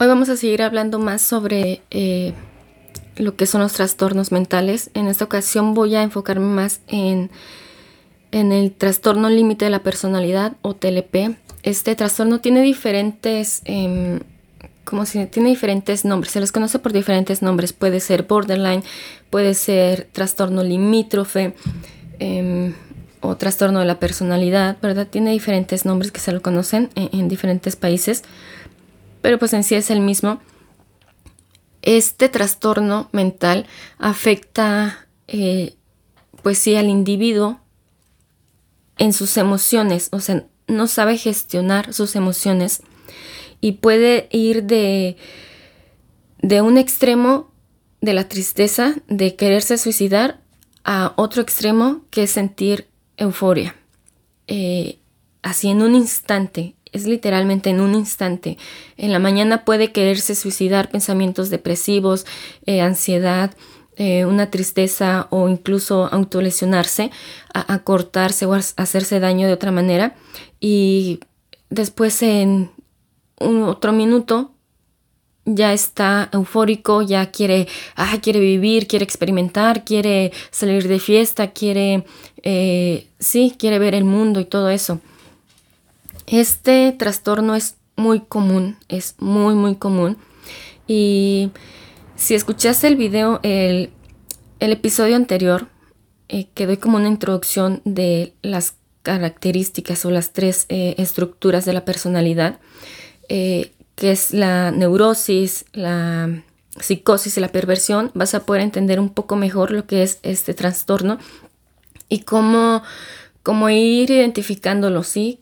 Hoy 0.00 0.06
vamos 0.06 0.28
a 0.28 0.36
seguir 0.36 0.62
hablando 0.62 1.00
más 1.00 1.22
sobre 1.22 1.82
eh, 1.90 2.32
lo 3.16 3.34
que 3.34 3.46
son 3.46 3.62
los 3.62 3.72
trastornos 3.72 4.30
mentales. 4.30 4.90
En 4.94 5.08
esta 5.08 5.24
ocasión 5.24 5.74
voy 5.74 5.96
a 5.96 6.04
enfocarme 6.04 6.46
más 6.46 6.82
en, 6.86 7.30
el 8.30 8.70
trastorno 8.70 9.28
límite 9.28 9.64
de 9.64 9.72
la 9.72 9.82
personalidad 9.82 10.52
o 10.62 10.76
TLP. 10.76 11.36
Este 11.64 11.96
trastorno 11.96 12.38
tiene 12.38 12.62
diferentes, 12.62 13.62
em, 13.64 14.20
como 14.84 15.04
si 15.04 15.26
tiene 15.26 15.48
diferentes 15.48 16.04
nombres, 16.04 16.32
se 16.32 16.38
les 16.38 16.52
conoce 16.52 16.78
por 16.78 16.92
diferentes 16.92 17.42
nombres. 17.42 17.72
Puede 17.72 17.98
ser 17.98 18.22
borderline, 18.22 18.84
puede 19.30 19.54
ser 19.54 20.06
trastorno 20.12 20.62
limítrofe 20.62 21.56
em, 22.20 22.72
o 23.20 23.36
trastorno 23.36 23.80
de 23.80 23.86
la 23.86 23.98
personalidad, 23.98 24.76
¿verdad? 24.80 25.08
Tiene 25.08 25.32
diferentes 25.32 25.84
nombres 25.84 26.12
que 26.12 26.20
se 26.20 26.30
lo 26.30 26.40
conocen 26.40 26.88
en 26.94 27.28
diferentes 27.28 27.74
países 27.74 28.22
pero 29.20 29.38
pues 29.38 29.52
en 29.52 29.64
sí 29.64 29.74
es 29.74 29.90
el 29.90 30.00
mismo. 30.00 30.40
Este 31.82 32.28
trastorno 32.28 33.08
mental 33.12 33.66
afecta, 33.98 35.06
eh, 35.26 35.74
pues 36.42 36.58
sí, 36.58 36.76
al 36.76 36.88
individuo 36.88 37.60
en 38.98 39.12
sus 39.12 39.36
emociones, 39.36 40.08
o 40.12 40.20
sea, 40.20 40.44
no 40.66 40.86
sabe 40.86 41.16
gestionar 41.16 41.94
sus 41.94 42.16
emociones 42.16 42.82
y 43.60 43.72
puede 43.72 44.28
ir 44.30 44.64
de, 44.64 45.16
de 46.42 46.60
un 46.60 46.78
extremo 46.78 47.50
de 48.00 48.12
la 48.12 48.28
tristeza, 48.28 48.94
de 49.08 49.34
quererse 49.34 49.78
suicidar, 49.78 50.40
a 50.84 51.12
otro 51.16 51.42
extremo 51.42 52.04
que 52.10 52.22
es 52.24 52.30
sentir 52.30 52.88
euforia. 53.16 53.76
Eh, 54.46 54.98
así 55.42 55.68
en 55.68 55.82
un 55.82 55.94
instante, 55.94 56.74
es 56.92 57.06
literalmente 57.06 57.70
en 57.70 57.80
un 57.80 57.94
instante. 57.94 58.58
En 58.96 59.12
la 59.12 59.18
mañana 59.18 59.64
puede 59.64 59.92
quererse 59.92 60.34
suicidar, 60.34 60.90
pensamientos 60.90 61.50
depresivos, 61.50 62.26
eh, 62.66 62.80
ansiedad, 62.80 63.52
eh, 63.96 64.24
una 64.24 64.50
tristeza 64.50 65.26
o 65.30 65.48
incluso 65.48 66.08
autolesionarse, 66.12 67.10
a, 67.52 67.78
cortarse 67.80 68.46
o 68.46 68.54
hacerse 68.54 69.18
daño 69.18 69.48
de 69.48 69.52
otra 69.52 69.72
manera. 69.72 70.14
Y 70.60 71.18
después 71.68 72.22
en 72.22 72.70
un 73.40 73.62
otro 73.64 73.92
minuto 73.92 74.52
ya 75.44 75.72
está 75.72 76.28
eufórico, 76.32 77.02
ya 77.02 77.30
quiere, 77.30 77.66
ah, 77.96 78.18
quiere 78.22 78.38
vivir, 78.38 78.86
quiere 78.86 79.04
experimentar, 79.04 79.84
quiere 79.84 80.32
salir 80.50 80.86
de 80.86 81.00
fiesta, 81.00 81.52
quiere, 81.52 82.04
eh, 82.42 83.08
sí, 83.18 83.54
quiere 83.58 83.78
ver 83.78 83.94
el 83.94 84.04
mundo 84.04 84.40
y 84.40 84.44
todo 84.44 84.68
eso. 84.68 85.00
Este 86.30 86.92
trastorno 86.92 87.54
es 87.54 87.76
muy 87.96 88.20
común, 88.20 88.76
es 88.88 89.14
muy, 89.18 89.54
muy 89.54 89.76
común. 89.76 90.18
Y 90.86 91.50
si 92.16 92.34
escuchaste 92.34 92.86
el 92.86 92.96
video, 92.96 93.40
el, 93.42 93.90
episodio 94.60 95.16
anterior, 95.16 95.68
eh, 96.28 96.48
que 96.52 96.66
doy 96.66 96.76
como 96.76 96.98
una 96.98 97.08
introducción 97.08 97.80
de 97.86 98.34
las 98.42 98.74
características 99.02 100.04
o 100.04 100.10
las 100.10 100.34
tres 100.34 100.66
eh, 100.68 100.94
estructuras 100.98 101.64
de 101.64 101.72
la 101.72 101.86
personalidad, 101.86 102.58
eh, 103.30 103.72
que 103.94 104.10
es 104.10 104.34
la 104.34 104.70
neurosis, 104.70 105.64
la 105.72 106.42
psicosis 106.78 107.38
y 107.38 107.40
la 107.40 107.48
perversión, 107.48 108.10
vas 108.14 108.34
a 108.34 108.44
poder 108.44 108.62
entender 108.62 109.00
un 109.00 109.08
poco 109.08 109.36
mejor 109.36 109.70
lo 109.70 109.86
que 109.86 110.02
es 110.02 110.18
este 110.22 110.52
trastorno 110.52 111.18
y 112.10 112.20
cómo, 112.20 112.82
cómo 113.42 113.70
ir 113.70 114.10
identificándolo, 114.10 115.02
¿sí? 115.04 115.40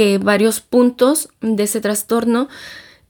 Que 0.00 0.16
varios 0.16 0.62
puntos 0.62 1.28
de 1.42 1.64
ese 1.64 1.82
trastorno 1.82 2.48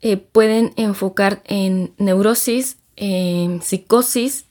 eh, 0.01 0.17
pueden 0.17 0.73
enfocar 0.75 1.41
en 1.47 1.95
neurosis, 1.99 2.79
en 2.97 3.63
psicosis 3.63 4.47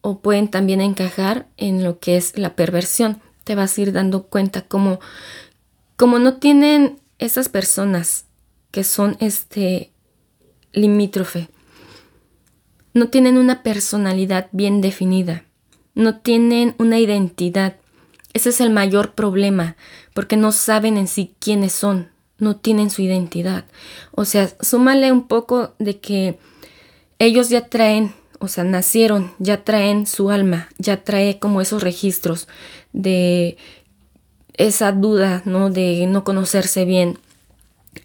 o 0.00 0.20
pueden 0.20 0.46
también 0.46 0.80
encajar 0.80 1.48
en 1.56 1.82
lo 1.82 1.98
que 1.98 2.16
es 2.16 2.38
la 2.38 2.54
perversión. 2.54 3.20
Te 3.42 3.56
vas 3.56 3.76
a 3.76 3.80
ir 3.80 3.92
dando 3.92 4.28
cuenta 4.28 4.68
como, 4.68 5.00
como 5.96 6.20
no 6.20 6.34
tienen 6.34 7.00
esas 7.18 7.48
personas 7.48 8.26
que 8.70 8.84
son 8.84 9.16
este 9.18 9.90
limítrofe, 10.72 11.48
no 12.94 13.08
tienen 13.08 13.36
una 13.36 13.64
personalidad 13.64 14.46
bien 14.52 14.80
definida, 14.80 15.42
no 15.96 16.20
tienen 16.20 16.76
una 16.78 17.00
identidad. 17.00 17.78
Ese 18.32 18.50
es 18.50 18.60
el 18.60 18.70
mayor 18.70 19.14
problema, 19.16 19.74
porque 20.14 20.36
no 20.36 20.52
saben 20.52 20.96
en 20.96 21.06
sí 21.06 21.34
quiénes 21.38 21.72
son, 21.72 22.10
no 22.38 22.56
tienen 22.56 22.90
su 22.90 23.02
identidad. 23.02 23.64
O 24.12 24.24
sea, 24.24 24.50
súmale 24.60 25.12
un 25.12 25.28
poco 25.28 25.74
de 25.78 25.98
que 26.00 26.38
ellos 27.18 27.50
ya 27.50 27.66
traen, 27.66 28.14
o 28.38 28.48
sea, 28.48 28.64
nacieron, 28.64 29.32
ya 29.38 29.64
traen 29.64 30.06
su 30.06 30.30
alma, 30.30 30.68
ya 30.78 31.04
trae 31.04 31.38
como 31.38 31.60
esos 31.60 31.82
registros 31.82 32.48
de 32.92 33.56
esa 34.54 34.92
duda, 34.92 35.42
¿no? 35.44 35.70
De 35.70 36.06
no 36.06 36.24
conocerse 36.24 36.84
bien. 36.84 37.18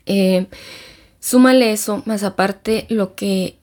Eh, 0.05 0.47
súmale 1.19 1.71
eso, 1.71 2.03
más 2.05 2.23
aparte 2.23 2.85
lo 2.89 3.15
que 3.15 3.57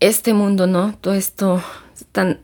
este 0.00 0.34
mundo, 0.34 0.66
¿no? 0.66 0.96
Todo 1.00 1.14
esto 1.14 1.62
tan 2.10 2.40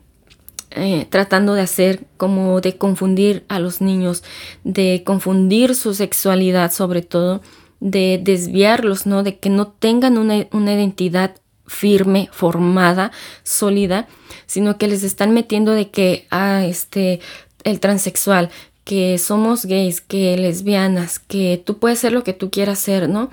eh, 0.71 1.07
tratando 1.09 1.55
de 1.55 1.61
hacer 1.61 2.05
como 2.17 2.61
de 2.61 2.77
confundir 2.77 3.43
a 3.47 3.59
los 3.59 3.81
niños, 3.81 4.23
de 4.63 5.03
confundir 5.05 5.73
su 5.73 5.93
sexualidad 5.93 6.71
sobre 6.71 7.01
todo, 7.01 7.41
de 7.79 8.19
desviarlos, 8.23 9.05
¿no? 9.05 9.23
De 9.23 9.37
que 9.39 9.49
no 9.49 9.67
tengan 9.67 10.17
una, 10.17 10.35
identidad 10.73 11.35
firme, 11.65 12.29
formada, 12.31 13.11
sólida, 13.43 14.07
sino 14.45 14.77
que 14.77 14.87
les 14.87 15.03
están 15.03 15.33
metiendo 15.33 15.71
de 15.71 15.89
que, 15.89 16.27
ah, 16.29 16.65
este, 16.65 17.19
el 17.63 17.79
transexual, 17.79 18.49
que 18.83 19.17
somos 19.17 19.65
gays, 19.65 20.01
que 20.01 20.35
lesbianas, 20.37 21.19
que 21.19 21.61
tú 21.63 21.77
puedes 21.77 21.99
ser 21.99 22.11
lo 22.11 22.23
que 22.23 22.33
tú 22.33 22.49
quieras 22.49 22.79
ser, 22.79 23.07
¿no? 23.09 23.29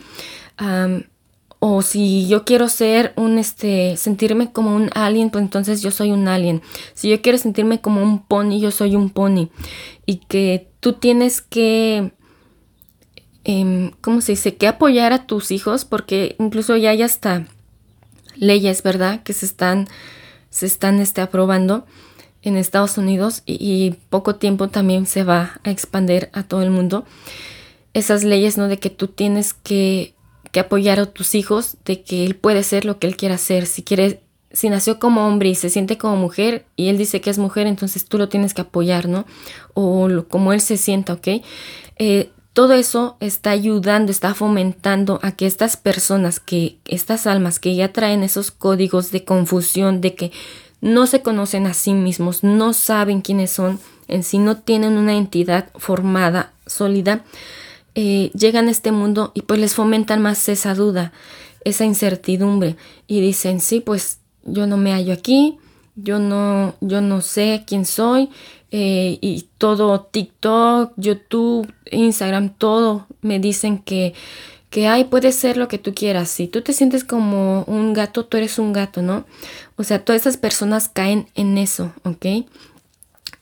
O 1.59 1.83
si 1.83 2.29
yo 2.29 2.45
quiero 2.45 2.69
ser 2.69 3.13
un, 3.17 3.39
este, 3.39 3.97
sentirme 3.97 4.53
como 4.53 4.75
un 4.75 4.91
alien, 4.95 5.31
pues 5.31 5.43
entonces 5.43 5.81
yo 5.81 5.91
soy 5.91 6.13
un 6.13 6.29
alien. 6.29 6.63
Si 6.95 7.09
yo 7.09 7.23
quiero 7.23 7.39
sentirme 7.39 7.81
como 7.81 8.03
un 8.03 8.23
pony, 8.23 8.61
yo 8.61 8.71
soy 8.71 8.95
un 8.95 9.11
pony. 9.11 9.49
Y 10.05 10.17
que 10.17 10.69
tú 10.81 10.95
tienes 10.95 11.41
que, 11.41 12.13
eh, 13.45 13.91
¿cómo 14.03 14.21
se 14.21 14.33
dice? 14.33 14.57
Que 14.57 14.69
apoyar 14.69 15.13
a 15.13 15.27
tus 15.27 15.51
hijos, 15.51 15.85
porque 15.85 16.37
incluso 16.39 16.77
ya 16.77 16.91
hay 16.91 17.03
hasta 17.03 17.47
leyes, 18.37 18.83
¿verdad? 18.83 19.23
Que 19.23 19.33
se 19.33 19.47
están, 19.47 19.89
se 20.51 20.67
están 20.67 21.01
este, 21.01 21.23
aprobando 21.23 21.87
en 22.43 22.57
Estados 22.57 22.99
Unidos 22.99 23.43
y, 23.47 23.55
y 23.55 23.97
poco 24.11 24.37
tiempo 24.37 24.69
también 24.69 25.07
se 25.07 25.25
va 25.25 25.59
a 25.65 25.71
expandir 25.71 26.29
a 26.35 26.43
todo 26.43 26.63
el 26.63 26.71
mundo. 26.71 27.07
Esas 27.95 28.25
leyes, 28.25 28.59
¿no? 28.59 28.69
De 28.69 28.79
que 28.79 28.91
tú 28.91 29.09
tienes 29.09 29.55
que 29.55 30.16
que 30.57 30.61
apoyar 30.61 30.99
a 31.01 31.05
tus 31.05 31.35
hijos 31.35 31.77
de 31.85 32.01
que 32.01 32.25
él 32.25 32.35
puede 32.35 32.63
ser 32.63 32.87
lo 32.87 32.99
que 32.99 33.07
él 33.07 33.19
quiera 33.19 33.37
ser. 33.37 33.67
Si 33.67 33.83
quiere, 33.83 34.23
si 34.51 34.71
nació 34.71 34.99
como 34.99 35.27
hombre 35.27 35.51
y 35.51 35.55
se 35.55 35.69
siente 35.69 35.99
como 35.99 36.17
mujer 36.17 36.65
y 36.77 36.89
él 36.89 36.97
dice 36.97 37.21
que 37.21 37.29
es 37.29 37.37
mujer, 37.37 37.67
entonces 37.67 38.07
tú 38.07 38.17
lo 38.17 38.31
tienes 38.31 38.55
que 38.55 38.63
apoyar, 38.63 39.07
¿no? 39.07 39.27
O 39.75 40.09
como 40.31 40.55
él 40.55 40.63
se 40.63 40.79
sienta, 40.79 41.13
¿ok? 41.13 41.29
Eh, 41.99 42.31
todo 42.55 42.73
eso 42.73 43.19
está 43.21 43.51
ayudando, 43.51 44.11
está 44.11 44.33
fomentando 44.33 45.21
a 45.23 45.33
que 45.33 45.45
estas 45.45 45.77
personas, 45.77 46.41
que 46.41 46.79
estas 46.87 47.27
almas 47.27 47.59
que 47.59 47.75
ya 47.75 47.93
traen 47.93 48.23
esos 48.23 48.51
códigos 48.51 49.11
de 49.11 49.27
confusión, 49.27 50.01
de 50.01 50.15
que 50.15 50.33
no 50.81 51.07
se 51.07 51.21
conocen 51.21 51.67
a 51.67 51.75
sí 51.75 51.93
mismos, 51.93 52.45
no 52.45 52.73
saben 52.73 53.21
quiénes 53.21 53.51
son, 53.51 53.79
en 54.09 54.23
sí 54.23 54.39
no 54.39 54.57
tienen 54.57 54.97
una 54.97 55.19
entidad 55.19 55.69
formada, 55.75 56.55
sólida, 56.65 57.25
eh, 57.99 58.31
llegan 58.35 58.69
a 58.69 58.71
este 58.71 58.93
mundo 58.93 59.33
y 59.33 59.41
pues 59.41 59.59
les 59.59 59.75
fomentan 59.75 60.21
más 60.21 60.51
esa 60.51 60.75
duda, 60.75 61.13
esa 61.65 61.87
incertidumbre 61.87 62.77
y 63.07 63.23
dicen, 63.23 63.59
sí, 63.59 63.81
pues 63.81 64.21
yo 64.45 64.67
no 64.67 64.77
me 64.77 64.93
hallo 64.93 65.15
aquí, 65.15 65.57
yo 65.95 66.19
no, 66.19 66.75
yo 66.83 67.01
no 67.01 67.23
sé 67.23 67.65
quién 67.67 67.87
soy 67.87 68.29
eh, 68.71 69.17
y 69.23 69.49
todo 69.57 70.03
TikTok, 70.03 70.93
YouTube, 70.99 71.73
Instagram, 71.91 72.51
todo 72.51 73.07
me 73.23 73.39
dicen 73.39 73.79
que, 73.79 74.13
que, 74.69 75.07
puede 75.09 75.33
ser 75.33 75.57
lo 75.57 75.67
que 75.67 75.79
tú 75.79 75.95
quieras. 75.95 76.29
Si 76.29 76.49
tú 76.49 76.61
te 76.61 76.75
sientes 76.75 77.03
como 77.03 77.65
un 77.67 77.95
gato, 77.95 78.27
tú 78.27 78.37
eres 78.37 78.59
un 78.59 78.75
gato, 78.75 79.01
¿no? 79.01 79.25
O 79.77 79.85
sea, 79.85 80.05
todas 80.05 80.21
esas 80.21 80.37
personas 80.37 80.91
caen 80.91 81.29
en 81.35 81.57
eso, 81.57 81.95
¿ok? 82.05 82.47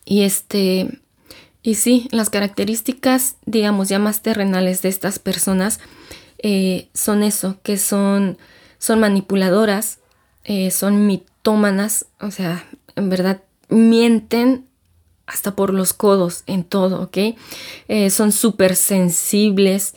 Y 0.05 0.23
este, 0.23 1.01
y 1.65 1.77
sí, 1.77 2.09
las 2.13 2.29
características, 2.29 3.37
digamos, 3.47 3.89
ya 3.89 3.99
más 3.99 4.21
terrenales 4.21 4.83
de 4.83 4.91
estas 4.91 5.19
personas 5.19 5.81
eh, 6.37 6.91
son 6.93 7.23
eso, 7.23 7.57
que 7.63 7.79
son, 7.79 8.37
son 8.79 9.01
manipuladoras, 9.01 10.01
eh, 10.45 10.71
son 10.71 11.07
mitómanas, 11.07 12.05
o 12.21 12.31
sea, 12.31 12.67
en 12.97 13.09
verdad 13.09 13.43
mienten 13.71 14.67
hasta 15.27 15.57
por 15.57 15.73
los 15.73 15.95
codos 15.95 16.43
en 16.47 16.65
todo, 16.65 17.01
¿ok? 17.01 17.35
Eh, 17.89 18.11
son 18.11 18.31
súper 18.31 18.77
sensibles, 18.77 19.95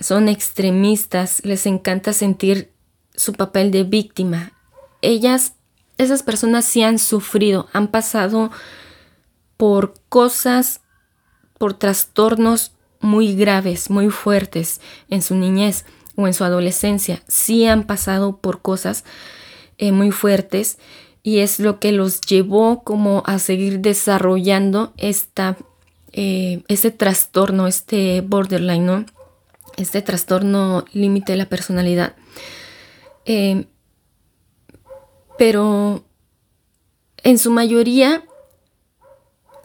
son 0.00 0.28
extremistas, 0.28 1.44
les 1.44 1.66
encanta 1.66 2.12
sentir 2.12 2.72
su 3.14 3.34
papel 3.34 3.70
de 3.70 3.84
víctima. 3.84 4.52
Ellas, 5.02 5.52
esas 5.98 6.24
personas 6.24 6.64
sí 6.64 6.82
han 6.82 6.98
sufrido, 6.98 7.68
han 7.72 7.88
pasado 7.88 8.50
por 9.60 9.92
cosas, 10.08 10.80
por 11.58 11.74
trastornos 11.74 12.72
muy 12.98 13.34
graves, 13.36 13.90
muy 13.90 14.08
fuertes 14.08 14.80
en 15.10 15.20
su 15.20 15.34
niñez 15.34 15.84
o 16.16 16.26
en 16.26 16.32
su 16.32 16.44
adolescencia. 16.44 17.22
Sí 17.28 17.66
han 17.66 17.84
pasado 17.84 18.38
por 18.38 18.62
cosas 18.62 19.04
eh, 19.76 19.92
muy 19.92 20.12
fuertes 20.12 20.78
y 21.22 21.40
es 21.40 21.60
lo 21.60 21.78
que 21.78 21.92
los 21.92 22.22
llevó 22.22 22.84
como 22.84 23.22
a 23.26 23.38
seguir 23.38 23.80
desarrollando 23.80 24.94
eh, 24.96 26.62
este 26.68 26.90
trastorno, 26.90 27.66
este 27.66 28.22
borderline, 28.22 28.86
¿no? 28.86 29.04
Este 29.76 30.00
trastorno 30.00 30.86
límite 30.94 31.32
de 31.32 31.38
la 31.38 31.50
personalidad. 31.50 32.16
Eh, 33.26 33.66
pero 35.36 36.02
en 37.22 37.36
su 37.36 37.50
mayoría 37.50 38.24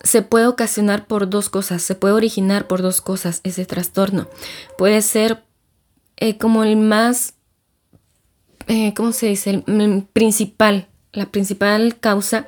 se 0.06 0.22
puede 0.22 0.46
ocasionar 0.46 1.08
por 1.08 1.30
dos 1.30 1.50
cosas, 1.50 1.82
se 1.82 1.96
puede 1.96 2.14
originar 2.14 2.68
por 2.68 2.84
dos 2.84 3.02
cosas 3.02 3.42
ese 3.44 3.66
trastorno. 3.66 4.30
Puede 4.78 5.02
ser 5.02 5.44
eh, 6.18 6.38
como 6.38 6.64
el 6.64 6.78
más, 6.78 7.34
eh, 8.68 8.94
¿cómo 8.94 9.12
se 9.12 9.28
dice? 9.28 9.64
El, 9.66 10.04
principal, 10.14 10.88
la 11.12 11.26
principal 11.26 12.00
causa 12.00 12.46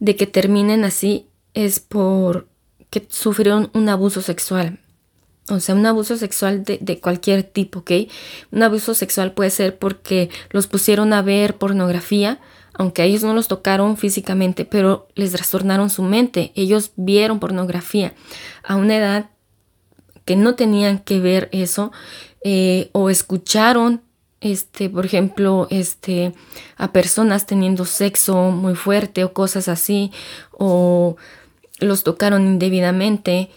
de 0.00 0.16
que 0.16 0.26
terminen 0.26 0.84
así 0.84 1.28
es 1.54 1.78
por 1.78 2.48
que 2.90 3.06
sufrieron 3.08 3.70
un 3.74 3.88
abuso 3.88 4.20
sexual. 4.20 4.80
O 5.48 5.60
sea, 5.60 5.76
un 5.76 5.86
abuso 5.86 6.16
sexual 6.16 6.64
de, 6.64 6.78
de, 6.80 7.00
cualquier 7.00 7.44
tipo, 7.44 7.80
¿ok? 7.80 7.92
Un 8.50 8.62
abuso 8.62 8.94
sexual 8.94 9.32
puede 9.32 9.50
ser 9.50 9.78
porque 9.78 10.30
los 10.50 10.66
pusieron 10.66 11.12
a 11.12 11.22
ver 11.22 11.58
pornografía, 11.58 12.40
aunque 12.74 13.02
a 13.02 13.04
ellos 13.04 13.22
no 13.22 13.34
los 13.34 13.48
tocaron 13.48 13.96
físicamente, 13.96 14.64
pero 14.64 15.08
les 15.14 15.32
trastornaron 15.32 15.90
su 15.90 16.02
mente. 16.02 16.52
Ellos 16.54 16.92
vieron 16.96 17.38
pornografía 17.38 18.14
a 18.64 18.76
una 18.76 18.96
edad 18.96 19.30
que 20.24 20.36
no 20.36 20.54
tenían 20.54 20.98
que 20.98 21.20
ver 21.20 21.48
eso 21.52 21.92
eh, 22.44 22.90
o 22.92 23.10
escucharon 23.10 24.02
este, 24.42 24.90
por 24.90 25.06
ejemplo, 25.06 25.68
este, 25.70 26.34
a 26.76 26.92
personas 26.92 27.46
teniendo 27.46 27.84
sexo 27.84 28.50
muy 28.50 28.74
fuerte 28.74 29.22
o 29.22 29.32
cosas 29.32 29.68
así, 29.68 30.10
o 30.50 31.16
los 31.78 32.02
tocaron 32.02 32.44
indebidamente, 32.44 33.50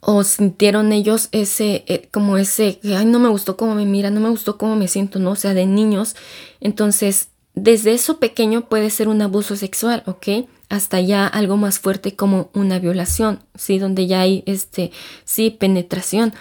o 0.00 0.22
sintieron 0.22 0.92
ellos 0.92 1.30
ese, 1.32 1.84
eh, 1.88 2.08
como 2.12 2.36
ese, 2.36 2.78
ay, 2.84 3.06
no 3.06 3.18
me 3.18 3.30
gustó 3.30 3.56
cómo 3.56 3.74
me 3.74 3.86
mira, 3.86 4.10
no 4.10 4.20
me 4.20 4.28
gustó 4.28 4.58
cómo 4.58 4.76
me 4.76 4.86
siento, 4.86 5.18
¿no? 5.18 5.30
O 5.30 5.36
sea, 5.36 5.54
de 5.54 5.64
niños. 5.64 6.14
Entonces, 6.60 7.28
desde 7.54 7.94
eso 7.94 8.18
pequeño 8.18 8.68
puede 8.68 8.90
ser 8.90 9.08
un 9.08 9.22
abuso 9.22 9.56
sexual, 9.56 10.02
¿ok? 10.06 10.48
Hasta 10.68 11.00
ya 11.00 11.26
algo 11.26 11.56
más 11.56 11.78
fuerte 11.78 12.16
como 12.16 12.50
una 12.52 12.78
violación, 12.80 13.40
¿sí? 13.54 13.78
Donde 13.78 14.06
ya 14.06 14.20
hay, 14.20 14.42
este, 14.46 14.90
sí, 15.24 15.50
penetración. 15.50 16.34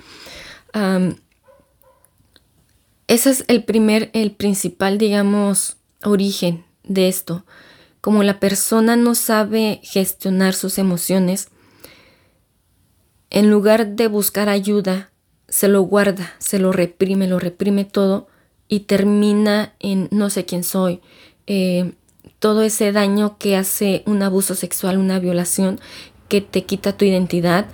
ese 3.07 3.29
es 3.29 3.45
el 3.47 3.63
primer, 3.63 4.09
el 4.13 4.31
principal, 4.31 4.97
digamos, 4.97 5.77
origen 6.03 6.65
de 6.83 7.07
esto. 7.07 7.45
Como 8.01 8.23
la 8.23 8.39
persona 8.39 8.95
no 8.95 9.13
sabe 9.13 9.81
gestionar 9.83 10.55
sus 10.55 10.77
emociones, 10.79 11.49
en 13.29 13.49
lugar 13.51 13.95
de 13.95 14.07
buscar 14.07 14.49
ayuda, 14.49 15.11
se 15.47 15.67
lo 15.67 15.81
guarda, 15.83 16.33
se 16.39 16.57
lo 16.57 16.71
reprime, 16.71 17.27
lo 17.27 17.39
reprime 17.39 17.85
todo 17.85 18.27
y 18.73 18.79
termina 18.79 19.75
en 19.79 20.07
no 20.09 20.31
sé 20.31 20.45
quién 20.45 20.63
soy. 20.63 20.99
Eh, 21.45 21.93
todo 22.39 22.63
ese 22.63 22.91
daño 22.91 23.37
que 23.37 23.55
hace 23.55 24.01
un 24.07 24.23
abuso 24.23 24.55
sexual, 24.55 24.97
una 24.97 25.19
violación, 25.19 25.79
que 26.27 26.41
te 26.41 26.63
quita 26.63 26.97
tu 26.97 27.05
identidad, 27.05 27.67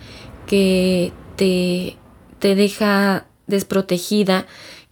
que 0.45 1.13
te, 1.37 1.95
te 2.39 2.55
deja 2.55 3.27
desprotegida, 3.47 4.45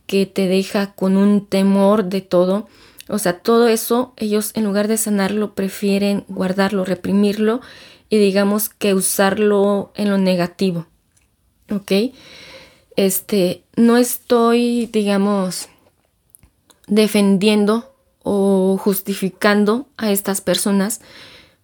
que 0.06 0.26
te 0.26 0.48
deja 0.48 0.94
con 0.94 1.18
un 1.18 1.46
temor 1.46 2.06
de 2.06 2.22
todo. 2.22 2.70
O 3.10 3.20
sea, 3.20 3.40
todo 3.40 3.68
eso 3.68 4.14
ellos 4.16 4.52
en 4.54 4.64
lugar 4.64 4.88
de 4.88 4.96
sanarlo 4.96 5.56
prefieren 5.56 6.24
guardarlo, 6.30 6.86
reprimirlo 6.86 7.60
y 8.10 8.18
digamos 8.18 8.70
que 8.70 8.94
usarlo 8.94 9.92
en 9.96 10.10
lo 10.10 10.18
negativo. 10.18 10.86
¿Ok? 11.70 11.92
Este, 12.96 13.66
no 13.76 13.98
estoy, 13.98 14.86
digamos, 14.86 15.68
defendiendo 16.88 17.94
o 18.24 18.78
justificando 18.78 19.88
a 19.98 20.12
estas 20.12 20.42
personas. 20.42 21.02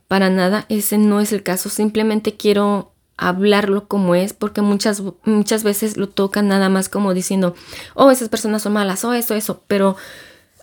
Para 0.07 0.29
nada, 0.29 0.65
ese 0.69 0.97
no 0.97 1.19
es 1.19 1.33
el 1.33 1.43
caso. 1.43 1.69
Simplemente 1.69 2.35
quiero 2.35 2.91
hablarlo 3.17 3.87
como 3.87 4.15
es, 4.15 4.33
porque 4.33 4.61
muchas, 4.61 5.01
muchas 5.23 5.63
veces 5.63 5.97
lo 5.97 6.09
tocan 6.09 6.47
nada 6.47 6.69
más 6.69 6.89
como 6.89 7.13
diciendo, 7.13 7.55
oh, 7.95 8.11
esas 8.11 8.29
personas 8.29 8.63
son 8.63 8.73
malas, 8.73 9.03
oh, 9.05 9.13
eso, 9.13 9.35
eso, 9.35 9.61
pero 9.67 9.95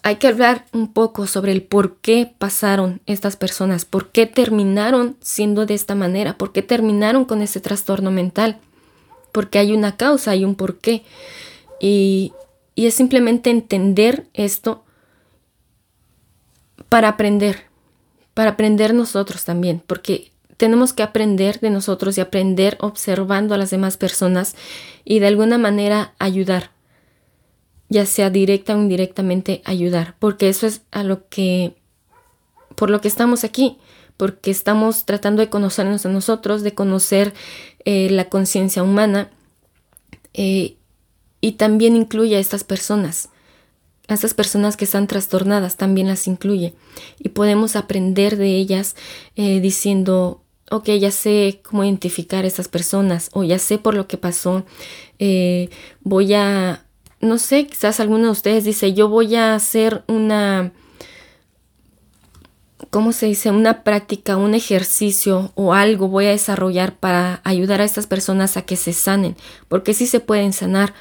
hay 0.03 0.17
que 0.17 0.29
hablar 0.29 0.67
un 0.73 0.93
poco 0.93 1.27
sobre 1.27 1.53
el 1.53 1.63
por 1.63 1.97
qué 1.97 2.33
pasaron 2.39 3.01
estas 3.07 3.37
personas, 3.37 3.85
por 3.85 4.09
qué 4.09 4.27
terminaron 4.27 5.17
siendo 5.21 5.67
de 5.67 5.75
esta 5.75 5.95
manera, 5.95 6.39
por 6.39 6.53
qué 6.53 6.63
terminaron 6.63 7.25
con 7.25 7.43
ese 7.43 7.61
trastorno 7.61 8.11
mental, 8.11 8.59
porque 9.33 9.59
hay 9.59 9.73
una 9.73 9.97
causa, 9.97 10.33
hay 10.33 10.45
un 10.45 10.55
por 10.55 10.79
qué. 10.79 11.05
Y, 11.81 12.33
y 12.75 12.87
es 12.87 12.95
simplemente 12.95 13.51
entender 13.51 14.27
esto 14.35 14.85
para 16.89 17.09
aprender, 17.09 17.65
para 18.35 18.51
aprender 18.51 18.95
nosotros 18.95 19.45
también, 19.45 19.83
porque 19.87 20.31
tenemos 20.57 20.93
que 20.93 21.03
aprender 21.03 21.61
de 21.61 21.71
nosotros 21.71 22.19
y 22.19 22.21
aprender 22.21 22.77
observando 22.81 23.55
a 23.55 23.59
las 23.59 23.71
demás 23.71 23.97
personas 23.97 24.57
y 25.05 25.19
de 25.19 25.27
alguna 25.27 25.57
manera 25.57 26.13
ayudar, 26.19 26.71
ya 27.89 28.05
sea 28.05 28.29
directa 28.29 28.77
o 28.77 28.79
indirectamente 28.79 29.63
ayudar, 29.65 30.17
porque 30.19 30.49
eso 30.49 30.67
es 30.67 30.83
a 30.91 31.03
lo 31.03 31.29
que, 31.29 31.77
por 32.77 32.91
lo 32.91 33.01
que 33.01 33.09
estamos 33.09 33.45
aquí, 33.45 33.79
porque 34.17 34.51
estamos 34.51 35.07
tratando 35.07 35.41
de 35.41 35.49
conocernos 35.49 36.05
a 36.05 36.11
nosotros, 36.11 36.63
de 36.63 36.75
conocer 36.75 37.33
eh, 37.87 38.11
la 38.11 38.29
conciencia 38.29 38.83
humana 38.83 39.31
eh, 40.35 40.77
y 41.41 41.53
también 41.53 41.97
incluye 41.97 42.37
a 42.37 42.41
estas 42.41 42.65
personas. 42.65 43.29
A 44.09 44.15
estas 44.15 44.35
personas 44.35 44.77
que 44.77 44.85
están 44.85 45.07
trastornadas 45.07 45.77
también 45.77 46.09
las 46.09 46.27
incluye. 46.27 46.75
Y 47.19 47.29
podemos 47.31 47.77
aprender 47.77 48.37
de 48.37 48.57
ellas 48.57 48.97
eh, 49.37 49.61
diciendo, 49.61 50.43
ok, 50.71 50.89
ya 50.91 51.11
sé 51.11 51.61
cómo 51.63 51.85
identificar 51.85 52.45
a 52.45 52.49
estas 52.49 52.69
personas 52.69 53.31
o 53.33 53.45
ya 53.45 53.59
sé 53.59 53.79
por 53.79 53.95
lo 53.95 54.09
que 54.09 54.17
pasó. 54.17 54.65
Eh, 55.19 55.69
voy 56.01 56.35
a, 56.35 56.85
no 57.21 57.39
sé, 57.39 57.67
quizás 57.67 58.01
alguno 58.01 58.27
de 58.27 58.31
ustedes 58.31 58.65
dice, 58.65 58.95
yo 58.95 59.09
voy 59.09 59.37
a 59.37 59.55
hacer 59.55 60.03
una, 60.09 60.73
¿cómo 62.91 63.13
se 63.13 63.27
dice? 63.27 63.51
Una 63.51 63.83
práctica, 63.85 64.37
un 64.37 64.55
ejercicio 64.55 65.53
o 65.55 65.75
algo 65.75 66.09
voy 66.09 66.27
a 66.27 66.31
desarrollar 66.31 66.99
para 66.99 67.41
ayudar 67.45 67.81
a 67.81 67.85
estas 67.85 68.07
personas 68.07 68.57
a 68.57 68.63
que 68.63 68.77
se 68.77 68.93
sanen, 68.93 69.37
porque 69.69 69.93
sí 69.93 70.07
se 70.07 70.21
pueden 70.21 70.53
sanar, 70.53 70.95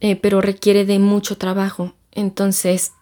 eh, 0.00 0.16
pero 0.16 0.40
requiere 0.40 0.84
de 0.84 0.98
mucho 0.98 1.36
trabajo. 1.36 1.94
Entonces, 2.12 2.92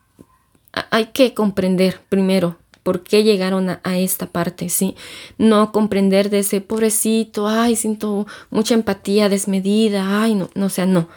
hay 0.91 1.07
que 1.07 1.35
comprender 1.35 2.01
primero 2.09 2.57
por 2.83 3.03
qué 3.03 3.23
llegaron 3.23 3.69
a, 3.69 3.99
esta 3.99 4.27
parte, 4.27 4.69
¿sí? 4.71 4.97
No 5.37 5.73
comprender 5.73 6.31
de 6.31 6.39
ese 6.39 6.61
pobrecito, 6.61 7.47
ay, 7.47 7.77
siento 7.77 8.27
mucha 8.51 8.75
empatía 8.75 9.29
desmedida, 9.29 10.23
ay, 10.23 10.35
no, 10.35 10.49
no, 10.55 10.67
o 10.67 10.71
sea, 10.71 10.87
no. 10.87 11.09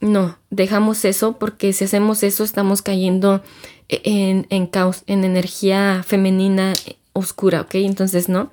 No, 0.00 0.36
dejamos 0.50 1.04
eso 1.04 1.38
porque 1.38 1.72
si 1.72 1.84
hacemos 1.84 2.22
eso 2.22 2.44
estamos 2.44 2.82
cayendo 2.82 3.42
en, 3.88 4.46
en 4.50 4.66
caos, 4.66 5.04
en 5.06 5.24
energía 5.24 6.04
femenina 6.04 6.74
oscura, 7.12 7.62
¿ok? 7.62 7.76
Entonces, 7.76 8.28
no. 8.28 8.50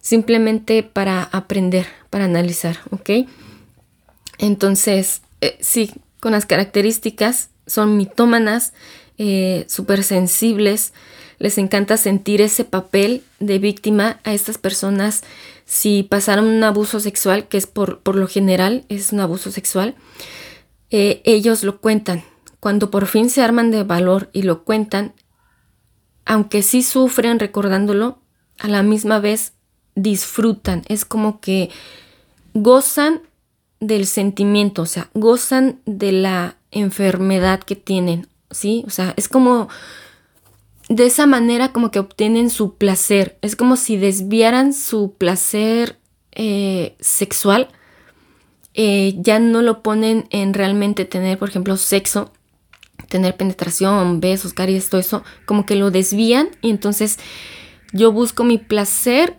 Simplemente 0.00 0.82
para 0.82 1.22
aprender, 1.22 1.86
para 2.10 2.26
analizar, 2.26 2.78
¿ok? 2.90 3.26
Entonces, 4.38 5.22
eh, 5.46 5.58
sí, 5.60 5.92
con 6.20 6.32
las 6.32 6.46
características, 6.46 7.50
son 7.66 7.96
mitómanas, 7.96 8.72
eh, 9.18 9.64
súper 9.68 10.04
sensibles, 10.04 10.92
les 11.38 11.58
encanta 11.58 11.96
sentir 11.96 12.40
ese 12.40 12.64
papel 12.64 13.22
de 13.40 13.58
víctima 13.58 14.20
a 14.24 14.32
estas 14.32 14.58
personas 14.58 15.22
si 15.66 16.04
pasaron 16.04 16.46
un 16.46 16.62
abuso 16.64 17.00
sexual, 17.00 17.48
que 17.48 17.58
es 17.58 17.66
por, 17.66 18.00
por 18.00 18.14
lo 18.14 18.28
general 18.28 18.84
es 18.88 19.12
un 19.12 19.20
abuso 19.20 19.50
sexual, 19.50 19.96
eh, 20.90 21.20
ellos 21.24 21.64
lo 21.64 21.80
cuentan. 21.80 22.24
Cuando 22.60 22.90
por 22.90 23.06
fin 23.06 23.28
se 23.28 23.42
arman 23.42 23.70
de 23.70 23.82
valor 23.82 24.30
y 24.32 24.42
lo 24.42 24.64
cuentan, 24.64 25.12
aunque 26.24 26.62
sí 26.62 26.82
sufren 26.82 27.38
recordándolo, 27.38 28.18
a 28.58 28.68
la 28.68 28.82
misma 28.82 29.18
vez 29.18 29.52
disfrutan. 29.94 30.82
Es 30.88 31.04
como 31.04 31.40
que 31.40 31.70
gozan 32.54 33.22
del 33.80 34.06
sentimiento, 34.06 34.82
o 34.82 34.86
sea, 34.86 35.10
gozan 35.14 35.80
de 35.84 36.12
la 36.12 36.56
enfermedad 36.70 37.60
que 37.60 37.76
tienen, 37.76 38.26
¿sí? 38.50 38.84
O 38.86 38.90
sea, 38.90 39.14
es 39.16 39.28
como 39.28 39.68
de 40.88 41.06
esa 41.06 41.26
manera 41.26 41.72
como 41.72 41.90
que 41.90 41.98
obtienen 41.98 42.50
su 42.50 42.74
placer. 42.76 43.38
Es 43.42 43.56
como 43.56 43.76
si 43.76 43.96
desviaran 43.96 44.72
su 44.72 45.14
placer 45.18 45.98
eh, 46.32 46.96
sexual. 47.00 47.68
Eh, 48.74 49.14
ya 49.18 49.38
no 49.38 49.62
lo 49.62 49.82
ponen 49.82 50.26
en 50.30 50.54
realmente 50.54 51.04
tener, 51.04 51.38
por 51.38 51.48
ejemplo, 51.48 51.76
sexo, 51.76 52.32
tener 53.08 53.36
penetración, 53.36 54.20
besos, 54.20 54.52
caries, 54.52 54.90
todo 54.90 55.00
eso, 55.00 55.24
como 55.46 55.64
que 55.64 55.76
lo 55.76 55.90
desvían 55.90 56.48
y 56.60 56.70
entonces 56.70 57.18
yo 57.92 58.12
busco 58.12 58.44
mi 58.44 58.58
placer 58.58 59.36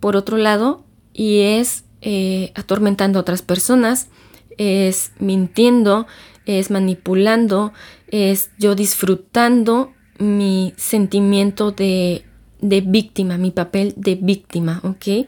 por 0.00 0.16
otro 0.16 0.36
lado 0.36 0.84
y 1.12 1.40
es 1.40 1.84
eh, 2.00 2.52
atormentando 2.54 3.18
a 3.18 3.22
otras 3.22 3.42
personas, 3.42 4.08
es 4.56 5.12
mintiendo, 5.18 6.06
es 6.46 6.70
manipulando, 6.70 7.72
es 8.08 8.50
yo 8.58 8.74
disfrutando 8.74 9.92
mi 10.18 10.74
sentimiento 10.76 11.72
de, 11.72 12.24
víctima, 12.60 13.38
mi 13.38 13.50
papel 13.50 13.94
de 13.96 14.16
víctima, 14.16 14.80
¿ok? 14.82 15.26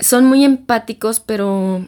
son 0.00 0.24
muy 0.24 0.44
empáticos, 0.44 1.20
pero 1.20 1.86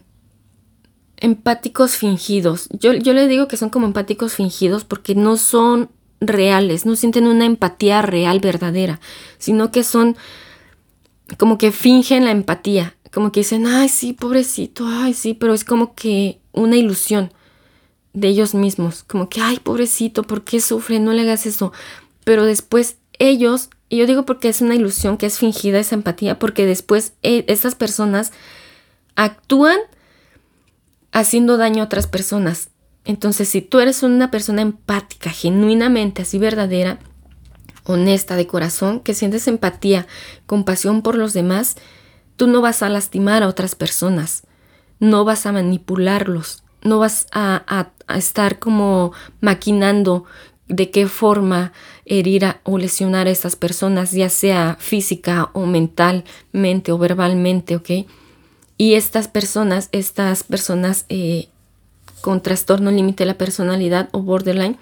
empáticos 1.16 1.97
fingidos. 1.97 2.68
Yo, 2.73 2.92
yo 2.92 3.12
le 3.12 3.28
digo 3.28 3.47
que 3.49 3.56
son 3.56 3.70
como 3.70 3.87
empáticos 3.87 4.35
fingidos 4.35 4.85
porque 4.85 5.14
no 5.14 5.37
son 5.37 5.90
reales, 6.20 6.85
no 6.85 6.97
sienten 6.97 7.26
una 7.26 7.47
empatía 7.47 8.02
real, 8.02 8.40
verdadera, 8.40 9.00
sino 9.38 9.70
que 9.70 9.85
son 9.85 10.16
como 11.37 11.58
que 11.58 11.72
fingen 11.72 12.25
la 12.25 12.30
empatía, 12.30 12.96
como 13.12 13.32
que 13.32 13.40
dicen, 13.40 13.66
ay, 13.66 13.88
sí, 13.88 14.12
pobrecito, 14.12 14.87
ay, 14.87 15.14
sí, 15.14 15.34
pero 15.34 15.54
es 15.54 15.64
como 15.64 15.94
que 15.94 16.40
una 16.52 16.76
ilusión 16.76 17.32
de 18.12 18.28
ellos 18.28 18.54
mismos, 18.54 19.04
como 19.04 19.28
que, 19.28 19.40
ay, 19.40 19.58
pobrecito, 19.58 20.22
¿por 20.22 20.42
qué 20.44 20.60
sufre? 20.60 20.99
No 20.99 21.12
le 21.12 21.22
hagas 21.22 21.46
eso. 21.46 21.72
Pero 22.25 22.44
después 22.44 22.96
ellos, 23.18 23.70
y 23.88 23.99
yo 23.99 24.06
digo 24.06 24.25
porque 24.25 24.49
es 24.49 24.60
una 24.60 24.75
ilusión 24.75 25.16
que 25.16 25.26
es 25.26 25.38
fingida 25.38 25.78
esa 25.78 25.94
empatía, 25.94 26.38
porque 26.38 26.66
después 26.66 27.14
eh, 27.22 27.44
esas 27.49 27.75
personas 27.75 28.32
actúan 29.14 29.78
haciendo 31.12 31.56
daño 31.56 31.82
a 31.82 31.87
otras 31.87 32.06
personas. 32.06 32.70
Entonces, 33.04 33.49
si 33.49 33.62
tú 33.62 33.80
eres 33.80 34.02
una 34.02 34.30
persona 34.30 34.62
empática, 34.62 35.30
genuinamente 35.30 36.22
así 36.22 36.38
verdadera, 36.38 36.99
honesta 37.84 38.37
de 38.37 38.46
corazón, 38.46 39.00
que 39.00 39.14
sientes 39.14 39.49
empatía, 39.49 40.06
compasión 40.46 41.02
por 41.02 41.16
los 41.16 41.32
demás, 41.32 41.76
tú 42.37 42.46
no 42.46 42.60
vas 42.60 42.82
a 42.82 42.88
lastimar 42.88 43.42
a 43.42 43.49
otras 43.49 43.75
personas, 43.75 44.44
no 44.99 45.25
vas 45.25 45.46
a 45.46 45.52
manipularlos, 45.52 46.62
no 46.82 46.99
vas 46.99 47.26
a, 47.32 47.90
estar 48.16 48.58
como 48.58 49.12
maquinando 49.40 50.25
de 50.68 50.90
qué 50.90 51.06
forma 51.06 51.72
herir 52.04 52.56
o 52.64 52.78
lesionar 52.78 53.26
a 53.26 53.30
estas 53.30 53.56
personas, 53.56 54.12
ya 54.12 54.28
sea 54.28 54.76
física 54.80 55.50
o 55.52 55.66
mentalmente 55.66 56.92
o 56.92 56.99
verbalmente, 56.99 57.76
¿ok? 57.76 57.90
Y 58.76 58.94
estas 58.94 59.28
personas, 59.28 59.88
estas 59.92 60.42
personas 60.42 61.04
eh, 61.08 61.49
con 62.20 62.40
trastorno 62.40 62.90
límite 62.90 63.25
de 63.25 63.28
la 63.28 63.38
personalidad 63.38 64.08
o 64.12 64.22
borderline, 64.22 64.78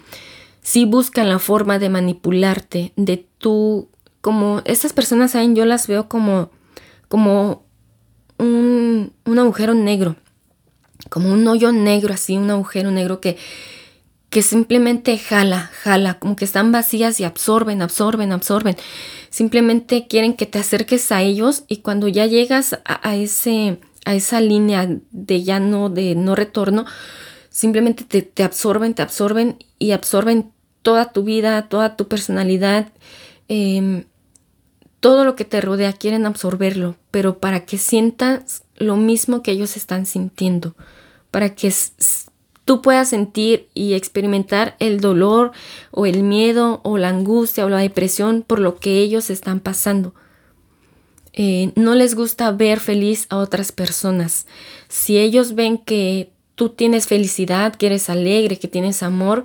sí 0.69 0.85
buscan 0.85 1.29
la 1.29 1.39
forma 1.39 1.79
de 1.79 1.89
manipularte, 1.89 2.93
de 2.97 3.27
tú, 3.39 3.89
como 4.21 4.61
estas 4.65 4.93
personas, 4.93 5.31
¿saben? 5.31 5.57
Yo 5.57 5.65
las 5.65 5.87
veo 5.87 6.09
como, 6.09 6.51
como 7.09 7.63
un, 8.39 9.13
un 9.25 9.39
agujero 9.39 9.75
negro 9.75 10.17
como 11.09 11.33
un 11.33 11.47
hoyo 11.47 11.73
negro, 11.73 12.15
así, 12.15 12.37
un 12.37 12.51
agujero 12.51 12.91
negro 12.91 13.21
que, 13.21 13.37
que 14.31 14.43
simplemente 14.43 15.17
jala, 15.19 15.71
jala, 15.83 16.19
como 16.19 16.37
que 16.37 16.45
están 16.45 16.73
vacías 16.73 17.19
y 17.21 17.25
absorben, 17.25 17.83
absorben, 17.83 18.33
absorben. 18.33 18.77
Simplemente 19.31 20.07
quieren 20.07 20.35
que 20.35 20.47
te 20.47 20.59
acerques 20.59 21.11
a 21.13 21.23
ellos 21.23 21.65
y 21.69 21.79
cuando 21.79 22.09
ya 22.09 22.27
llegas 22.27 22.79
a, 22.85 23.17
ese, 23.17 23.79
a 24.05 24.15
esa 24.15 24.41
línea 24.41 24.89
de 25.11 25.43
ya 25.43 25.61
no, 25.61 25.89
de 25.89 26.15
no 26.15 26.35
retorno, 26.35 26.85
simplemente 27.51 28.05
te, 28.05 28.43
absorben, 28.43 28.95
te 28.95 29.03
absorben 29.03 29.59
y 29.79 29.93
absorben 29.93 30.53
toda 30.83 31.13
tu 31.13 31.23
vida, 31.23 31.69
toda 31.69 31.97
tu 31.97 32.09
personalidad, 32.09 32.89
em, 33.49 34.05
todo 35.01 35.25
lo 35.25 35.37
que 35.37 35.45
te 35.45 35.61
rodea, 35.61 35.93
quieren 35.93 36.27
absorberlo, 36.27 36.97
pero 37.11 37.39
para 37.39 37.65
que 37.65 37.79
sientas 37.79 38.65
lo 38.77 38.97
mismo 38.97 39.43
que 39.43 39.53
ellos 39.53 39.77
están 39.77 40.07
sintiendo, 40.07 40.75
para 41.31 41.55
que 41.55 41.73
tú 42.65 42.83
puedas 42.83 43.09
sentir 43.09 43.69
y 43.75 43.95
experimentar 43.95 44.77
el 44.79 45.01
dolor 45.01 45.53
o 45.91 46.07
el 46.07 46.23
miedo 46.23 46.81
o 46.85 46.99
la 46.99 47.09
angustia 47.09 47.65
o 47.65 47.69
la 47.69 47.79
depresión 47.79 48.45
por 48.47 48.59
lo 48.59 48.77
que 48.77 48.99
ellos 48.99 49.31
están 49.31 49.61
pasando. 49.61 50.15
Eh, 51.33 51.73
no 51.77 51.95
les 51.95 52.15
gusta 52.15 52.51
ver 52.51 52.81
feliz 52.81 53.27
a 53.31 53.37
otras 53.37 53.71
personas. 53.71 54.47
Si 54.89 55.19
ellos 55.19 55.55
ven 55.55 55.79
que 55.79 56.33
tú 56.57 56.71
tienes 56.71 57.07
felicidad, 57.07 57.77
que 57.77 57.87
eres 57.87 58.11
alegre, 58.11 58.59
que 58.59 58.67
tienes 58.67 59.05
amor, 59.05 59.45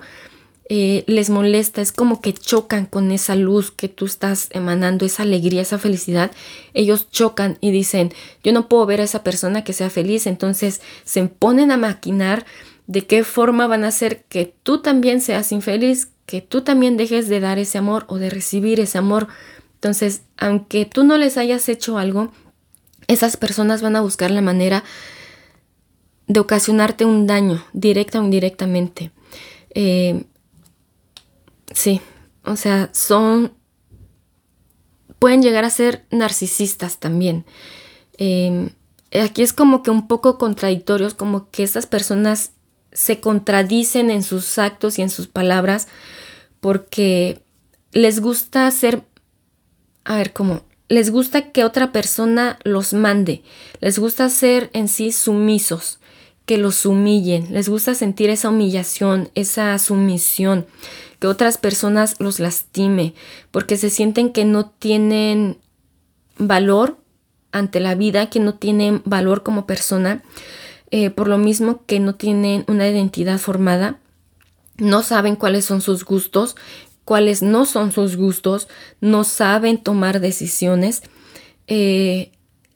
eh, 0.70 1.04
les 1.06 1.28
molesta, 1.28 1.82
es 1.82 1.92
como 1.92 2.22
que 2.22 2.32
chocan 2.32 2.86
con 2.86 3.10
esa 3.12 3.36
luz 3.36 3.70
que 3.70 3.88
tú 3.88 4.06
estás 4.06 4.48
emanando, 4.50 5.04
esa 5.04 5.22
alegría, 5.22 5.60
esa 5.62 5.78
felicidad. 5.78 6.30
Ellos 6.72 7.10
chocan 7.10 7.58
y 7.60 7.70
dicen, 7.70 8.12
yo 8.42 8.52
no 8.52 8.68
puedo 8.68 8.86
ver 8.86 9.00
a 9.00 9.04
esa 9.04 9.22
persona 9.22 9.62
que 9.62 9.74
sea 9.74 9.90
feliz, 9.90 10.26
entonces 10.26 10.80
se 11.04 11.22
ponen 11.24 11.70
a 11.70 11.76
maquinar 11.76 12.46
de 12.86 13.06
qué 13.06 13.24
forma 13.24 13.66
van 13.66 13.84
a 13.84 13.88
hacer 13.88 14.24
que 14.24 14.54
tú 14.62 14.80
también 14.80 15.20
seas 15.20 15.52
infeliz, 15.52 16.08
que 16.26 16.40
tú 16.40 16.62
también 16.62 16.96
dejes 16.96 17.28
de 17.28 17.40
dar 17.40 17.58
ese 17.58 17.78
amor 17.78 18.04
o 18.08 18.16
de 18.16 18.30
recibir 18.30 18.80
ese 18.80 18.96
amor. 18.96 19.28
Entonces, 19.74 20.22
aunque 20.38 20.86
tú 20.86 21.04
no 21.04 21.18
les 21.18 21.36
hayas 21.36 21.68
hecho 21.68 21.98
algo, 21.98 22.32
esas 23.06 23.36
personas 23.36 23.82
van 23.82 23.96
a 23.96 24.00
buscar 24.00 24.30
la 24.30 24.40
manera 24.40 24.82
de 26.26 26.40
ocasionarte 26.40 27.04
un 27.04 27.26
daño, 27.26 27.62
directa 27.74 28.18
o 28.20 28.24
indirectamente. 28.24 29.10
Eh, 29.74 30.24
Sí, 31.74 32.00
o 32.44 32.56
sea, 32.56 32.88
son, 32.92 33.52
pueden 35.18 35.42
llegar 35.42 35.64
a 35.64 35.70
ser 35.70 36.06
narcisistas 36.10 36.98
también. 36.98 37.44
Em, 38.16 38.70
aquí 39.12 39.42
es 39.42 39.52
como 39.52 39.82
que 39.82 39.90
un 39.90 40.06
poco 40.06 40.38
contradictorios, 40.38 41.14
como 41.14 41.50
que 41.50 41.64
estas 41.64 41.86
personas 41.86 42.52
se 42.92 43.20
contradicen 43.20 44.10
en 44.10 44.22
sus 44.22 44.56
actos 44.58 44.98
y 44.98 45.02
en 45.02 45.10
sus 45.10 45.26
palabras 45.26 45.88
porque 46.60 47.42
les 47.92 48.20
gusta 48.20 48.70
ser, 48.70 49.02
a 50.04 50.16
ver, 50.16 50.32
¿cómo? 50.32 50.62
Les 50.88 51.10
gusta 51.10 51.50
que 51.50 51.64
otra 51.64 51.90
persona 51.90 52.58
los 52.62 52.92
mande, 52.92 53.42
les 53.80 53.98
gusta 53.98 54.30
ser 54.30 54.70
en 54.74 54.86
sí 54.86 55.10
sumisos, 55.10 55.98
que 56.46 56.56
los 56.56 56.86
humillen, 56.86 57.52
les 57.52 57.68
gusta 57.68 57.94
sentir 57.94 58.30
esa 58.30 58.50
humillación, 58.50 59.30
esa 59.34 59.76
sumisión 59.78 60.66
que 61.24 61.28
otras 61.28 61.56
personas 61.56 62.16
los 62.18 62.38
lastime, 62.38 63.14
porque 63.50 63.78
se 63.78 63.88
sienten 63.88 64.30
que 64.30 64.44
no 64.44 64.66
tienen 64.68 65.56
valor 66.36 66.98
ante 67.50 67.80
la 67.80 67.94
vida, 67.94 68.28
que 68.28 68.40
no 68.40 68.56
tienen 68.56 69.00
valor 69.06 69.42
como 69.42 69.66
persona, 69.66 70.22
eh, 70.90 71.08
por 71.08 71.28
lo 71.28 71.38
mismo 71.38 71.80
que 71.86 71.98
no 71.98 72.14
tienen 72.14 72.66
una 72.68 72.86
identidad 72.86 73.38
formada, 73.38 74.00
no 74.76 75.02
saben 75.02 75.34
cuáles 75.34 75.64
son 75.64 75.80
sus 75.80 76.04
gustos, 76.04 76.56
cuáles 77.06 77.40
no 77.40 77.64
son 77.64 77.90
sus 77.90 78.16
gustos, 78.16 78.68
no 79.00 79.24
saben 79.24 79.78
tomar 79.78 80.20
decisiones, 80.20 81.02
eh, 81.68 82.32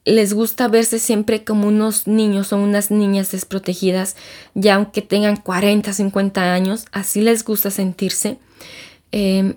les 0.08 0.32
gusta 0.32 0.68
verse 0.68 0.98
siempre 0.98 1.44
como 1.44 1.68
unos 1.68 2.06
niños 2.06 2.52
o 2.52 2.56
unas 2.56 2.90
niñas 2.90 3.30
desprotegidas, 3.30 4.16
ya 4.54 4.76
aunque 4.76 5.02
tengan 5.02 5.36
40, 5.36 5.92
50 5.92 6.54
años, 6.54 6.86
así 6.92 7.20
les 7.20 7.44
gusta 7.44 7.70
sentirse. 7.70 8.38
Em, 9.12 9.56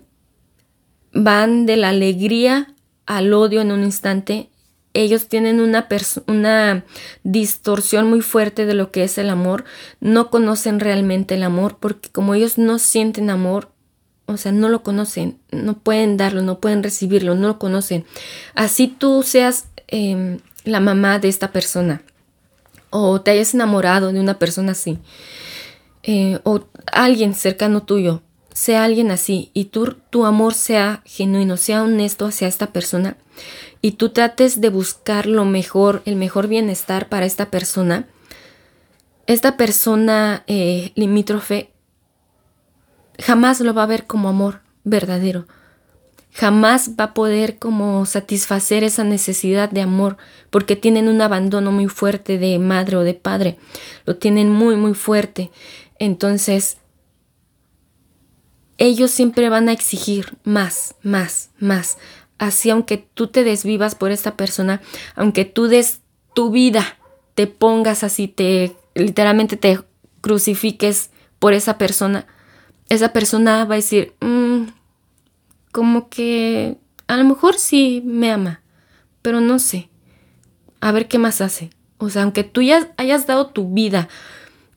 van 1.14 1.66
de 1.66 1.78
la 1.78 1.90
alegría 1.90 2.74
al 3.06 3.34
odio 3.34 3.62
en 3.62 3.72
un 3.72 3.84
instante. 3.84 4.50
Ellos 4.94 5.28
tienen 5.28 5.62
una, 5.62 5.88
una 6.28 6.84
distorsión 7.24 8.10
muy 8.10 8.22
fuerte 8.22 8.66
de 8.66 8.74
lo 8.74 8.92
que 8.92 9.04
es 9.04 9.18
el 9.18 9.30
amor. 9.30 9.64
No 10.02 10.30
conocen 10.30 10.82
realmente 10.82 11.36
el 11.36 11.44
amor 11.44 11.78
porque 11.80 12.10
como 12.10 12.34
ellos 12.34 12.58
no 12.58 12.78
sienten 12.78 13.30
amor, 13.30 13.70
o 14.26 14.38
sea, 14.38 14.52
no 14.52 14.70
lo 14.70 14.84
conocen, 14.84 15.40
no 15.52 15.78
pueden 15.78 16.18
darlo, 16.18 16.42
no 16.42 16.60
pueden 16.60 16.84
recibirlo, 16.84 17.36
no 17.36 17.48
lo 17.48 17.60
conocen. 17.60 18.06
Así 18.54 18.88
tú 18.88 19.24
seas 19.24 19.66
Em, 19.92 20.40
la 20.64 20.80
mamá 20.80 21.20
de 21.20 21.28
esta 21.28 21.52
persona 21.52 22.02
o 22.92 23.20
te 23.22 23.32
hayas 23.32 23.54
enamorado 23.54 24.12
de 24.14 24.20
una 24.20 24.40
persona 24.40 24.72
así 24.72 25.00
eh, 26.04 26.40
o 26.44 26.62
alguien 26.94 27.34
cercano 27.34 27.84
tuyo 27.84 28.22
sea 28.54 28.84
alguien 28.84 29.12
así 29.12 29.52
y 29.54 29.66
tu, 29.66 29.96
tu 30.10 30.26
amor 30.26 30.54
sea 30.54 31.02
genuino, 31.06 31.58
sea 31.58 31.84
honesto 31.84 32.26
hacia 32.26 32.48
esta 32.48 32.68
persona 32.68 33.18
y 33.82 33.94
tú 33.94 34.10
trates 34.10 34.62
de 34.62 34.70
buscar 34.70 35.26
lo 35.26 35.46
mejor, 35.46 36.02
el 36.06 36.16
mejor 36.16 36.48
bienestar 36.48 37.10
para 37.10 37.26
esta 37.26 37.50
persona, 37.50 38.08
esta 39.28 39.58
persona 39.58 40.44
eh, 40.48 40.92
limítrofe 40.96 41.72
jamás 43.20 43.60
lo 43.60 43.74
va 43.74 43.84
a 43.84 43.88
ver 43.88 44.08
como 44.08 44.30
amor 44.30 44.62
verdadero. 44.84 45.48
Jamás 46.34 46.92
va 47.00 47.06
a 47.06 47.14
poder 47.14 47.60
como 47.60 48.06
satisfacer 48.06 48.84
esa 48.84 49.04
necesidad 49.04 49.70
de 49.70 49.82
amor 49.82 50.18
porque 50.50 50.76
tienen 50.76 51.10
un 51.10 51.22
abandono 51.22 51.72
muy 51.72 51.88
fuerte 51.88 52.38
de 52.38 52.58
madre 52.58 52.98
o 52.98 53.02
de 53.02 53.14
padre. 53.14 53.58
Lo 54.06 54.16
tienen 54.16 54.50
muy, 54.50 54.76
muy 54.78 54.94
fuerte. 54.94 55.52
Entonces, 56.00 56.78
ellos 58.78 59.12
siempre 59.12 59.50
van 59.50 59.70
a 59.70 59.74
exigir 59.74 60.38
más, 60.44 60.96
más, 61.04 61.52
más. 61.60 61.98
Así 62.38 62.70
aunque 62.70 62.98
tú 62.98 63.28
te 63.28 63.44
desvivas 63.44 63.94
por 63.94 64.12
esta 64.12 64.36
persona, 64.36 64.82
aunque 65.16 65.46
tú 65.46 65.68
des 65.68 66.02
tu 66.34 66.50
vida, 66.50 66.98
te 67.36 67.46
pongas 67.46 68.04
así, 68.04 68.28
te 68.28 68.76
literalmente 68.96 69.58
te 69.58 69.80
crucifiques 70.22 71.12
por 71.40 71.54
esa 71.54 71.78
persona, 71.78 72.26
esa 72.90 73.14
persona 73.14 73.66
va 73.66 73.76
a 73.76 73.78
decir, 73.78 74.14
mm, 74.22 74.64
como 75.72 76.10
que 76.10 76.78
a 77.08 77.18
lo 77.18 77.24
mejor 77.24 77.56
sí 77.56 78.02
me 78.06 78.32
ama, 78.32 78.62
pero 79.22 79.42
no 79.42 79.60
sé. 79.60 79.90
A 80.80 80.92
ver 80.92 81.08
qué 81.08 81.18
más 81.18 81.42
hace. 81.42 81.70
O 81.98 82.10
sea, 82.10 82.24
aunque 82.24 82.44
tú 82.44 82.62
ya 82.62 82.92
hayas 82.98 83.28
dado 83.28 83.48
tu 83.48 83.70
vida, 83.70 84.10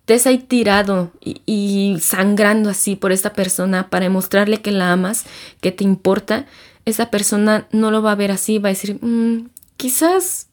estés 0.01 0.27
ahí 0.27 0.39
tirado 0.39 1.13
y, 1.23 1.97
sangrando 2.01 2.69
así 2.69 2.95
por 2.95 3.13
esta 3.13 3.33
persona 3.33 3.89
para 3.89 4.05
demostrarle 4.05 4.61
que 4.61 4.71
la 4.71 4.93
amas, 4.93 5.25
que 5.63 5.73
te 5.73 5.85
importa, 5.85 6.45
esa 6.85 7.11
persona 7.11 7.67
no 7.73 7.91
lo 7.91 8.03
va 8.03 8.13
a 8.13 8.17
ver 8.17 8.31
así, 8.31 8.59
va 8.59 8.69
a 8.69 8.73
decir, 8.73 8.99
mm, 9.01 9.49
quizás, 9.79 10.49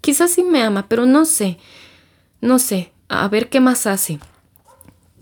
quizás 0.00 0.30
sí 0.30 0.42
me 0.42 0.62
ama, 0.62 0.88
pero 0.88 1.04
no 1.04 1.26
sé, 1.26 1.58
no 2.40 2.58
sé, 2.58 2.92
a 3.08 3.28
ver 3.28 3.50
qué 3.50 3.60
más 3.60 3.86
hace. 3.86 4.18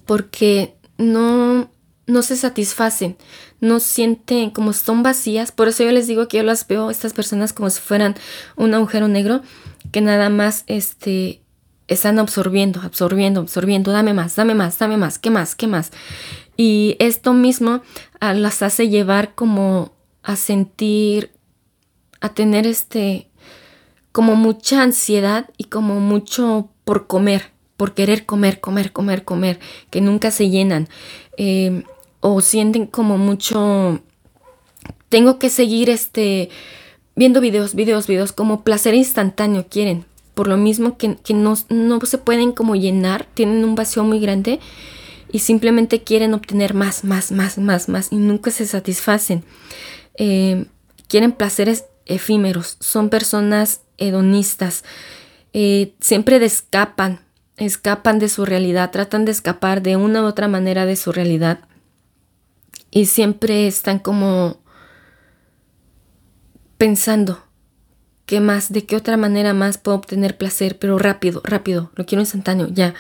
Porque 0.06 0.76
no, 0.97 1.70
no 2.11 2.23
se 2.23 2.37
satisfacen, 2.37 3.17
no 3.61 3.81
sienten 3.81 4.50
como 4.50 4.73
son 4.73 5.02
vacías. 5.02 5.52
Por 5.52 5.69
eso 5.69 5.85
yo 5.85 5.93
les 5.93 6.07
digo 6.07 6.29
que 6.29 6.38
yo 6.38 6.43
las 6.43 6.67
veo, 6.67 6.90
estas 6.90 7.12
personas, 7.12 7.52
como 7.52 7.71
si 7.71 7.81
fueran 7.81 8.14
un 8.57 8.75
agujero 8.75 9.09
negro, 9.09 9.43
que 9.93 10.00
nada 10.00 10.29
más 10.29 10.64
este, 10.67 11.43
están 11.88 12.19
absorbiendo, 12.19 12.81
absorbiendo, 12.83 13.40
absorbiendo, 13.40 13.90
dame 13.93 14.14
más, 14.14 14.37
dame 14.37 14.55
más, 14.55 14.79
dame 14.79 14.97
más, 14.97 15.19
¿qué 15.19 15.31
más, 15.31 15.55
qué 15.55 15.67
más? 15.67 15.90
Y 16.57 16.97
esto 16.99 17.33
mismo 17.33 17.83
ah, 18.21 18.35
las 18.35 18.62
hace 18.62 18.88
llevar 18.88 19.35
como 19.35 19.93
a 20.23 20.37
sentir, 20.37 21.31
a 22.21 22.29
tener 22.29 22.67
este, 22.67 23.31
como 24.12 24.37
mucha 24.37 24.83
ansiedad 24.83 25.50
y 25.57 25.64
como 25.64 26.00
mucho 26.00 26.69
por 26.85 27.07
comer, 27.07 27.50
por 27.76 27.95
querer 27.95 28.26
comer, 28.26 28.61
comer, 28.61 28.93
comer, 28.93 29.25
comer, 29.25 29.59
que 29.90 30.00
nunca 30.00 30.31
se 30.31 30.50
llenan. 30.50 30.88
Em, 31.37 31.85
o 32.21 32.41
sienten 32.41 32.87
como 32.87 33.19
mucho, 33.19 34.00
tengo 35.09 35.39
que 35.39 35.50
seguir 35.50 35.91
este, 35.91 36.50
viendo 37.17 37.41
videos, 37.41 37.75
videos, 37.75 38.07
videos, 38.07 38.33
como 38.33 38.62
placer 38.62 38.95
instantáneo 38.95 39.67
quieren. 39.69 40.05
Por 40.35 40.47
lo 40.49 40.57
mismo 40.57 40.97
que, 40.97 41.17
no, 41.35 41.57
se 41.57 42.19
pueden 42.19 42.53
como 42.53 42.77
llenar, 42.77 43.27
tienen 43.35 43.65
un 43.65 43.75
vacío 43.75 44.05
muy 44.05 44.21
grande 44.21 44.61
y 45.33 45.41
simplemente 45.41 46.03
quieren 46.03 46.35
obtener 46.35 46.75
más, 46.75 47.05
más, 47.05 47.33
más, 47.33 47.59
más, 47.59 47.89
más 47.89 48.09
y 48.11 48.17
nunca 48.17 48.50
se 48.50 48.67
satisfacen. 48.67 49.45
Em, 50.15 50.67
quieren 51.09 51.33
placeres 51.33 51.85
efímeros, 52.07 52.77
son 52.81 53.09
personas 53.11 53.81
hedonistas, 53.99 54.85
eh, 55.53 55.93
siempre 56.00 56.43
escapan 56.45 57.21
escapan 57.57 58.19
de 58.19 58.29
su 58.29 58.47
realidad, 58.47 58.91
tratan 58.91 59.27
de 59.27 59.33
escapar 59.33 59.83
de 59.83 59.97
una 59.97 60.23
u 60.23 60.25
otra 60.25 60.49
manera 60.49 60.87
de 60.87 60.97
su 60.97 61.12
realidad 61.12 61.61
y 62.90 63.06
siempre 63.06 63.66
están 63.66 63.99
como 63.99 64.61
pensando 66.79 67.42
qué 68.26 68.40
más, 68.40 68.72
de 68.72 68.87
qué 68.87 68.96
otra 68.96 69.16
manera 69.16 69.55
más 69.55 69.79
puedo 69.79 69.96
obtener 69.98 70.37
placer, 70.37 70.79
pero 70.79 70.98
rápido, 70.98 71.40
rápido, 71.44 71.90
lo 71.94 72.07
quiero 72.07 72.22
instantáneo, 72.22 72.68
ya. 72.68 72.94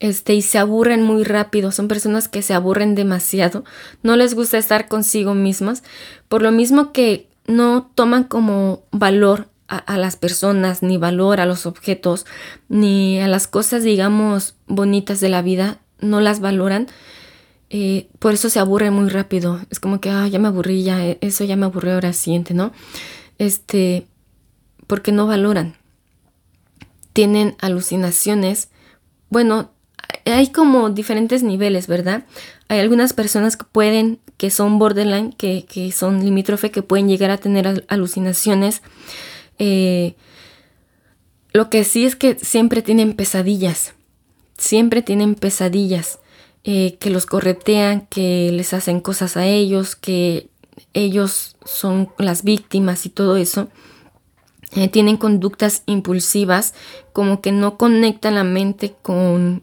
Este, 0.00 0.34
y 0.34 0.42
se 0.42 0.58
aburren 0.58 1.02
muy 1.02 1.24
rápido, 1.24 1.72
son 1.72 1.88
personas 1.88 2.28
que 2.28 2.42
se 2.42 2.54
aburren 2.54 2.94
demasiado, 2.94 3.64
no 4.02 4.16
les 4.16 4.34
gusta 4.34 4.58
estar 4.58 4.86
consigo 4.86 5.34
mismas, 5.34 5.82
por 6.28 6.42
lo 6.42 6.52
mismo 6.52 6.92
que 6.92 7.28
no 7.46 7.90
toman 7.94 8.24
como 8.24 8.82
valor 8.92 9.48
a, 9.68 9.98
las 9.98 10.16
personas, 10.16 10.82
ni 10.82 10.96
valor 10.96 11.40
a 11.40 11.46
los 11.46 11.66
objetos, 11.66 12.24
ni 12.68 13.20
a 13.20 13.28
las 13.28 13.46
cosas, 13.46 13.82
digamos, 13.82 14.54
bonitas 14.66 15.20
de 15.20 15.28
la 15.28 15.42
vida, 15.42 15.78
no 16.00 16.20
las 16.20 16.40
valoran. 16.40 16.86
Eh, 17.70 18.08
por 18.18 18.34
eso 18.34 18.48
se 18.48 18.58
aburre 18.58 18.90
muy 18.90 19.08
rápido. 19.08 19.60
Es 19.70 19.80
como 19.80 20.00
que, 20.00 20.10
ah, 20.10 20.26
ya 20.26 20.38
me 20.38 20.48
aburrí, 20.48 20.82
ya, 20.82 21.04
e, 21.04 21.18
eso 21.20 21.44
ya 21.44 21.56
me 21.56 21.66
aburrió 21.66 21.94
ahora 21.94 22.12
siguiente, 22.12 22.54
¿no? 22.54 22.72
Este, 23.38 24.06
porque 24.86 25.12
no 25.12 25.26
valoran. 25.26 25.76
Tienen 27.12 27.56
alucinaciones. 27.60 28.70
Bueno, 29.30 29.70
hay 30.24 30.48
como 30.48 30.90
diferentes 30.90 31.42
niveles, 31.42 31.86
¿verdad? 31.86 32.24
Hay 32.68 32.80
algunas 32.80 33.12
personas 33.12 33.56
que 33.56 33.64
pueden, 33.64 34.20
que 34.36 34.50
son 34.50 34.78
borderline, 34.78 35.32
que, 35.32 35.64
que 35.64 35.92
son 35.92 36.24
limítrofe, 36.24 36.70
que 36.70 36.82
pueden 36.82 37.08
llegar 37.08 37.30
a 37.30 37.38
tener 37.38 37.84
alucinaciones. 37.88 38.82
Eh, 39.58 40.14
lo 41.52 41.70
que 41.70 41.84
sí 41.84 42.04
es 42.04 42.14
que 42.14 42.36
siempre 42.36 42.82
tienen 42.82 43.14
pesadillas, 43.14 43.94
siempre 44.56 45.02
tienen 45.02 45.34
pesadillas, 45.34 46.18
eh, 46.70 46.98
que 47.00 47.08
los 47.08 47.24
corretean, 47.24 48.06
que 48.10 48.52
les 48.52 48.74
hacen 48.74 49.00
cosas 49.00 49.38
a 49.38 49.46
ellos, 49.46 49.96
que 49.96 50.50
ellos 50.92 51.56
son 51.64 52.10
las 52.18 52.42
víctimas 52.44 53.06
y 53.06 53.08
todo 53.08 53.38
eso. 53.38 53.68
Eh, 54.72 54.88
tienen 54.88 55.16
conductas 55.16 55.82
impulsivas, 55.86 56.74
como 57.14 57.40
que 57.40 57.52
no 57.52 57.78
conectan 57.78 58.34
la 58.34 58.44
mente 58.44 58.94
con, 59.00 59.62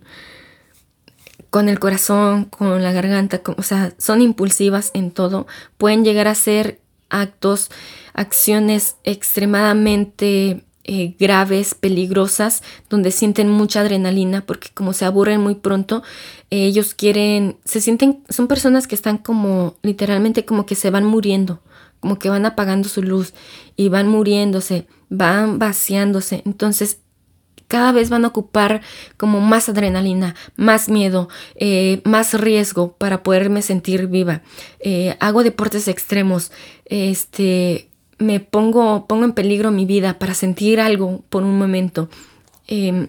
con 1.51 1.69
el 1.69 1.77
corazón, 1.77 2.45
con 2.45 2.81
la 2.81 2.91
garganta, 2.91 3.39
o 3.55 3.61
sea, 3.61 3.93
son 3.99 4.23
impulsivas 4.23 4.89
en 4.95 5.11
todo. 5.11 5.45
Pueden 5.77 6.03
llegar 6.03 6.27
a 6.27 6.33
ser 6.33 6.79
actos, 7.11 7.69
acciones 8.15 8.95
extremadamente 9.03 10.63
eh, 10.87 11.15
graves, 11.17 11.73
peligrosas, 11.73 12.61
donde 12.91 13.09
sienten 13.09 13.49
mucha 13.49 13.79
adrenalina, 13.79 14.45
porque 14.45 14.69
como 14.71 14.93
se 14.93 15.05
aburren 15.05 15.41
muy 15.41 15.55
pronto, 15.55 16.03
eh, 16.51 16.67
ellos 16.67 16.93
quieren, 16.93 17.57
se 17.65 17.81
sienten, 17.81 18.23
son 18.29 18.47
personas 18.47 18.85
que 18.85 18.93
están 18.93 19.17
como 19.17 19.77
literalmente 19.81 20.45
como 20.45 20.67
que 20.67 20.75
se 20.75 20.91
van 20.91 21.03
muriendo, 21.03 21.59
como 22.01 22.19
que 22.19 22.29
van 22.29 22.45
apagando 22.45 22.87
su 22.87 23.01
luz 23.01 23.33
y 23.75 23.89
van 23.89 24.07
muriéndose, 24.07 24.85
van 25.09 25.57
vaciándose. 25.57 26.43
Entonces 26.45 26.99
cada 27.67 27.91
vez 27.91 28.11
van 28.11 28.23
a 28.23 28.27
ocupar 28.27 28.81
como 29.17 29.41
más 29.41 29.69
adrenalina, 29.69 30.35
más 30.55 30.87
miedo, 30.87 31.29
eh, 31.55 32.03
más 32.03 32.39
riesgo 32.39 32.91
para 32.91 33.23
poderme 33.23 33.63
sentir 33.63 34.05
viva. 34.05 34.43
Hago 35.19 35.43
deportes 35.43 35.87
extremos, 35.87 36.51
este, 36.85 37.89
me 38.17 38.39
pongo, 38.39 39.08
pongo 39.08 39.25
en 39.25 39.34
peligro 39.34 39.71
mi 39.71 39.86
vida 39.86 40.19
para 40.19 40.34
sentir 40.34 40.80
algo 40.80 41.23
por 41.30 41.43
un 41.43 41.58
momento. 41.58 42.10
Em, 42.67 43.08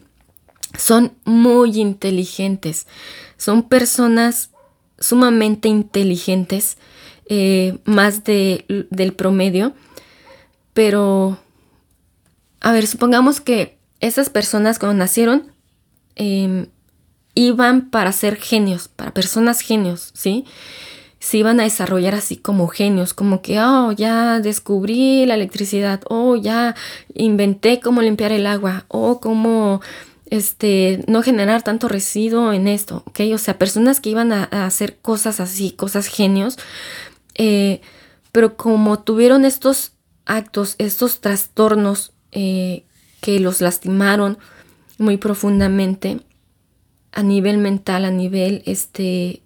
son 0.77 1.13
muy 1.25 1.81
inteligentes, 1.81 2.87
son 3.37 3.63
personas 3.63 4.51
sumamente 4.99 5.69
inteligentes, 5.69 6.77
eh, 7.29 7.79
más 7.85 8.25
de, 8.25 8.87
del 8.91 9.13
promedio, 9.13 9.75
pero, 10.75 11.39
a 12.61 12.73
ver, 12.73 12.87
supongamos 12.87 13.41
que 13.41 13.79
esas 14.01 14.29
personas 14.29 14.79
cuando 14.79 14.99
nacieron 14.99 15.51
em, 16.15 16.67
iban 17.35 17.91
para 17.91 18.13
ser 18.13 18.37
genios, 18.37 18.89
para 18.89 19.13
personas 19.13 19.61
genios, 19.61 20.11
¿sí? 20.15 20.45
Se 21.19 21.39
iban 21.39 21.61
a 21.61 21.65
desarrollar 21.65 22.15
así 22.15 22.37
como 22.37 22.69
genios, 22.69 23.15
como 23.15 23.43
que, 23.43 23.59
oh, 23.61 23.93
ya 23.93 24.41
descubrí 24.41 25.27
la 25.27 25.35
electricidad, 25.35 26.03
oh, 26.09 26.37
ya 26.37 26.75
inventé 27.15 27.81
cómo 27.81 28.03
limpiar 28.03 28.33
el 28.33 28.47
agua, 28.47 28.85
oh, 28.89 29.19
cómo 29.21 29.81
este, 30.27 31.05
no 31.07 31.23
generar 31.23 31.63
tanto 31.63 31.89
residuo 31.89 32.53
en 32.53 32.69
esto, 32.69 33.03
¿ok? 33.07 33.21
O 33.35 33.39
sea, 33.39 33.59
personas 33.59 34.01
que 34.01 34.11
iban 34.11 34.33
a, 34.33 34.45
hacer 34.67 34.99
cosas 34.99 35.41
así, 35.41 35.71
cosas 35.71 36.07
genios, 36.07 36.59
eh, 37.35 37.81
pero 38.33 38.57
como 38.57 38.99
tuvieron 38.99 39.45
estos 39.45 39.93
actos, 40.27 40.75
estos 40.79 41.21
trastornos 41.21 42.13
eh, 42.33 42.85
que 43.21 43.41
los 43.41 43.61
lastimaron 43.61 44.39
muy 44.99 45.17
profundamente 45.17 46.21
a 47.13 47.23
nivel 47.23 47.59
mental, 47.59 48.05
a 48.05 48.11
nivel 48.11 48.63
este, 48.67 49.43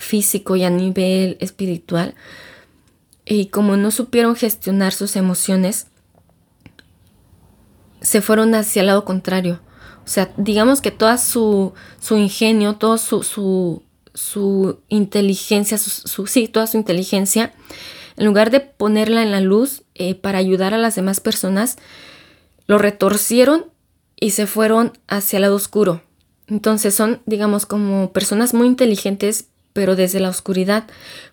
físico 0.00 0.56
y 0.56 0.64
a 0.64 0.70
nivel 0.70 1.36
espiritual. 1.40 2.14
Y 3.24 3.46
como 3.46 3.76
no 3.76 3.90
supieron 3.90 4.34
gestionar 4.34 4.92
sus 4.92 5.14
emociones, 5.14 5.86
se 8.00 8.20
fueron 8.22 8.54
hacia 8.54 8.80
el 8.80 8.86
lado 8.86 9.04
contrario. 9.04 9.60
O 10.04 10.08
sea, 10.08 10.32
digamos 10.36 10.80
que 10.80 10.90
toda 10.90 11.18
su, 11.18 11.72
su 12.00 12.16
ingenio, 12.16 12.76
todo 12.76 12.98
su, 12.98 13.22
su, 13.22 13.82
su 14.14 14.80
inteligencia, 14.88 15.78
su, 15.78 16.26
sí, 16.26 16.48
toda 16.48 16.66
su 16.66 16.76
inteligencia, 16.76 17.52
en 18.16 18.26
lugar 18.26 18.50
de 18.50 18.60
ponerla 18.60 19.22
en 19.22 19.30
la 19.30 19.40
luz 19.40 19.82
eh, 19.94 20.14
para 20.14 20.38
ayudar 20.38 20.74
a 20.74 20.78
las 20.78 20.96
demás 20.96 21.20
personas, 21.20 21.76
lo 22.66 22.78
retorcieron 22.78 23.66
y 24.18 24.30
se 24.30 24.46
fueron 24.46 24.98
hacia 25.06 25.36
el 25.36 25.42
lado 25.42 25.56
oscuro. 25.56 26.02
Entonces 26.48 26.94
son, 26.94 27.22
digamos, 27.26 27.64
como 27.64 28.12
personas 28.12 28.54
muy 28.54 28.66
inteligentes, 28.66 29.49
pero 29.72 29.96
desde 29.96 30.20
la 30.20 30.28
oscuridad. 30.28 30.86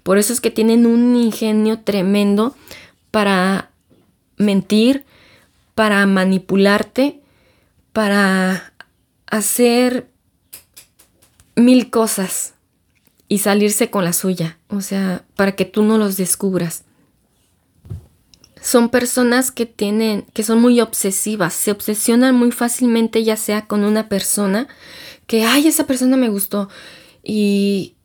Por 0.03 0.17
eso 0.17 0.33
es 0.33 0.41
que 0.41 0.51
tienen 0.51 0.85
un 0.85 1.15
ingenio 1.15 1.79
tremendo 1.79 2.55
para 3.11 3.71
mentir, 4.37 5.05
para 5.75 6.05
manipularte, 6.05 7.21
para 7.93 8.73
hacer 9.27 10.09
mil 11.55 11.89
cosas 11.89 12.53
y 13.27 13.39
salirse 13.39 13.89
con 13.89 14.05
la 14.05 14.13
suya, 14.13 14.57
o 14.69 14.81
sea, 14.81 15.25
para 15.35 15.53
que 15.53 15.65
tú 15.65 15.83
no 15.83 15.97
los 15.97 16.15
descubras. 16.17 16.83
Son 18.61 18.89
personas 18.89 19.51
que 19.51 19.65
tienen, 19.65 20.25
que 20.33 20.43
son 20.43 20.61
muy 20.61 20.79
obsesivas, 20.81 21.53
se 21.53 21.71
obsesionan 21.71 22.35
muy 22.35 22.51
fácilmente 22.51 23.23
ya 23.23 23.37
sea 23.37 23.67
con 23.67 23.83
una 23.83 24.09
persona 24.09 24.67
que, 25.25 25.45
ay, 25.45 25.67
esa 25.67 25.85
persona 25.85 26.17
me 26.17 26.29
gustó 26.29 26.69
y 27.23 27.96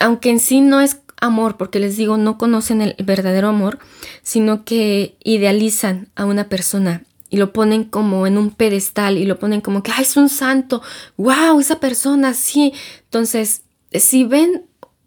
aunque 0.00 0.30
en 0.30 0.40
sí 0.40 0.60
no 0.60 0.80
es 0.80 1.00
amor, 1.20 1.56
porque 1.56 1.78
les 1.78 1.96
digo, 1.96 2.16
no 2.16 2.38
conocen 2.38 2.82
el 2.82 2.94
verdadero 3.02 3.48
amor, 3.48 3.78
sino 4.22 4.64
que 4.64 5.16
idealizan 5.24 6.08
a 6.14 6.24
una 6.24 6.48
persona 6.48 7.04
y 7.30 7.38
lo 7.38 7.52
ponen 7.52 7.84
como 7.84 8.26
en 8.26 8.38
un 8.38 8.50
pedestal 8.50 9.18
y 9.18 9.24
lo 9.24 9.38
ponen 9.38 9.60
como 9.60 9.82
que, 9.82 9.92
ay, 9.92 10.02
es 10.02 10.16
un 10.16 10.28
santo, 10.28 10.82
wow, 11.16 11.58
esa 11.58 11.80
persona, 11.80 12.34
sí. 12.34 12.72
Entonces, 13.04 13.62
si 13.92 14.24
ven 14.24 14.64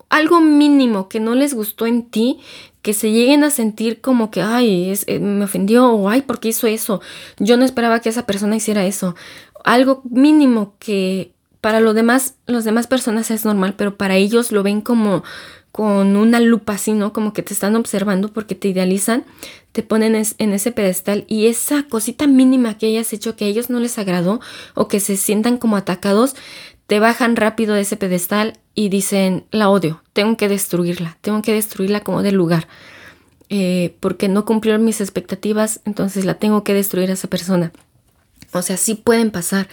algo 0.10 0.42
mínimo 0.42 1.08
que 1.08 1.20
no 1.20 1.36
les 1.36 1.54
gustó 1.54 1.86
en 1.86 2.10
ti, 2.10 2.40
que 2.82 2.94
se 2.94 3.12
lleguen 3.12 3.44
a 3.44 3.52
sentir 3.52 4.02
como 4.02 4.32
que, 4.32 4.42
ay, 4.42 4.90
es, 4.90 5.04
eh, 5.08 5.20
me 5.20 5.46
ofendió 5.46 6.08
ay, 6.10 6.22
¿por 6.22 6.40
qué 6.40 6.50
hizo 6.50 6.68
eso? 6.68 7.02
Yo 7.38 7.58
no 7.58 7.66
esperaba 7.66 8.00
que 8.00 8.10
esa 8.10 8.26
persona 8.26 8.56
hiciera 8.56 8.86
eso. 8.86 9.16
Algo 9.64 10.02
mínimo 10.10 10.76
que 10.80 11.34
para 11.62 11.80
lo 11.80 11.94
demás, 11.94 12.36
las 12.46 12.64
demás 12.64 12.88
personas 12.88 13.32
es 13.32 13.46
normal, 13.46 13.76
pero 13.78 13.98
para 13.98 14.16
ellos 14.16 14.52
lo 14.52 14.64
ven 14.64 14.82
como 14.82 15.24
con 15.72 16.16
una 16.16 16.40
lupa 16.40 16.74
así, 16.74 16.94
¿no? 16.94 17.14
Como 17.14 17.34
que 17.34 17.44
te 17.44 17.54
están 17.54 17.76
observando 17.76 18.34
porque 18.34 18.56
te 18.56 18.70
idealizan, 18.70 19.24
te 19.72 19.84
ponen 19.84 20.16
en 20.16 20.54
ese 20.54 20.72
pedestal 20.72 21.26
y 21.28 21.48
esa 21.48 21.84
cosita 21.84 22.28
mínima 22.28 22.78
que 22.78 22.88
hayas 22.88 23.14
hecho 23.14 23.36
que 23.36 23.46
a 23.46 23.48
ellos 23.48 23.70
no 23.70 23.80
les 23.80 23.98
agradó 23.98 24.40
o 24.74 24.88
que 24.88 25.00
se 25.00 25.16
sientan 25.16 25.58
como 25.58 25.78
atacados, 25.78 26.36
te 26.88 27.00
bajan 27.00 27.36
rápido 27.36 27.76
de 27.76 27.82
ese 27.82 27.98
pedestal 27.98 28.58
y 28.74 28.90
dicen, 28.90 29.46
la 29.52 29.70
odio, 29.70 30.02
tengo 30.14 30.38
que 30.38 30.50
destruirla, 30.50 31.18
tengo 31.22 31.42
que 31.42 31.54
destruirla 31.54 32.00
como 32.00 32.24
del 32.24 32.36
lugar. 32.36 32.68
Eh, 33.52 33.96
porque 34.00 34.28
no 34.28 34.46
cumplió 34.46 34.78
mis 34.80 35.02
expectativas, 35.02 35.82
entonces 35.86 36.24
la 36.24 36.36
tengo 36.36 36.64
que 36.64 36.74
destruir 36.74 37.10
a 37.10 37.14
esa 37.14 37.28
persona. 37.28 37.72
O 38.54 38.62
sea, 38.62 38.78
sí 38.78 38.96
pueden 38.96 39.32
pasar. 39.32 39.68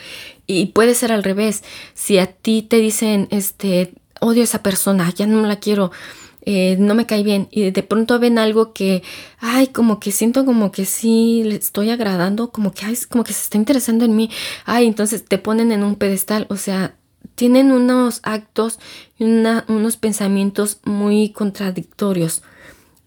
Y 0.46 0.66
puede 0.66 0.94
ser 0.94 1.12
al 1.12 1.24
revés. 1.24 1.64
Si 1.94 2.18
a 2.18 2.26
ti 2.26 2.62
te 2.62 2.78
dicen, 2.78 3.28
este, 3.30 3.94
odio 4.20 4.42
a 4.42 4.44
esa 4.44 4.62
persona, 4.62 5.12
ya 5.14 5.26
no 5.26 5.46
la 5.46 5.56
quiero, 5.56 5.90
eh, 6.48 6.76
no 6.78 6.94
me 6.94 7.06
cae 7.06 7.24
bien, 7.24 7.48
y 7.50 7.70
de 7.70 7.82
pronto 7.82 8.18
ven 8.20 8.38
algo 8.38 8.72
que, 8.72 9.02
ay, 9.40 9.66
como 9.66 9.98
que 9.98 10.12
siento 10.12 10.44
como 10.44 10.70
que 10.70 10.85
sí 10.85 11.42
le 11.44 11.56
estoy 11.56 11.90
agradando, 11.90 12.52
como 12.52 12.72
que, 12.72 12.87
como 13.09 13.24
que 13.24 13.32
se 13.32 13.42
está 13.42 13.59
interesando 13.59 14.04
en 14.04 14.14
mí, 14.14 14.30
ay, 14.64 14.87
entonces 14.87 15.24
te 15.24 15.38
ponen 15.38 15.72
en 15.72 15.82
un 15.82 15.96
pedestal, 15.96 16.46
o 16.48 16.56
sea, 16.56 16.94
tienen 17.35 17.72
unos 17.72 18.20
actos 18.22 18.78
y 19.18 19.24
unos 19.24 19.96
pensamientos 19.96 20.78
muy 20.85 21.30
contradictorios. 21.30 22.42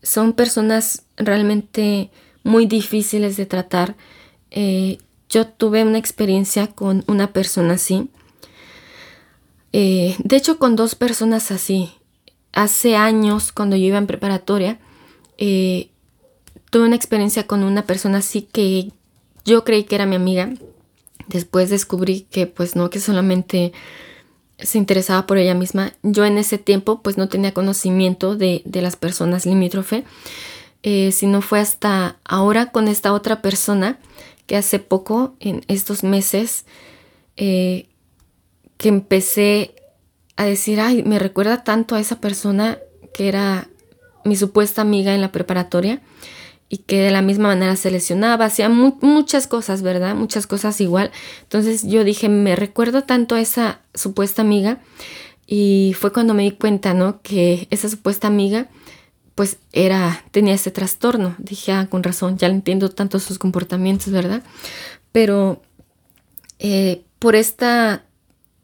Son 0.04 0.34
personas 0.34 1.04
realmente 1.18 2.12
muy 2.44 2.66
difíciles 2.66 3.38
de 3.38 3.46
tratar. 3.46 3.96
Eh, 4.52 5.00
yo 5.30 5.48
tuve 5.48 5.84
una 5.84 5.98
experiencia 5.98 6.68
con 6.68 7.04
una 7.08 7.32
persona 7.32 7.76
así. 7.76 8.10
Eh, 9.72 10.16
de 10.24 10.36
hecho, 10.36 10.58
con 10.58 10.76
dos 10.76 10.96
personas 10.96 11.52
así. 11.52 11.92
Hace 12.52 12.96
años, 12.96 13.52
cuando 13.52 13.76
yo 13.76 13.86
iba 13.86 14.00
en 14.00 14.08
preparatoria, 14.08 14.80
eh, 15.38 15.90
tuve 16.72 16.86
una 16.86 16.96
experiencia 16.96 17.46
con 17.46 17.64
una 17.64 17.84
persona 17.84 18.18
así 18.18 18.42
que 18.42 18.92
yo 19.46 19.64
creí 19.64 19.84
que 19.84 19.96
era 19.96 20.08
mi 20.08 20.16
amiga. 20.16 20.52
Después 21.28 21.70
descubrí 21.70 22.22
que 22.32 22.48
pues 22.48 22.76
no, 22.76 22.90
que 22.90 23.00
solamente 23.00 23.72
se 24.58 24.80
interesaba 24.80 25.28
por 25.28 25.38
ella 25.38 25.54
misma. 25.54 25.94
Yo 26.02 26.26
en 26.26 26.40
ese 26.40 26.58
tiempo 26.58 27.02
pues 27.02 27.18
no 27.18 27.30
tenía 27.30 27.54
conocimiento 27.54 28.36
de, 28.36 28.64
las 28.66 28.96
personas 28.96 29.46
limítrofe, 29.46 30.04
eh, 30.82 31.12
sino 31.12 31.42
fue 31.42 31.60
hasta 31.60 32.18
ahora 32.24 32.72
con 32.72 32.88
esta 32.88 33.14
otra 33.14 33.44
persona 33.44 34.00
que 34.50 34.58
hace 34.58 34.80
poco, 34.80 35.36
en 35.40 35.62
estos 35.68 36.04
meses, 36.04 36.66
eh, 37.38 37.88
que 38.78 38.90
empecé 38.90 39.76
a 40.38 40.46
decir, 40.46 40.80
ay, 40.80 41.04
me 41.04 41.20
recuerda 41.20 41.64
tanto 41.64 41.94
a 41.94 42.00
esa 42.00 42.20
persona 42.20 42.80
que 43.14 43.28
era 43.28 43.70
mi 44.26 44.36
supuesta 44.36 44.82
amiga 44.82 45.14
en 45.14 45.22
la 45.22 45.32
preparatoria 45.32 46.02
y 46.68 46.78
que 46.80 47.00
de 47.00 47.12
la 47.12 47.22
misma 47.22 47.50
manera 47.50 47.76
se 47.76 47.92
lesionaba, 47.92 48.46
hacía 48.46 48.70
muchas 48.70 49.46
cosas, 49.46 49.84
¿verdad? 49.84 50.16
Muchas 50.16 50.48
cosas 50.48 50.82
igual. 50.82 51.12
Entonces 51.44 51.84
yo 51.84 52.04
dije, 52.04 52.28
me 52.28 52.56
recuerdo 52.56 53.04
tanto 53.04 53.36
a 53.36 53.42
esa 53.42 53.82
supuesta 53.94 54.42
amiga 54.42 54.80
y 55.46 55.96
fue 55.96 56.12
cuando 56.12 56.34
me 56.34 56.42
di 56.42 56.54
cuenta, 56.54 56.96
¿no? 56.96 57.22
Que 57.22 57.68
esa 57.70 57.88
supuesta 57.88 58.26
amiga 58.26 58.68
pues 59.40 59.58
era, 59.72 60.26
tenía 60.32 60.56
ese 60.56 60.70
trastorno. 60.70 61.34
Dije, 61.38 61.72
ah, 61.72 61.88
con 61.90 62.04
razón, 62.04 62.38
ya 62.38 62.48
entiendo 62.48 62.90
tanto 62.90 63.20
sus 63.20 63.40
comportamientos, 63.40 64.12
¿verdad? 64.12 64.44
Pero 65.14 65.62
eh, 66.60 67.06
por 67.20 67.38
esta, 67.38 68.04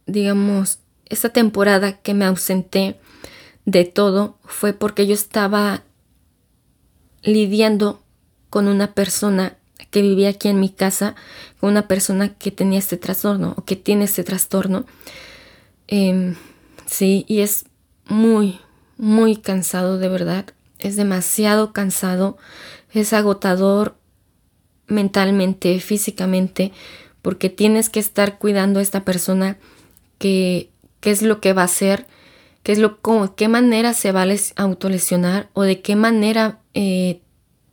digamos, 0.06 0.80
esta 1.06 1.30
temporada 1.30 1.94
que 2.02 2.14
me 2.14 2.26
ausenté 2.26 3.00
de 3.64 3.86
todo 3.86 4.38
fue 4.44 4.74
porque 4.74 5.08
yo 5.08 5.14
estaba 5.14 5.84
lidiando 7.24 8.04
con 8.50 8.68
una 8.68 8.94
persona 8.94 9.56
que 9.92 10.02
vivía 10.02 10.28
aquí 10.28 10.50
en 10.50 10.60
mi 10.60 10.68
casa, 10.68 11.16
con 11.62 11.70
una 11.70 11.88
persona 11.88 12.34
que 12.34 12.52
tenía 12.52 12.80
este 12.80 12.98
trastorno 12.98 13.54
o 13.56 13.64
que 13.64 13.78
tiene 13.78 14.04
este 14.04 14.26
trastorno. 14.26 14.86
Em, 15.88 16.36
sí, 16.86 17.24
y 17.30 17.40
es 17.40 17.64
muy, 18.10 18.60
muy 18.98 19.38
cansado 19.38 19.98
de 20.00 20.10
verdad 20.10 20.55
es 20.80 20.96
demasiado 20.96 21.74
cansado, 21.74 22.38
es 22.92 23.14
agotador 23.14 23.96
mentalmente, 24.88 25.80
físicamente, 25.80 26.72
porque 27.22 27.50
tienes 27.50 27.90
que 27.90 28.00
estar 28.00 28.38
cuidando 28.38 28.80
a 28.80 28.84
esta 28.84 29.04
persona 29.04 29.58
que 30.18 30.70
qué 31.00 31.12
es 31.12 31.22
lo 31.22 31.40
que 31.40 31.54
va 31.54 31.64
a 31.64 31.66
hacer, 31.66 32.08
qué 32.64 32.72
es 32.72 32.80
lo 32.80 33.00
cómo, 33.02 33.36
qué 33.36 33.48
manera 33.48 33.94
se 33.94 34.12
va 34.12 34.24
a 34.24 34.36
autolesionar 34.56 35.50
o 35.54 35.64
de 35.64 35.82
qué 35.82 35.96
manera 35.96 36.60
eh, 36.74 37.22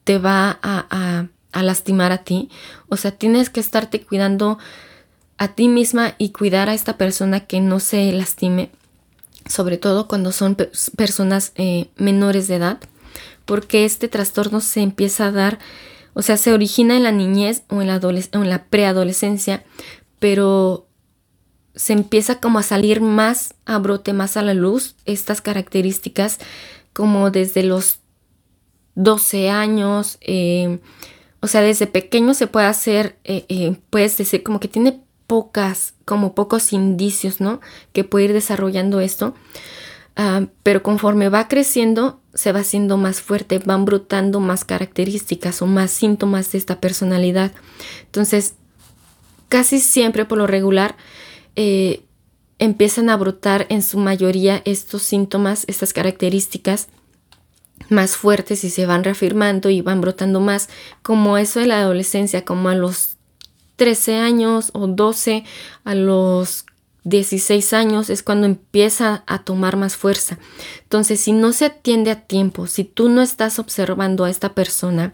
te 0.05 0.19
va 0.19 0.59
a, 0.63 1.27
a 1.53 1.63
lastimar 1.63 2.13
a 2.13 2.25
ti. 2.25 2.51
O 2.89 2.97
sea, 2.97 3.13
tienes 3.13 3.51
que 3.51 3.61
estarte 3.61 4.03
cuidando 4.03 4.59
a 5.39 5.49
ti 5.49 5.69
misma 5.69 6.15
y 6.19 6.31
cuidar 6.31 6.69
a 6.69 6.75
esta 6.75 6.97
persona 6.99 7.41
que 7.41 7.61
no 7.61 7.81
se 7.81 8.13
lastime, 8.13 8.71
sobre 9.47 9.77
todo 9.77 10.09
cuando 10.09 10.31
son 10.31 10.57
personas 10.97 11.53
eh, 11.57 11.89
menores 11.97 12.49
de 12.49 12.57
edad 12.57 12.79
porque 13.45 13.85
este 13.85 14.09
trastorno 14.09 14.61
se 14.61 14.81
empieza 14.81 15.27
a 15.27 15.33
dar, 15.33 15.59
o 16.15 16.23
sea, 16.23 16.37
se 16.37 16.53
origina 16.53 16.97
en 16.97 17.03
la 17.03 17.13
niñez 17.13 17.63
o 17.69 17.81
en 17.81 17.89
la, 17.89 18.01
en 18.03 18.49
la 18.49 18.65
preadolescencia, 18.65 19.65
pero 20.19 20.87
se 21.75 21.93
empieza 21.93 22.41
como 22.41 22.59
a 22.59 22.63
salir 22.63 23.01
más 23.01 23.55
a 23.65 23.79
brote, 23.79 24.13
más 24.13 24.37
a 24.37 24.43
la 24.43 24.55
luz, 24.55 24.97
estas 25.05 25.41
características 25.41 26.39
como 26.93 27.31
desde 27.31 27.63
los 27.63 28.01
12 28.95 29.49
años, 29.49 30.19
eh, 30.21 30.79
o 31.41 31.47
sea, 31.47 31.63
desde 31.63 31.87
pequeño 31.87 32.35
se 32.35 32.47
puede 32.47 32.67
hacer, 32.67 33.19
eh, 33.25 33.47
eh, 33.49 33.77
puedes 33.91 34.17
decir 34.17 34.43
como 34.43 34.61
que 34.61 34.69
tiene 34.69 35.03
pocas, 35.27 35.95
como 36.05 36.35
pocos 36.35 36.73
indicios, 36.73 37.41
¿no? 37.41 37.61
Que 37.93 38.05
puede 38.05 38.27
ir 38.27 38.33
desarrollando 38.33 39.01
esto. 39.01 39.35
Ah, 40.15 40.47
pero 40.63 40.83
conforme 40.83 41.29
va 41.29 41.49
creciendo, 41.49 42.21
se 42.35 42.53
va 42.53 42.61
haciendo 42.61 42.97
más 42.97 43.21
fuerte, 43.21 43.59
van 43.59 43.85
brotando 43.85 44.41
más 44.41 44.65
características 44.65 45.63
o 45.63 45.67
más 45.67 45.91
síntomas 45.91 46.53
de 46.53 46.59
esta 46.59 46.81
personalidad. 46.81 47.53
Entonces, 48.05 48.55
casi 49.49 49.81
siempre 49.81 50.25
por 50.25 50.39
lo 50.39 50.47
regular, 50.47 50.97
eh, 51.57 52.05
empiezan 52.59 53.09
a 53.11 53.17
brotar 53.17 53.67
en 53.71 53.83
su 53.83 53.99
mayoría 53.99 54.63
estos 54.65 55.03
síntomas, 55.03 55.65
estas 55.67 55.93
características 55.93 56.89
más 57.89 58.17
fuertes 58.17 58.65
y 58.65 58.71
se 58.71 58.87
van 58.87 59.05
reafirmando 59.05 59.71
y 59.71 59.81
van 59.81 60.01
brotando 60.01 60.41
más, 60.41 60.69
como 61.03 61.39
eso 61.39 61.61
de 61.61 61.67
la 61.67 61.81
adolescencia, 61.81 62.45
como 62.45 62.69
a 62.69 62.75
los 62.75 63.17
13 63.77 64.17
años 64.17 64.71
o 64.75 64.87
12, 64.87 65.45
a 65.85 65.95
los 65.95 66.65
16 67.05 67.73
años 67.73 68.11
es 68.11 68.23
cuando 68.23 68.47
empieza 68.47 69.25
a 69.27 69.43
tomar 69.43 69.77
más 69.77 69.97
fuerza. 69.97 70.39
Entonces, 70.85 71.21
si 71.21 71.33
no 71.33 71.53
se 71.53 71.67
atiende 71.67 72.11
a 72.11 72.21
tiempo, 72.21 72.67
si 72.67 72.85
tú 72.85 73.09
no 73.09 73.23
estás 73.23 73.59
observando 73.59 74.25
a 74.25 74.31
esta 74.31 74.55
persona, 74.55 75.13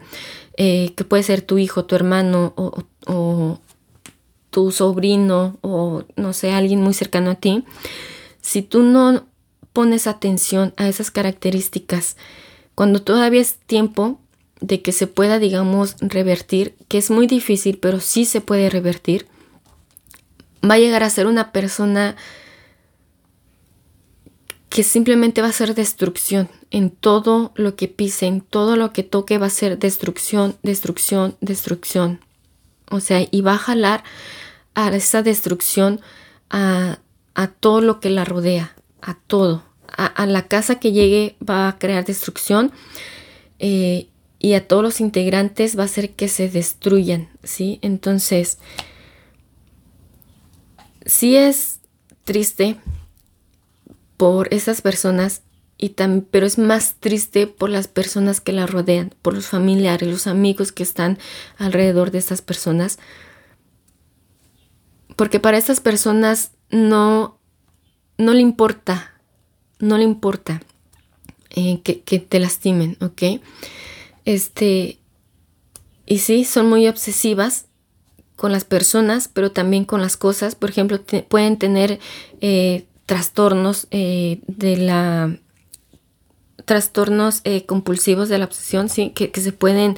eh, 0.57 0.92
que 0.96 1.05
puede 1.05 1.22
ser 1.22 1.40
tu 1.42 1.57
hijo, 1.59 1.85
tu 1.85 1.94
hermano 1.94 2.53
o, 2.57 3.61
tu 4.51 4.70
sobrino 4.72 5.59
o 5.61 6.05
no 6.16 6.33
sé, 6.33 6.53
alguien 6.53 6.83
muy 6.83 6.94
cercano 6.94 7.31
a 7.31 7.35
ti, 7.37 7.64
si 8.40 8.62
tú 8.62 8.83
no 8.83 9.27
pones 9.72 10.07
atención 10.07 10.74
a 10.77 10.88
esas 10.88 11.11
características, 11.11 12.16
cuando 12.74 13.03
todavía 13.03 13.40
es 13.40 13.55
tiempo 13.66 14.20
de 14.61 14.83
que 14.83 14.92
se 14.92 15.07
pueda, 15.07 15.38
digamos, 15.38 15.96
revertir, 16.01 16.74
que 16.88 16.98
es 16.98 17.11
muy 17.11 17.27
difícil, 17.27 17.79
pero 17.79 18.01
sí 18.01 18.24
se 18.24 18.40
puede 18.40 18.68
revertir, 18.70 19.27
va 20.64 20.75
a 20.75 20.79
llegar 20.79 21.03
a 21.03 21.11
ser 21.11 21.27
una 21.27 21.53
persona 21.53 22.16
que 24.68 24.83
simplemente 24.83 25.42
va 25.42 25.49
a 25.49 25.53
ser 25.53 25.75
destrucción 25.75 26.49
en 26.71 26.90
todo 26.90 27.53
lo 27.55 27.75
que 27.75 27.88
pise, 27.88 28.27
en 28.27 28.40
todo 28.40 28.77
lo 28.77 28.92
que 28.92 29.03
toque 29.03 29.38
va 29.38 29.47
a 29.47 29.51
ser 29.51 29.79
destrucción, 29.79 30.57
destrucción, 30.62 31.37
destrucción. 31.40 32.21
O 32.90 33.01
sea, 33.01 33.27
y 33.31 33.40
va 33.40 33.55
a 33.55 33.59
jalar 33.59 34.05
a 34.75 34.94
esa 34.94 35.23
destrucción 35.23 36.01
a, 36.51 36.99
todo 37.61 37.81
lo 37.81 38.01
que 38.01 38.11
la 38.11 38.25
rodea, 38.25 38.75
a 39.01 39.14
todo. 39.14 39.64
A, 39.88 40.27
la 40.27 40.47
casa 40.47 40.79
que 40.79 40.92
llegue 40.92 41.37
va 41.42 41.68
a 41.68 41.79
crear 41.79 42.05
destrucción 42.05 42.73
eh, 43.59 44.09
y 44.38 44.53
a 44.53 44.68
todos 44.68 44.83
los 44.83 45.01
integrantes 45.01 45.77
va 45.79 45.83
a 45.83 45.87
hacer 45.87 46.11
que 46.11 46.29
se 46.29 46.49
destruyan, 46.49 47.29
¿sí? 47.42 47.79
Entonces, 47.83 48.59
sí 51.09 51.37
es 51.37 51.81
triste 52.23 52.77
por 54.16 54.53
esas 54.55 54.83
personas 54.83 55.42
y 55.79 55.94
pero 56.31 56.44
es 56.44 56.59
más 56.59 56.97
triste 57.01 57.47
por 57.47 57.71
las 57.71 57.88
personas 57.88 58.40
que 58.40 58.53
la 58.53 58.66
rodean, 58.66 59.14
por 59.23 59.35
los 59.35 59.47
familiares, 59.47 60.09
los 60.09 60.27
amigos 60.27 60.73
que 60.73 60.83
están 60.83 61.18
alrededor 61.57 62.11
de 62.11 62.18
esas 62.18 62.42
personas. 62.42 62.99
Porque 65.16 65.40
para 65.40 65.57
esas 65.57 65.81
personas 65.81 66.51
no, 66.71 67.38
no 68.18 68.35
le 68.35 68.40
importa, 68.40 69.14
no 69.79 69.97
le 69.99 70.05
importa 70.05 70.61
eh, 71.51 71.81
que, 71.83 72.18
te 72.18 72.40
lastimen, 72.40 72.97
¿ok? 73.01 73.40
Este, 74.25 74.99
y 76.07 76.18
sí, 76.18 76.44
son 76.44 76.68
muy 76.68 76.88
obsesivas 76.88 77.67
con 78.38 78.53
las 78.53 78.64
personas, 78.64 79.29
pero 79.29 79.51
también 79.51 79.85
con 79.85 80.01
las 80.01 80.16
cosas. 80.16 80.55
Por 80.55 80.70
ejemplo, 80.70 81.01
pueden 81.29 81.59
tener 81.59 81.98
eh, 82.40 82.87
trastornos 83.05 83.88
eh, 83.90 84.40
de 84.46 84.77
la 84.77 85.37
trastornos 86.64 87.40
eh, 87.44 87.64
compulsivos 87.66 88.29
de 88.29 88.38
la 88.38 88.44
obsesión, 88.44 88.88
sí, 88.90 89.11
que, 89.11 89.33
se 89.40 89.53
pueden, 89.53 89.96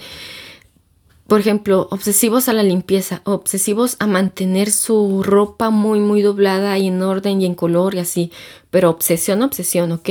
por 1.26 1.40
ejemplo, 1.40 1.88
obsesivos 1.90 2.48
a 2.48 2.52
la 2.52 2.62
limpieza, 2.62 3.22
obsesivos 3.24 3.96
a 3.98 4.06
mantener 4.06 4.70
su 4.70 5.22
ropa 5.24 5.70
muy, 5.70 5.98
muy 5.98 6.22
doblada 6.22 6.78
y 6.78 6.86
en 6.86 7.02
orden 7.02 7.42
y 7.42 7.46
en 7.46 7.56
color 7.56 7.96
y 7.96 7.98
así, 7.98 8.30
pero 8.70 8.88
obsesión, 8.88 9.42
obsesión, 9.42 9.90
¿ok? 9.90 10.10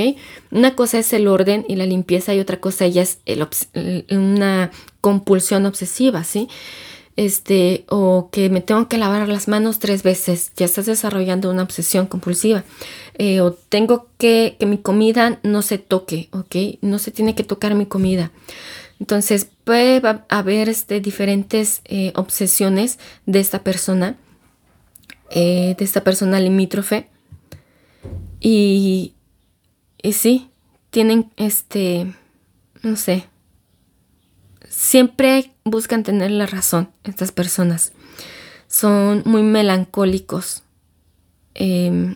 Una 0.52 0.76
cosa 0.76 1.00
es 1.00 1.14
el 1.14 1.30
orden 1.30 1.66
y 1.70 1.78
la 1.78 1.86
limpieza 1.86 2.36
y 2.36 2.42
otra 2.42 2.60
cosa 2.60 2.86
ya 2.88 3.04
es 3.04 3.20
una 4.12 4.70
compulsión 5.00 5.66
obsesiva, 5.66 6.26
¿sí? 6.26 6.50
Este, 7.20 7.84
o 7.90 8.30
que 8.32 8.50
me 8.50 8.62
tengo 8.62 8.88
que 8.88 8.98
lavar 8.98 9.28
las 9.28 9.50
manos 9.50 9.80
tres 9.80 10.04
veces, 10.04 10.54
ya 10.56 10.66
estás 10.66 10.86
desarrollando 10.86 11.52
una 11.52 11.64
obsesión 11.64 12.06
compulsiva. 12.08 12.64
Eh, 13.16 13.42
o 13.42 13.52
tengo 13.52 14.08
que 14.18 14.56
que 14.58 14.66
mi 14.66 14.78
comida 14.78 15.38
no 15.44 15.62
se 15.62 15.80
toque, 15.80 16.30
¿ok? 16.32 16.80
No 16.82 16.98
se 16.98 17.12
tiene 17.12 17.36
que 17.36 17.44
tocar 17.44 17.76
mi 17.76 17.86
comida. 17.86 18.32
Entonces 19.02 19.50
puede 19.66 20.02
haber 20.30 20.70
este, 20.70 21.02
diferentes 21.02 21.82
eh, 21.84 22.14
obsesiones 22.16 23.00
de 23.26 23.42
esta 23.42 23.66
persona, 23.66 24.16
eh, 25.30 25.76
de 25.78 25.84
esta 25.84 26.06
persona 26.06 26.40
limítrofe. 26.40 27.10
Y, 28.40 29.14
y 30.02 30.14
sí, 30.14 30.52
tienen 30.90 31.34
este, 31.36 32.14
no 32.82 32.96
sé, 32.96 33.26
siempre 34.80 35.52
buscan 35.66 36.04
tener 36.04 36.32
la 36.32 36.46
razón 36.46 36.90
estas 37.04 37.34
personas. 37.34 37.92
Son 38.70 39.24
muy 39.26 39.44
melancólicos. 39.44 40.64
Em, 41.54 42.16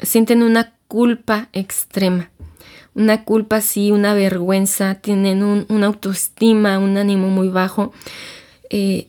sienten 0.00 0.42
una 0.42 0.72
culpa 0.88 1.50
extrema. 1.52 2.30
Una 2.94 3.24
culpa 3.24 3.60
sí, 3.60 3.90
una 3.90 4.14
vergüenza, 4.14 4.94
tienen 4.94 5.42
un, 5.42 5.66
una 5.68 5.88
autoestima, 5.88 6.78
un 6.78 6.96
ánimo 6.96 7.28
muy 7.28 7.50
bajo. 7.50 7.92
Eh, 8.70 9.08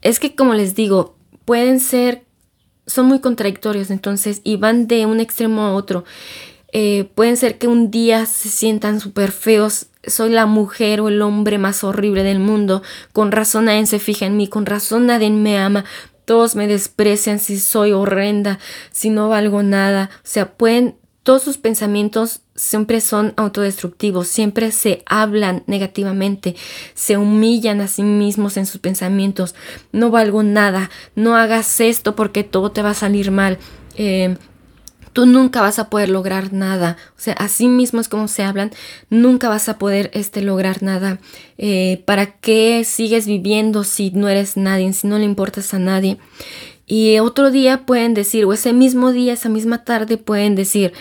es 0.00 0.20
que 0.20 0.34
como 0.34 0.54
les 0.54 0.74
digo, 0.74 1.16
pueden 1.44 1.80
ser, 1.80 2.24
son 2.86 3.06
muy 3.06 3.20
contradictorios 3.20 3.90
entonces 3.90 4.40
y 4.42 4.56
van 4.56 4.86
de 4.86 5.04
un 5.04 5.20
extremo 5.20 5.66
a 5.66 5.74
otro. 5.74 6.04
Eh, 6.72 7.10
pueden 7.14 7.36
ser 7.36 7.58
que 7.58 7.68
un 7.68 7.90
día 7.90 8.24
se 8.24 8.48
sientan 8.48 8.98
súper 8.98 9.30
feos, 9.30 9.86
soy 10.06 10.30
la 10.30 10.46
mujer 10.46 11.02
o 11.02 11.08
el 11.08 11.20
hombre 11.20 11.58
más 11.58 11.84
horrible 11.84 12.22
del 12.22 12.38
mundo, 12.38 12.82
con 13.12 13.30
razón 13.30 13.66
nadie 13.66 13.84
se 13.86 13.98
fija 13.98 14.24
en 14.24 14.38
mí, 14.38 14.48
con 14.48 14.64
razón 14.64 15.06
nadie 15.06 15.30
me 15.30 15.58
ama, 15.58 15.84
todos 16.24 16.56
me 16.56 16.66
desprecian 16.66 17.38
si 17.40 17.58
soy 17.60 17.92
horrenda, 17.92 18.58
si 18.90 19.10
no 19.10 19.28
valgo 19.28 19.62
nada, 19.62 20.08
o 20.16 20.20
sea, 20.26 20.54
pueden, 20.54 20.96
todos 21.22 21.42
sus 21.42 21.58
pensamientos 21.58 22.40
siempre 22.54 23.02
son 23.02 23.34
autodestructivos, 23.36 24.28
siempre 24.28 24.72
se 24.72 25.02
hablan 25.04 25.64
negativamente, 25.66 26.56
se 26.94 27.18
humillan 27.18 27.82
a 27.82 27.88
sí 27.88 28.02
mismos 28.02 28.56
en 28.56 28.64
sus 28.64 28.80
pensamientos, 28.80 29.54
no 29.92 30.10
valgo 30.10 30.42
nada, 30.42 30.90
no 31.16 31.36
hagas 31.36 31.80
esto 31.80 32.16
porque 32.16 32.44
todo 32.44 32.72
te 32.72 32.80
va 32.80 32.90
a 32.90 32.94
salir 32.94 33.30
mal. 33.30 33.58
Eh, 33.96 34.36
tú 35.12 35.26
nunca 35.26 35.60
vas 35.60 35.78
a 35.78 35.90
poder 35.90 36.08
lograr 36.08 36.52
nada. 36.52 36.96
O 37.16 37.20
sea, 37.20 37.34
así 37.34 37.68
mismo 37.68 38.00
es 38.00 38.08
como 38.08 38.28
se 38.28 38.42
hablan, 38.42 38.72
nunca 39.10 39.48
vas 39.48 39.68
a 39.68 39.78
poder 39.78 40.10
este, 40.14 40.42
lograr 40.42 40.82
nada. 40.82 41.18
Eh, 41.58 42.02
¿Para 42.06 42.38
qué 42.38 42.84
sigues 42.84 43.26
viviendo 43.26 43.84
si 43.84 44.10
no 44.10 44.28
eres 44.28 44.56
nadie, 44.56 44.92
si 44.92 45.06
no 45.06 45.18
le 45.18 45.24
importas 45.24 45.74
a 45.74 45.78
nadie? 45.78 46.18
Y 46.86 47.18
otro 47.20 47.50
día 47.50 47.86
pueden 47.86 48.14
decir, 48.14 48.44
o 48.44 48.52
ese 48.52 48.72
mismo 48.72 49.12
día, 49.12 49.32
esa 49.34 49.48
misma 49.48 49.84
tarde 49.84 50.18
pueden 50.18 50.54
decir, 50.54 50.92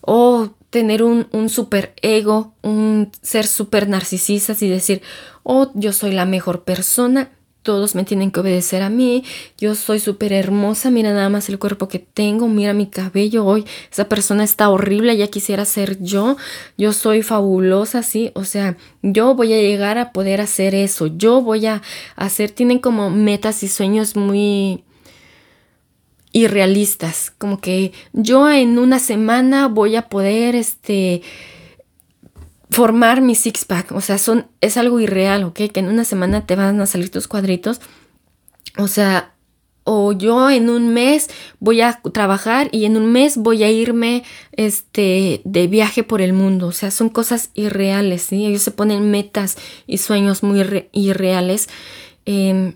oh, 0.00 0.50
tener 0.70 1.02
un, 1.02 1.28
un 1.32 1.48
super 1.48 1.94
ego, 2.02 2.54
un 2.62 3.10
ser 3.22 3.46
super 3.46 3.88
narcisista 3.88 4.54
y 4.60 4.68
decir, 4.68 5.02
oh, 5.42 5.70
yo 5.74 5.92
soy 5.92 6.12
la 6.12 6.24
mejor 6.24 6.64
persona, 6.64 7.30
todos 7.64 7.94
me 7.94 8.04
tienen 8.04 8.30
que 8.30 8.40
obedecer 8.40 8.82
a 8.82 8.90
mí, 8.90 9.24
yo 9.58 9.74
soy 9.74 9.98
súper 9.98 10.32
hermosa, 10.32 10.90
mira 10.90 11.12
nada 11.12 11.30
más 11.30 11.48
el 11.48 11.58
cuerpo 11.58 11.88
que 11.88 11.98
tengo, 11.98 12.46
mira 12.46 12.74
mi 12.74 12.86
cabello 12.86 13.44
hoy, 13.44 13.64
esa 13.90 14.08
persona 14.08 14.44
está 14.44 14.68
horrible, 14.68 15.16
ya 15.16 15.26
quisiera 15.26 15.64
ser 15.64 16.00
yo, 16.00 16.36
yo 16.76 16.92
soy 16.92 17.22
fabulosa, 17.22 18.02
sí, 18.02 18.30
o 18.34 18.44
sea, 18.44 18.76
yo 19.02 19.34
voy 19.34 19.54
a 19.54 19.60
llegar 19.60 19.98
a 19.98 20.12
poder 20.12 20.40
hacer 20.40 20.74
eso, 20.74 21.06
yo 21.06 21.40
voy 21.40 21.66
a 21.66 21.82
hacer, 22.14 22.50
tienen 22.50 22.78
como 22.78 23.10
metas 23.10 23.62
y 23.62 23.68
sueños 23.68 24.14
muy 24.14 24.84
irrealistas, 26.32 27.32
como 27.38 27.60
que 27.60 27.92
yo 28.12 28.50
en 28.50 28.78
una 28.78 28.98
semana 28.98 29.68
voy 29.68 29.96
a 29.96 30.08
poder, 30.08 30.54
este, 30.54 31.22
formar 32.74 33.20
mi 33.20 33.34
six 33.34 33.64
pack. 33.64 33.92
O 33.92 34.00
sea, 34.00 34.18
son, 34.18 34.48
es 34.60 34.76
algo 34.76 35.00
irreal, 35.00 35.44
¿ok? 35.44 35.60
Que 35.72 35.80
en 35.80 35.88
una 35.88 36.04
semana 36.04 36.46
te 36.46 36.56
van 36.56 36.80
a 36.80 36.86
salir 36.86 37.10
tus 37.10 37.28
cuadritos. 37.28 37.80
O 38.76 38.88
sea, 38.88 39.34
o 39.84 40.12
yo 40.12 40.50
en 40.50 40.70
un 40.70 40.92
mes 40.92 41.28
voy 41.60 41.82
a 41.82 42.00
trabajar 42.12 42.68
y 42.72 42.86
en 42.86 42.96
un 42.96 43.12
mes 43.12 43.36
voy 43.36 43.62
a 43.62 43.70
irme 43.70 44.24
este, 44.52 45.42
de 45.44 45.66
viaje 45.68 46.02
por 46.02 46.20
el 46.20 46.32
mundo. 46.32 46.66
O 46.66 46.72
sea, 46.72 46.90
son 46.90 47.10
cosas 47.10 47.50
irreales, 47.54 48.22
¿sí? 48.22 48.46
Ellos 48.46 48.62
se 48.62 48.70
ponen 48.70 49.10
metas 49.10 49.56
y 49.86 49.98
sueños 49.98 50.42
muy 50.42 50.88
irreales. 50.92 51.68
Em, 52.24 52.74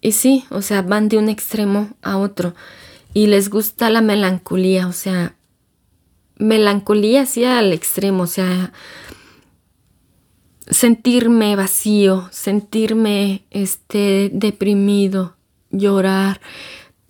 y 0.00 0.12
sí, 0.12 0.44
o 0.50 0.62
sea, 0.62 0.82
van 0.82 1.08
de 1.08 1.18
un 1.18 1.28
extremo 1.28 1.90
a 2.02 2.16
otro. 2.16 2.54
Y 3.12 3.26
les 3.26 3.50
gusta 3.50 3.90
la 3.90 4.00
melancolía, 4.00 4.86
o 4.86 4.92
sea, 4.92 5.34
melancolía 6.38 7.22
así 7.22 7.44
al 7.44 7.72
extremo, 7.72 8.24
o 8.24 8.26
sea, 8.26 8.72
sentirme 10.68 11.56
vacío, 11.56 12.28
sentirme 12.30 13.44
este 13.50 14.30
deprimido, 14.32 15.36
llorar, 15.70 16.40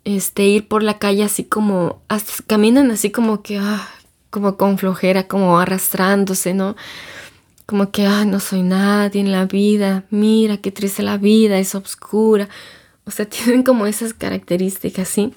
este 0.03 0.45
ir 0.45 0.67
por 0.67 0.83
la 0.83 0.99
calle 0.99 1.23
así 1.23 1.43
como 1.43 2.01
caminan 2.45 2.91
así 2.91 3.11
como 3.11 3.41
que 3.41 3.57
ah, 3.57 3.87
como 4.29 4.57
con 4.57 4.77
flojera, 4.77 5.27
como 5.27 5.59
arrastrándose, 5.59 6.53
¿no? 6.53 6.75
Como 7.65 7.91
que 7.91 8.05
ah, 8.05 8.23
no 8.23 8.39
soy 8.39 8.61
nadie 8.61 9.19
en 9.19 9.31
la 9.31 9.45
vida, 9.45 10.05
mira 10.09 10.57
qué 10.57 10.71
triste 10.71 11.03
la 11.03 11.17
vida, 11.17 11.57
es 11.59 11.75
oscura. 11.75 12.47
O 13.05 13.11
sea, 13.11 13.25
tienen 13.29 13.63
como 13.63 13.85
esas 13.85 14.13
características, 14.13 15.07
¿sí? 15.07 15.33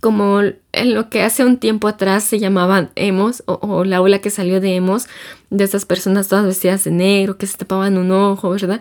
Como 0.00 0.40
en 0.40 0.94
lo 0.94 1.08
que 1.08 1.22
hace 1.22 1.44
un 1.44 1.56
tiempo 1.56 1.88
atrás 1.88 2.24
se 2.24 2.38
llamaban 2.38 2.90
emos, 2.94 3.42
o, 3.46 3.84
la 3.84 4.00
ola 4.00 4.20
que 4.20 4.30
salió 4.30 4.60
de 4.60 4.76
emos, 4.76 5.06
de 5.50 5.64
esas 5.64 5.86
personas 5.86 6.28
todas 6.28 6.44
vestidas 6.44 6.84
de 6.84 6.90
negro, 6.90 7.38
que 7.38 7.46
se 7.46 7.56
tapaban 7.56 7.96
un 7.96 8.10
ojo, 8.10 8.50
¿verdad? 8.50 8.80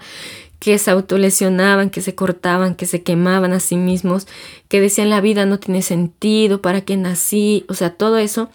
que 0.60 0.78
se 0.80 0.90
autolesionaban, 0.90 1.90
que 1.90 2.02
se 2.02 2.16
cortaban, 2.16 2.76
que 2.76 2.86
se 2.86 3.04
quemaban 3.04 3.54
a 3.54 3.60
sí 3.60 3.76
mismos, 3.76 4.26
que 4.68 4.82
decían 4.82 5.10
la 5.10 5.22
vida 5.22 5.46
no 5.46 5.60
tiene 5.60 5.82
sentido, 5.82 6.62
para 6.62 6.82
qué 6.82 6.98
nací, 6.98 7.66
o 7.68 7.76
sea, 7.76 7.92
todo 7.92 8.18
eso, 8.18 8.50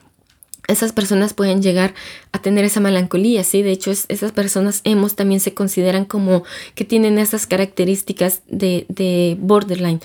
esas 0.71 0.93
personas 0.93 1.35
pueden 1.35 1.63
llegar 1.63 1.95
a 2.33 2.41
tener 2.41 2.65
esa 2.65 2.81
melancolía, 2.81 3.45
¿sí? 3.45 3.63
De 3.63 3.73
hecho, 3.73 3.91
esas 3.91 4.33
personas 4.33 4.81
hemos 4.85 5.17
también 5.17 5.41
se 5.41 5.55
consideran 5.55 6.05
como 6.05 6.45
que 6.75 6.85
tienen 6.85 7.19
esas 7.19 7.47
características 7.47 8.43
de, 8.47 9.37
borderline, 9.41 10.01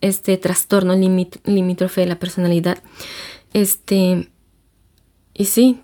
este 0.00 0.36
trastorno 0.36 0.94
limítrofe 0.94 2.00
de 2.00 2.06
la 2.06 2.18
personalidad. 2.18 2.78
Este, 3.52 4.30
y 5.34 5.44
sí, 5.46 5.80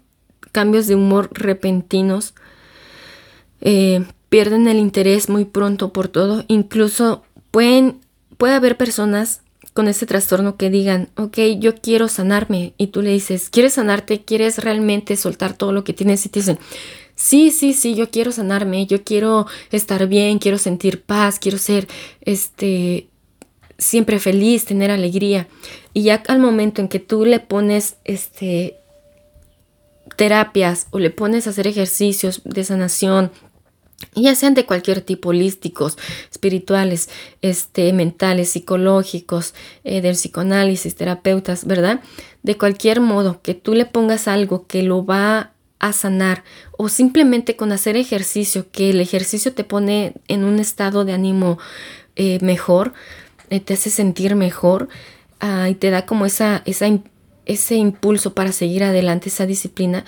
cambios 0.53 0.87
de 0.87 0.95
humor 0.95 1.31
repentinos, 1.33 2.35
eh, 3.61 4.05
pierden 4.29 4.67
el 4.67 4.79
interés 4.79 5.29
muy 5.29 5.45
pronto 5.45 5.93
por 5.93 6.09
todo. 6.09 6.45
Incluso 6.49 7.23
pueden, 7.51 8.01
puede 8.39 8.55
haber 8.55 8.77
personas 8.77 9.42
con 9.73 9.89
ese 9.89 10.07
trastorno 10.07 10.57
que 10.57 10.71
digan, 10.71 11.09
ok, 11.17 11.39
yo 11.59 11.75
quiero 11.75 12.09
sanarme. 12.09 12.75
Y 12.77 12.89
tú 12.89 13.03
le 13.03 13.11
dices, 13.11 13.49
¿quieres 13.51 13.75
sanarte? 13.75 14.23
¿Quieres 14.23 14.59
realmente 14.59 15.17
soltar 15.17 15.55
todo 15.57 15.73
lo 15.73 15.85
que 15.85 15.93
tienes? 15.93 16.25
Y 16.27 16.29
te 16.29 16.41
dicen, 16.41 16.59
sí, 17.15 17.51
sí, 17.51 17.73
sí, 17.73 17.95
yo 17.95 18.11
quiero 18.11 18.33
sanarme, 18.33 18.87
yo 18.87 19.03
quiero 19.03 19.47
estar 19.71 20.07
bien, 20.07 20.39
quiero 20.39 20.59
sentir 20.59 21.03
paz, 21.03 21.39
quiero 21.39 21.59
ser, 21.59 21.89
este, 22.21 23.09
siempre 23.79 24.19
feliz, 24.19 24.65
tener 24.65 24.91
alegría. 24.91 25.49
Y 25.95 26.03
ya 26.03 26.23
al 26.29 26.39
momento 26.39 26.81
en 26.81 26.89
que 26.89 26.99
tú 26.99 27.25
le 27.25 27.41
pones, 27.41 27.97
este, 28.05 28.77
terapias 30.17 30.87
o 30.91 30.99
le 30.99 31.11
pones 31.11 31.47
a 31.47 31.51
hacer 31.51 31.67
ejercicios 31.67 32.43
de 32.45 32.65
sanación, 32.65 33.31
ya 34.15 34.35
sean 34.35 34.55
de 34.55 34.67
cualquier 34.67 35.01
tipo, 35.01 35.31
holísticos, 35.31 35.99
espirituales, 36.31 37.09
este, 37.41 37.93
mentales, 37.93 38.51
psicológicos, 38.51 39.55
eh, 39.85 40.01
del 40.01 40.15
psicoanálisis, 40.15 40.95
terapeutas, 40.95 41.65
¿verdad? 41.65 42.01
De 42.43 42.57
cualquier 42.57 43.01
modo, 43.01 43.41
que 43.43 43.55
tú 43.55 43.75
le 43.75 43.87
pongas 43.87 44.29
algo 44.29 44.67
que 44.67 44.83
lo 44.83 45.05
va 45.05 45.53
a 45.79 45.93
sanar 45.93 46.45
o 46.79 46.89
simplemente 46.89 47.57
con 47.57 47.73
hacer 47.73 47.97
ejercicio, 47.97 48.71
que 48.71 48.91
el 48.91 49.01
ejercicio 49.01 49.53
te 49.53 49.65
pone 49.65 50.15
en 50.29 50.45
un 50.45 50.61
estado 50.61 51.05
de 51.05 51.13
ánimo 51.13 51.59
eh, 52.15 52.39
mejor, 52.41 52.93
eh, 53.51 53.61
te 53.61 53.75
hace 53.75 53.91
sentir 53.91 54.37
mejor 54.37 54.89
ah, 55.41 55.69
y 55.69 55.75
te 55.75 55.91
da 55.91 56.07
como 56.07 56.25
esa, 56.25 56.63
esa, 56.67 56.87
ese 57.47 57.75
impulso 57.75 58.33
para 58.33 58.53
seguir 58.53 58.85
adelante, 58.85 59.29
esa 59.29 59.45
disciplina, 59.45 60.05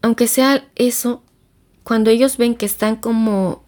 aunque 0.00 0.26
sea 0.26 0.66
eso, 0.74 1.22
cuando 1.84 2.10
ellos 2.10 2.36
ven 2.36 2.54
que 2.54 2.66
están 2.66 2.96
como 2.96 3.62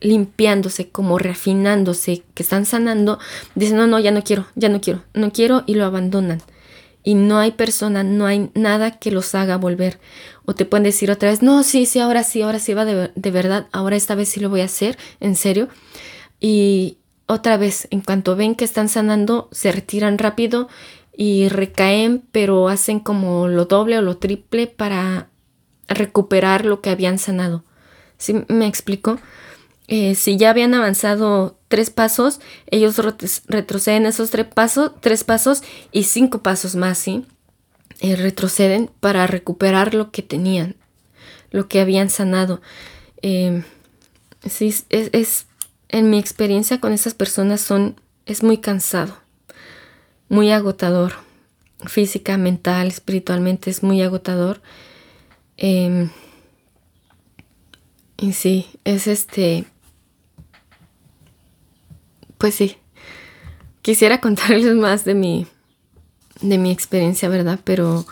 limpiándose, 0.00 0.88
como 0.90 1.18
refinándose, 1.18 2.22
que 2.34 2.42
están 2.42 2.64
sanando, 2.66 3.18
dicen, 3.54 3.76
no, 3.76 3.86
no, 3.86 3.98
ya 3.98 4.10
no 4.10 4.22
quiero, 4.22 4.46
ya 4.54 4.68
no 4.68 4.80
quiero, 4.80 5.02
no 5.14 5.32
quiero 5.32 5.64
y 5.66 5.74
lo 5.74 5.84
abandonan. 5.84 6.40
Y 7.02 7.14
no 7.14 7.38
hay 7.38 7.52
persona, 7.52 8.02
no 8.04 8.26
hay 8.26 8.50
nada 8.54 8.98
que 8.98 9.10
los 9.10 9.34
haga 9.34 9.56
volver. 9.56 9.98
O 10.44 10.54
te 10.54 10.64
pueden 10.64 10.84
decir 10.84 11.10
otra 11.10 11.30
vez, 11.30 11.42
no, 11.42 11.62
sí, 11.62 11.86
sí, 11.86 12.00
ahora 12.00 12.22
sí, 12.22 12.42
ahora 12.42 12.58
sí 12.58 12.74
va 12.74 12.84
de, 12.84 13.10
de 13.14 13.30
verdad, 13.30 13.66
ahora 13.72 13.96
esta 13.96 14.14
vez 14.14 14.28
sí 14.28 14.40
lo 14.40 14.50
voy 14.50 14.60
a 14.60 14.66
hacer, 14.66 14.98
en 15.20 15.36
serio. 15.36 15.68
Y 16.40 16.98
otra 17.26 17.56
vez, 17.56 17.88
en 17.90 18.00
cuanto 18.00 18.36
ven 18.36 18.54
que 18.54 18.64
están 18.64 18.88
sanando, 18.88 19.48
se 19.52 19.72
retiran 19.72 20.18
rápido 20.18 20.68
y 21.16 21.48
recaen, 21.48 22.22
pero 22.30 22.68
hacen 22.68 23.00
como 23.00 23.48
lo 23.48 23.64
doble 23.64 23.98
o 23.98 24.02
lo 24.02 24.18
triple 24.18 24.66
para 24.66 25.28
recuperar 25.88 26.64
lo 26.64 26.80
que 26.80 26.90
habían 26.90 27.18
sanado. 27.18 27.64
¿Sí 28.18 28.44
me 28.48 28.66
explico? 28.66 29.18
Eh, 29.88 30.14
si 30.14 30.36
ya 30.36 30.50
habían 30.50 30.74
avanzado 30.74 31.58
tres 31.68 31.90
pasos, 31.90 32.40
ellos 32.66 32.96
retroceden 33.46 34.04
esos 34.04 34.30
tres 34.30 34.46
pasos, 34.46 34.92
tres 35.00 35.24
pasos 35.24 35.62
y 35.92 36.04
cinco 36.04 36.42
pasos 36.42 36.76
más, 36.76 36.98
¿sí? 36.98 37.24
Eh, 38.00 38.14
retroceden 38.14 38.90
para 39.00 39.26
recuperar 39.26 39.94
lo 39.94 40.10
que 40.10 40.22
tenían, 40.22 40.76
lo 41.50 41.68
que 41.68 41.80
habían 41.80 42.10
sanado. 42.10 42.60
Em, 43.22 43.64
sí, 44.48 44.74
es, 44.90 45.10
es, 45.12 45.46
en 45.88 46.10
mi 46.10 46.18
experiencia 46.18 46.80
con 46.80 46.92
esas 46.92 47.14
personas 47.14 47.62
son, 47.62 47.98
es 48.26 48.42
muy 48.42 48.58
cansado, 48.58 49.16
muy 50.28 50.50
agotador, 50.50 51.14
física, 51.86 52.36
mental, 52.36 52.88
espiritualmente 52.88 53.70
es 53.70 53.82
muy 53.82 54.02
agotador. 54.02 54.60
Em, 55.58 56.08
y 58.16 58.32
sí, 58.32 58.66
es 58.84 59.06
este... 59.06 59.64
Pues 62.38 62.54
sí, 62.54 62.76
quisiera 63.82 64.20
contarles 64.22 64.74
más 64.74 65.04
de 65.04 65.14
mi, 65.14 65.46
de 66.40 66.56
mi 66.56 66.70
experiencia, 66.70 67.28
¿verdad? 67.28 67.60
Pero 67.64 68.06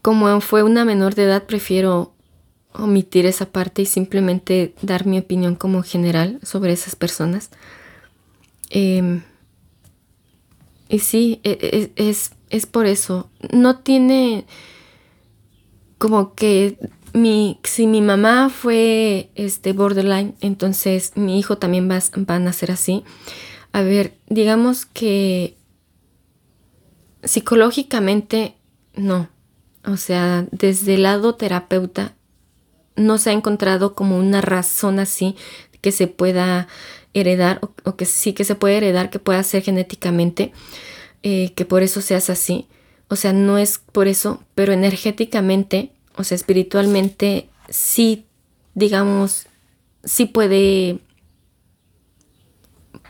como 0.00 0.40
fue 0.40 0.62
una 0.62 0.84
menor 0.84 1.14
de 1.14 1.24
edad, 1.24 1.44
prefiero 1.44 2.14
omitir 2.74 3.26
esa 3.26 3.46
parte 3.46 3.82
y 3.82 3.86
simplemente 3.86 4.74
dar 4.82 5.06
mi 5.06 5.18
opinión 5.18 5.54
como 5.54 5.82
general 5.82 6.40
sobre 6.42 6.72
esas 6.72 6.96
personas. 6.96 7.50
Em, 8.70 9.22
y 10.88 10.98
sí, 10.98 11.40
e, 11.44 11.58
e, 11.96 12.08
es, 12.08 12.32
es, 12.50 12.66
por 12.66 12.86
eso. 12.86 13.30
No 13.52 13.78
tiene 13.78 14.44
como 16.04 16.34
que 16.34 16.76
mi, 17.14 17.58
si 17.62 17.86
mi 17.86 18.02
mamá 18.02 18.50
fue 18.50 19.30
este 19.36 19.72
borderline, 19.72 20.34
entonces 20.42 21.12
mi 21.14 21.38
hijo 21.38 21.56
también 21.56 21.90
va, 21.90 21.98
van 22.14 22.46
a 22.46 22.52
ser 22.52 22.70
así. 22.70 23.04
A 23.72 23.80
ver, 23.80 24.12
digamos 24.28 24.84
que 24.84 25.56
psicológicamente 27.22 28.54
no. 28.94 29.30
O 29.86 29.96
sea, 29.96 30.46
desde 30.50 30.96
el 30.96 31.04
lado 31.04 31.36
terapeuta 31.36 32.14
no 32.96 33.16
se 33.16 33.30
ha 33.30 33.32
encontrado 33.32 33.94
como 33.94 34.18
una 34.18 34.42
razón 34.42 34.98
así 34.98 35.36
que 35.80 35.90
se 35.90 36.06
pueda 36.06 36.68
heredar 37.14 37.60
o, 37.62 37.96
que 37.96 38.04
sí 38.04 38.34
que 38.34 38.44
se 38.44 38.56
puede 38.56 38.76
heredar, 38.76 39.08
que 39.08 39.20
pueda 39.20 39.42
ser 39.42 39.62
genéticamente, 39.62 40.52
eh, 41.22 41.54
que 41.54 41.64
por 41.64 41.82
eso 41.82 42.02
seas 42.02 42.28
así. 42.28 42.68
O 43.08 43.16
sea, 43.16 43.32
no 43.32 43.56
es 43.56 43.78
por 43.78 44.06
eso, 44.06 44.42
pero 44.54 44.74
energéticamente 44.74 45.93
o 46.16 46.24
sea, 46.24 46.36
espiritualmente 46.36 47.48
sí, 47.68 48.26
digamos, 48.74 49.46
sí 50.04 50.26
puede, 50.26 51.00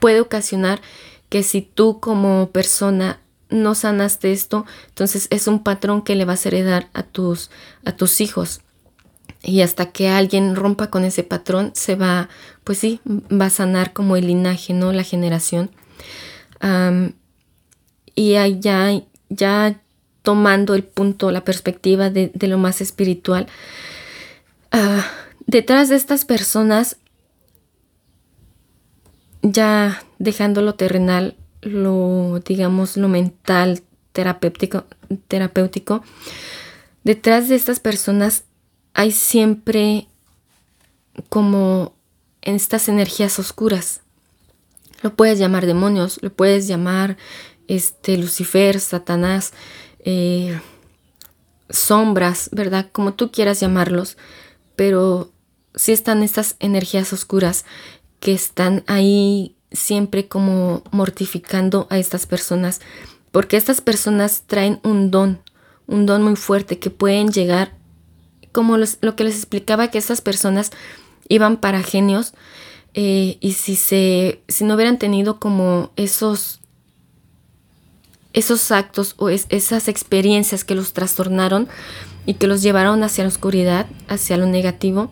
puede 0.01 0.21
ocasionar 0.21 0.81
que 1.29 1.43
si 1.43 1.63
tú 1.63 2.01
como 2.01 2.51
persona 2.51 3.21
no 3.51 3.75
sanaste 3.75 4.33
esto, 4.33 4.67
entonces 4.89 5.29
es 5.31 5.47
un 5.47 5.63
patrón 5.63 6.03
que 6.03 6.15
le 6.15 6.25
vas 6.25 6.45
a 6.45 6.49
heredar 6.49 6.89
a 6.93 7.03
tus, 7.03 7.51
a 7.85 7.93
tus 7.93 8.21
hijos. 8.21 8.61
Y 9.43 9.61
hasta 9.61 9.93
que 9.93 10.09
alguien 10.09 10.57
rompa 10.57 10.89
con 10.89 11.05
ese 11.05 11.23
patrón, 11.23 11.73
se 11.75 11.97
va, 11.97 12.31
pues 12.65 12.79
sí, 12.79 13.01
va 13.05 13.47
a 13.47 13.51
sanar 13.51 13.93
como 13.93 14.17
el 14.17 14.27
linaje, 14.29 14.73
¿no? 14.73 14.93
La 14.93 15.03
generación. 15.03 15.71
y 18.15 18.33
ya, 18.33 19.03
ya 19.29 19.84
tomando 20.25 20.75
el 20.75 20.85
punto, 20.85 21.31
la 21.31 21.45
perspectiva 21.45 22.09
de, 22.09 22.33
lo 22.41 22.57
más 22.57 22.81
espiritual. 22.81 23.47
Ah, 24.73 25.05
detrás 25.47 25.91
de 25.91 25.97
estas 25.97 26.25
personas, 26.25 26.97
ya 29.43 30.03
dejando 30.19 30.63
lo 30.63 30.77
terrenal, 30.77 31.37
lo, 31.61 32.41
digamos, 32.43 32.97
lo 32.97 33.09
mental, 33.09 33.83
terapéutico, 34.13 34.85
terapéutico, 35.29 36.03
detrás 37.05 37.51
de 37.51 37.57
estas 37.57 37.79
personas 37.79 38.45
hay 38.95 39.13
siempre 39.13 40.09
como 41.29 41.93
en 42.41 42.55
estas 42.55 42.89
energías 42.89 43.39
oscuras. 43.39 44.01
Lo 45.03 45.15
puedes 45.15 45.39
llamar 45.39 45.67
demonios, 45.67 46.19
lo 46.23 46.33
puedes 46.33 46.67
llamar 46.67 47.19
este 47.69 48.17
Lucifer, 48.17 48.81
Satanás, 48.81 49.53
eh, 50.05 50.61
sombras, 51.71 52.51
¿verdad? 52.53 52.87
Como 52.93 53.15
tú 53.15 53.33
quieras 53.33 53.61
llamarlos, 53.61 54.17
pero 54.77 55.33
sí 55.75 55.93
están 55.93 56.23
estas 56.23 56.57
energías 56.61 57.13
oscuras 57.13 57.65
que 58.21 58.33
están 58.33 58.85
ahí 58.87 59.57
siempre 59.73 60.29
como 60.29 60.83
mortificando 60.93 61.87
a 61.91 61.99
estas 61.99 62.27
personas, 62.27 62.81
porque 63.33 63.57
estas 63.57 63.81
personas 63.81 64.45
traen 64.47 64.79
un 64.85 65.11
don, 65.11 65.41
un 65.87 66.07
don 66.07 66.23
muy 66.23 66.37
fuerte 66.37 66.79
que 66.79 66.91
pueden 66.91 67.31
llegar, 67.31 67.77
como 68.53 68.77
lo 68.77 69.17
que 69.17 69.25
les 69.25 69.37
explicaba 69.37 69.89
que 69.89 69.99
estas 69.99 70.21
personas 70.21 70.71
iban 71.29 71.57
para 71.57 71.83
genios, 71.83 72.35
eh, 72.95 73.39
y 73.41 73.53
si 73.55 73.75
se 73.75 74.41
si 74.47 74.63
no 74.63 74.75
hubieran 74.75 74.99
tenido 75.01 75.41
como 75.41 75.91
esos 75.97 76.61
esos 78.35 78.71
actos 78.73 79.15
o 79.17 79.31
esas 79.31 79.89
experiencias 79.89 80.65
que 80.65 80.75
los 80.75 80.93
trastornaron 80.93 81.69
y 82.27 82.35
que 82.35 82.49
los 82.49 82.63
llevaron 82.63 83.03
hacia 83.03 83.25
la 83.25 83.29
oscuridad, 83.29 83.87
hacia 84.09 84.37
lo 84.37 84.47
negativo, 84.47 85.11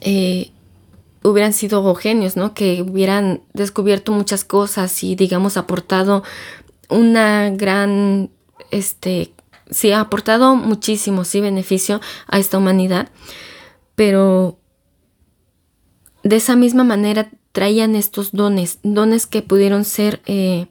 eh, 0.00 0.50
hubieran 1.22 1.52
sido 1.52 1.94
genios, 1.94 2.36
¿no? 2.36 2.54
Que 2.54 2.82
hubieran 2.82 3.42
descubierto 3.52 4.12
muchas 4.12 4.44
cosas 4.44 5.02
y, 5.04 5.16
digamos, 5.16 5.56
aportado 5.56 6.24
una 6.88 7.50
gran, 7.50 8.30
este, 8.70 9.34
sí, 9.70 9.92
ha 9.92 10.00
aportado 10.00 10.56
muchísimo, 10.56 11.24
sí, 11.24 11.42
beneficio 11.42 12.00
a 12.26 12.38
esta 12.38 12.56
humanidad, 12.56 13.10
pero 13.94 14.58
de 16.22 16.36
esa 16.36 16.56
misma 16.56 16.84
manera 16.84 17.30
traían 17.52 17.96
estos 17.96 18.32
dones, 18.32 18.78
dones 18.82 19.26
que 19.26 19.42
pudieron 19.42 19.84
ser 19.84 20.22
eh, 20.26 20.68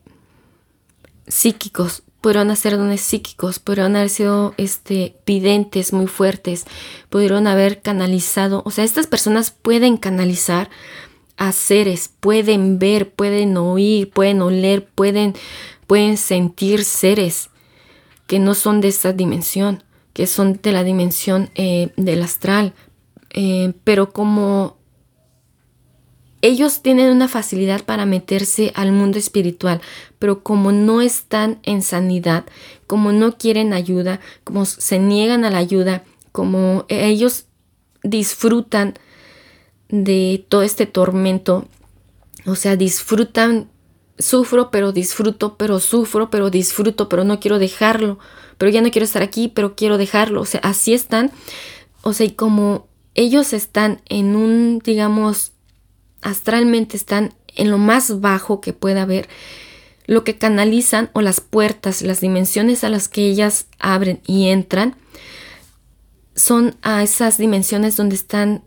psíquicos, 1.27 2.03
pudieron 2.21 2.51
hacer 2.51 2.77
dones 2.77 3.01
psíquicos, 3.01 3.59
pudieron 3.59 3.95
haber 3.95 4.09
sido 4.09 4.53
este, 4.57 5.15
videntes 5.25 5.93
muy 5.93 6.07
fuertes, 6.07 6.65
pudieron 7.09 7.47
haber 7.47 7.81
canalizado, 7.81 8.63
o 8.65 8.71
sea, 8.71 8.83
estas 8.83 9.07
personas 9.07 9.51
pueden 9.51 9.97
canalizar 9.97 10.69
a 11.37 11.51
seres, 11.51 12.09
pueden 12.19 12.79
ver, 12.79 13.11
pueden 13.11 13.55
oír, 13.57 14.09
pueden 14.09 14.41
oler, 14.41 14.85
pueden, 14.85 15.35
pueden 15.85 16.17
sentir 16.17 16.83
seres 16.83 17.49
que 18.25 18.39
no 18.39 18.55
son 18.55 18.81
de 18.81 18.89
esta 18.89 19.13
dimensión, 19.13 19.83
que 20.13 20.27
son 20.27 20.59
de 20.61 20.71
la 20.71 20.83
dimensión 20.83 21.49
eh, 21.55 21.91
del 21.95 22.23
astral, 22.23 22.73
eh, 23.29 23.73
pero 23.83 24.11
como 24.11 24.77
ellos 26.41 26.81
tienen 26.81 27.11
una 27.11 27.27
facilidad 27.27 27.83
para 27.83 28.05
meterse 28.05 28.71
al 28.75 28.91
mundo 28.91 29.17
espiritual, 29.17 29.81
pero 30.19 30.43
como 30.43 30.71
no 30.71 31.01
están 31.01 31.59
en 31.63 31.81
sanidad, 31.81 32.45
como 32.85 33.11
no 33.11 33.37
quieren 33.37 33.73
ayuda, 33.73 34.19
como 34.43 34.65
se 34.65 34.99
niegan 34.99 35.45
a 35.45 35.49
la 35.49 35.57
ayuda, 35.57 36.03
como 36.31 36.85
ellos 36.89 37.45
disfrutan 38.03 38.93
de 39.89 40.45
todo 40.47 40.61
este 40.61 40.85
tormento, 40.85 41.67
o 42.45 42.55
sea, 42.55 42.75
disfrutan, 42.75 43.69
sufro, 44.19 44.69
pero 44.69 44.91
disfruto, 44.91 45.57
pero 45.57 45.79
sufro, 45.79 46.29
pero 46.29 46.49
disfruto, 46.49 47.09
pero 47.09 47.23
no 47.23 47.39
quiero 47.39 47.59
dejarlo, 47.59 48.19
pero 48.57 48.71
ya 48.71 48.81
no 48.81 48.91
quiero 48.91 49.05
estar 49.05 49.23
aquí, 49.23 49.47
pero 49.47 49.75
quiero 49.75 49.97
dejarlo, 49.97 50.41
o 50.41 50.45
sea, 50.45 50.59
así 50.63 50.93
están, 50.93 51.31
o 52.03 52.13
sea, 52.13 52.25
y 52.25 52.31
como 52.31 52.87
ellos 53.15 53.53
están 53.53 54.01
en 54.07 54.35
un, 54.35 54.79
digamos, 54.79 55.51
astralmente 56.21 56.97
están 56.97 57.33
en 57.55 57.71
lo 57.71 57.77
más 57.77 58.21
bajo 58.21 58.61
que 58.61 58.73
pueda 58.73 59.03
haber, 59.03 59.27
lo 60.05 60.23
que 60.23 60.37
canalizan 60.37 61.09
o 61.13 61.21
las 61.21 61.41
puertas, 61.41 62.01
las 62.01 62.21
dimensiones 62.21 62.83
a 62.83 62.89
las 62.89 63.09
que 63.09 63.27
ellas 63.27 63.67
abren 63.79 64.21
y 64.25 64.47
entran, 64.47 64.95
son 66.35 66.75
a 66.81 67.03
esas 67.03 67.37
dimensiones 67.37 67.97
donde 67.97 68.15
están 68.15 68.63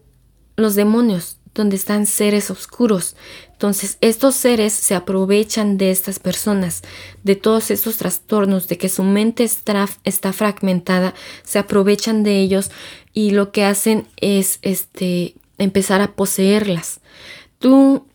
los 0.56 0.74
demonios, 0.74 1.38
donde 1.54 1.76
están 1.76 2.06
seres 2.06 2.50
oscuros. 2.50 3.16
Entonces, 3.52 3.98
estos 4.00 4.34
seres 4.34 4.72
se 4.72 4.94
aprovechan 4.94 5.78
de 5.78 5.90
estas 5.90 6.18
personas, 6.18 6.82
de 7.22 7.36
todos 7.36 7.70
estos 7.70 7.96
trastornos, 7.96 8.68
de 8.68 8.78
que 8.78 8.88
su 8.88 9.02
mente 9.02 9.44
está, 9.44 9.88
está 10.04 10.32
fragmentada, 10.32 11.14
se 11.42 11.58
aprovechan 11.58 12.22
de 12.22 12.40
ellos 12.40 12.70
y 13.12 13.30
lo 13.30 13.52
que 13.52 13.64
hacen 13.64 14.06
es 14.16 14.58
este 14.62 15.34
empezar 15.58 16.00
a 16.00 16.12
poseerlas. 16.12 17.00
Tú, 17.60 18.06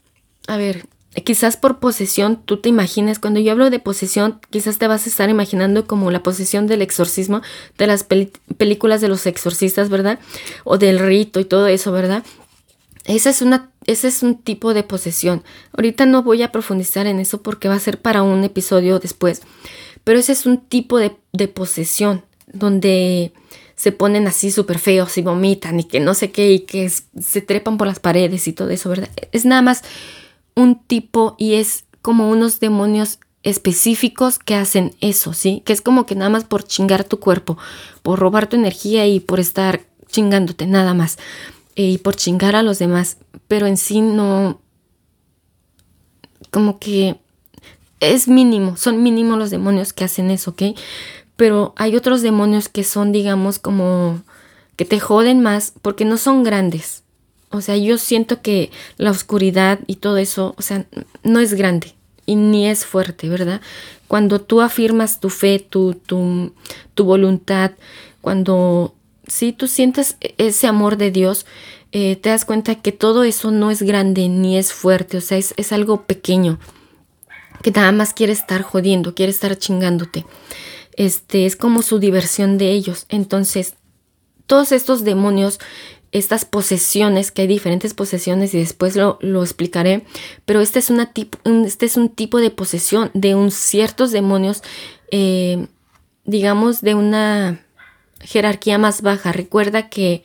a 0.48 0.58
ver, 0.58 0.88
quizás 1.24 1.56
por 1.56 1.80
posesión, 1.80 2.42
tú 2.44 2.58
te 2.58 2.68
imaginas, 2.68 3.20
cuando 3.20 3.40
yo 3.40 3.52
hablo 3.52 3.70
de 3.70 3.80
posesión, 3.80 4.42
quizás 4.50 4.78
te 4.78 4.88
vas 4.88 5.06
a 5.06 5.10
estar 5.10 5.30
imaginando 5.30 5.88
como 5.88 6.12
la 6.12 6.24
posesión 6.24 6.68
del 6.68 6.82
exorcismo 6.82 7.42
de 7.78 7.88
las 7.88 8.04
películas 8.04 9.02
de 9.02 9.08
los 9.08 9.26
exorcistas, 9.26 9.90
¿verdad? 9.90 10.20
O 10.64 10.78
del 10.78 11.00
rito 11.00 11.40
y 11.40 11.46
todo 11.46 11.68
eso, 11.68 11.92
¿verdad? 11.92 12.24
Esa 13.06 13.30
es 13.30 13.42
una, 13.42 13.70
ese 13.86 14.08
es 14.08 14.24
un 14.24 14.36
tipo 14.36 14.74
de 14.74 14.84
posesión. 14.84 15.44
Ahorita 15.78 16.06
no 16.06 16.24
voy 16.24 16.42
a 16.42 16.52
profundizar 16.52 17.06
en 17.08 17.20
eso 17.20 17.42
porque 17.42 17.68
va 17.68 17.76
a 17.76 17.80
ser 17.80 18.02
para 18.02 18.24
un 18.24 18.44
episodio 18.44 19.00
después. 19.00 19.42
Pero 20.04 20.20
ese 20.20 20.32
es 20.32 20.46
un 20.46 20.58
tipo 20.58 20.98
de, 20.98 21.16
de 21.32 21.48
posesión 21.48 22.24
donde 22.52 23.32
se 23.76 23.92
ponen 23.92 24.28
así 24.28 24.52
súper 24.52 24.80
feos 24.80 25.18
y 25.18 25.22
vomitan 25.22 25.80
y 25.80 25.84
que 25.84 26.00
no 26.00 26.14
sé 26.14 26.32
qué 26.32 26.52
y 26.52 26.60
que 26.60 26.90
se 26.90 27.42
trepan 27.42 27.78
por 27.78 27.88
las 27.88 28.00
paredes 28.00 28.48
y 28.48 28.54
todo 28.54 28.70
eso, 28.70 28.90
¿verdad? 28.90 29.10
Es 29.32 29.46
nada 29.46 29.62
más 29.62 29.84
un 30.56 30.80
tipo 30.80 31.36
y 31.38 31.56
es 31.56 31.86
como 32.02 32.30
unos 32.30 32.60
demonios 32.60 33.20
específicos 33.44 34.40
que 34.40 34.56
hacen 34.56 34.96
eso, 35.02 35.34
¿sí? 35.34 35.62
Que 35.66 35.74
es 35.74 35.82
como 35.82 36.06
que 36.06 36.16
nada 36.16 36.30
más 36.30 36.46
por 36.46 36.64
chingar 36.64 37.04
tu 37.04 37.20
cuerpo, 37.20 37.58
por 38.02 38.20
robar 38.20 38.48
tu 38.48 38.56
energía 38.56 39.06
y 39.08 39.20
por 39.20 39.40
estar 39.40 39.82
chingándote, 40.08 40.66
nada 40.66 40.94
más. 40.94 41.18
Y 41.76 42.00
por 42.00 42.16
chingar 42.16 42.56
a 42.56 42.64
los 42.64 42.80
demás, 42.80 43.18
pero 43.48 43.68
en 43.68 43.78
sí 43.78 44.02
no... 44.02 44.62
Como 46.50 46.80
que 46.80 47.18
es 48.00 48.28
mínimo, 48.28 48.78
son 48.78 49.04
mínimos 49.04 49.38
los 49.38 49.50
demonios 49.50 49.94
que 49.94 50.06
hacen 50.06 50.32
eso, 50.32 50.52
¿ok? 50.52 50.78
Pero 51.36 51.74
hay 51.76 51.96
otros 51.96 52.22
demonios 52.22 52.70
que 52.70 52.84
son, 52.84 53.12
digamos, 53.12 53.60
como 53.60 54.22
que 54.76 54.86
te 54.86 55.00
joden 55.00 55.42
más 55.42 55.74
porque 55.82 56.06
no 56.06 56.18
son 56.18 56.44
grandes. 56.44 57.04
O 57.50 57.62
sea, 57.62 57.78
yo 57.78 57.98
siento 57.98 58.42
que 58.42 58.72
la 58.98 59.12
oscuridad 59.12 59.80
y 59.88 59.98
todo 59.98 60.18
eso, 60.18 60.56
o 60.58 60.62
sea, 60.62 60.86
no 61.24 61.40
es 61.40 61.54
grande 61.54 61.94
y 62.26 62.36
ni 62.36 62.68
es 62.68 62.86
fuerte, 62.86 63.30
¿verdad? 63.30 63.62
Cuando 64.08 64.42
tú 64.42 64.62
afirmas 64.62 65.20
tu 65.20 65.30
fe, 65.30 65.60
tu, 65.60 65.94
tu, 65.94 66.54
tu 66.94 67.04
voluntad, 67.06 67.72
cuando 68.22 68.94
sí 69.28 69.54
tú 69.54 69.68
sientes 69.68 70.18
e-, 70.22 70.34
ese 70.38 70.68
amor 70.68 70.98
de 70.98 71.12
Dios, 71.12 71.46
eh, 71.92 72.16
te 72.18 72.30
das 72.30 72.46
cuenta 72.46 72.76
que 72.76 72.92
todo 72.92 73.24
eso 73.24 73.52
no 73.52 73.72
es 73.72 73.82
grande 73.82 74.28
ni 74.28 74.58
es 74.58 74.74
fuerte, 74.74 75.18
o 75.18 75.22
sea, 75.22 75.38
es, 75.38 75.54
es 75.56 75.72
algo 75.72 76.04
pequeño, 76.04 76.60
que 77.62 77.72
nada 77.72 77.92
más 77.94 78.14
quiere 78.14 78.34
estar 78.34 78.64
jodiendo, 78.64 79.16
quiere 79.16 79.32
estar 79.32 79.58
chingándote 79.58 80.26
este, 80.96 81.46
es 81.46 81.56
como 81.56 81.82
su 81.82 82.00
diversión 82.00 82.58
de 82.58 82.72
ellos. 82.72 83.06
Entonces, 83.10 83.76
todos 84.48 84.72
estos 84.72 85.04
demonios, 85.04 85.60
estas 86.12 86.46
posesiones, 86.46 87.32
que 87.32 87.44
hay 87.44 87.48
diferentes 87.48 87.94
posesiones 87.94 88.54
y 88.54 88.60
después 88.60 88.96
lo, 88.96 89.18
lo 89.22 89.44
explicaré, 89.44 90.06
pero 90.46 90.62
este 90.62 90.80
es, 90.80 90.90
una 90.90 91.12
este 91.66 91.86
es 91.86 91.98
un 91.98 92.10
tipo 92.10 92.40
de 92.40 92.52
posesión 92.52 93.12
de 93.14 93.36
un 93.36 93.52
ciertos 93.52 94.12
demonios, 94.12 94.62
eh, 95.12 95.68
digamos, 96.24 96.82
de 96.82 96.96
una 96.96 97.60
jerarquía 98.22 98.78
más 98.78 99.02
baja. 99.02 99.32
Recuerda 99.32 99.90
que 99.90 100.24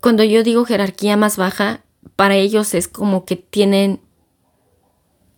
cuando 0.00 0.22
yo 0.22 0.42
digo 0.42 0.64
jerarquía 0.64 1.16
más 1.16 1.36
baja, 1.36 1.82
para 2.14 2.36
ellos 2.36 2.74
es 2.74 2.88
como 2.88 3.24
que 3.24 3.36
tienen 3.36 4.00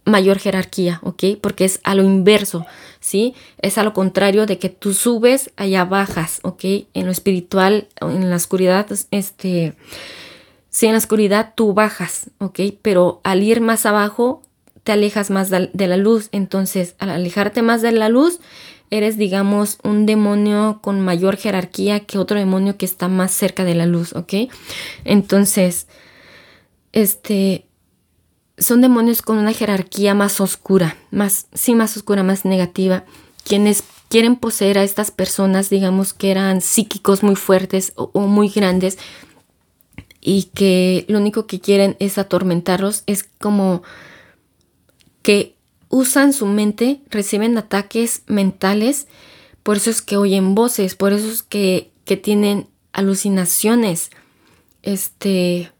mayor 0.04 0.38
jerarquía, 0.38 1.00
¿ok? 1.02 1.24
Porque 1.40 1.64
es 1.64 1.80
a 1.84 1.94
lo 1.94 2.02
inverso, 2.02 2.66
¿sí? 3.00 3.34
Es 3.58 3.78
a 3.78 3.84
lo 3.84 3.92
contrario 3.92 4.46
de 4.46 4.58
que 4.58 4.68
tú 4.68 4.94
subes, 4.94 5.50
allá 5.56 5.84
bajas, 5.84 6.40
¿ok? 6.42 6.64
En 6.94 7.06
lo 7.06 7.12
espiritual, 7.12 7.88
en 8.00 8.30
la 8.30 8.36
oscuridad, 8.36 8.86
este, 9.10 9.74
sí, 10.70 10.86
en 10.86 10.92
la 10.92 10.98
oscuridad 10.98 11.54
tú 11.56 11.74
bajas, 11.74 12.30
¿ok? 12.38 12.60
Pero 12.82 13.20
al 13.24 13.42
ir 13.42 13.60
más 13.60 13.86
abajo, 13.86 14.42
te 14.84 14.92
alejas 14.92 15.30
más 15.30 15.50
de 15.50 15.86
la 15.86 15.96
luz. 15.98 16.30
Entonces, 16.32 16.94
al 16.98 17.10
alejarte 17.10 17.60
más 17.60 17.82
de 17.82 17.92
la 17.92 18.08
luz, 18.08 18.40
eres, 18.90 19.18
digamos, 19.18 19.78
un 19.82 20.06
demonio 20.06 20.78
con 20.82 21.00
mayor 21.00 21.36
jerarquía 21.36 22.00
que 22.00 22.18
otro 22.18 22.38
demonio 22.38 22.76
que 22.78 22.86
está 22.86 23.08
más 23.08 23.32
cerca 23.32 23.64
de 23.64 23.74
la 23.74 23.86
luz, 23.86 24.14
¿ok? 24.14 24.50
Entonces, 25.04 25.88
este, 26.92 27.67
son 28.58 28.80
demonios 28.80 29.22
con 29.22 29.38
una 29.38 29.52
jerarquía 29.52 30.14
más 30.14 30.40
oscura, 30.40 30.96
más, 31.10 31.46
sí, 31.54 31.74
más 31.74 31.96
oscura, 31.96 32.22
más 32.22 32.44
negativa, 32.44 33.04
quienes 33.44 33.84
quieren 34.08 34.36
poseer 34.36 34.78
a 34.78 34.84
estas 34.84 35.10
personas, 35.10 35.70
digamos 35.70 36.12
que 36.14 36.30
eran 36.30 36.60
psíquicos 36.60 37.22
muy 37.22 37.36
fuertes 37.36 37.92
o, 37.96 38.20
muy 38.20 38.48
grandes 38.48 38.98
y 40.20 40.44
que 40.54 41.04
lo 41.08 41.18
único 41.18 41.46
que 41.46 41.60
quieren 41.60 41.96
es 42.00 42.18
atormentarlos, 42.18 43.04
es 43.06 43.24
como 43.38 43.82
que 45.22 45.56
usan 45.88 46.32
su 46.32 46.46
mente, 46.46 47.00
reciben 47.10 47.56
ataques 47.56 48.22
mentales, 48.26 49.06
por 49.62 49.76
eso 49.76 49.90
es 49.90 50.02
que 50.02 50.16
oyen 50.16 50.54
voces, 50.54 50.94
por 50.94 51.12
eso 51.12 51.30
es 51.30 51.42
que, 51.42 51.92
que 52.04 52.16
tienen 52.16 52.68
alucinaciones, 52.92 54.10
este, 54.82 55.70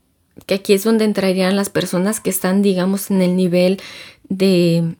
que 0.46 0.54
aquí 0.54 0.72
es 0.72 0.84
donde 0.84 1.04
entrarían 1.04 1.56
las 1.56 1.70
personas 1.70 2.20
que 2.20 2.30
están, 2.30 2.62
digamos, 2.62 3.10
en 3.10 3.22
el 3.22 3.36
nivel 3.36 3.80
de, 4.28 4.94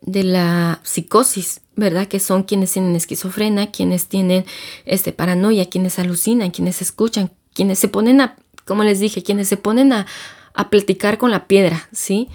de 0.00 0.24
la 0.24 0.80
psicosis, 0.82 1.60
¿verdad? 1.76 2.08
Que 2.08 2.20
son 2.20 2.42
quienes 2.42 2.72
tienen 2.72 2.96
esquizofrenia, 2.96 3.70
quienes 3.70 4.06
tienen 4.06 4.44
este, 4.84 5.12
paranoia, 5.12 5.68
quienes 5.68 5.98
alucinan, 5.98 6.50
quienes 6.50 6.82
escuchan, 6.82 7.30
quienes 7.54 7.78
se 7.78 7.88
ponen 7.88 8.20
a, 8.20 8.36
como 8.64 8.84
les 8.84 9.00
dije, 9.00 9.22
quienes 9.22 9.48
se 9.48 9.56
ponen 9.56 9.92
a, 9.92 10.06
a 10.54 10.70
platicar 10.70 11.18
con 11.18 11.30
la 11.30 11.46
piedra, 11.46 11.88
¿sí? 11.92 12.28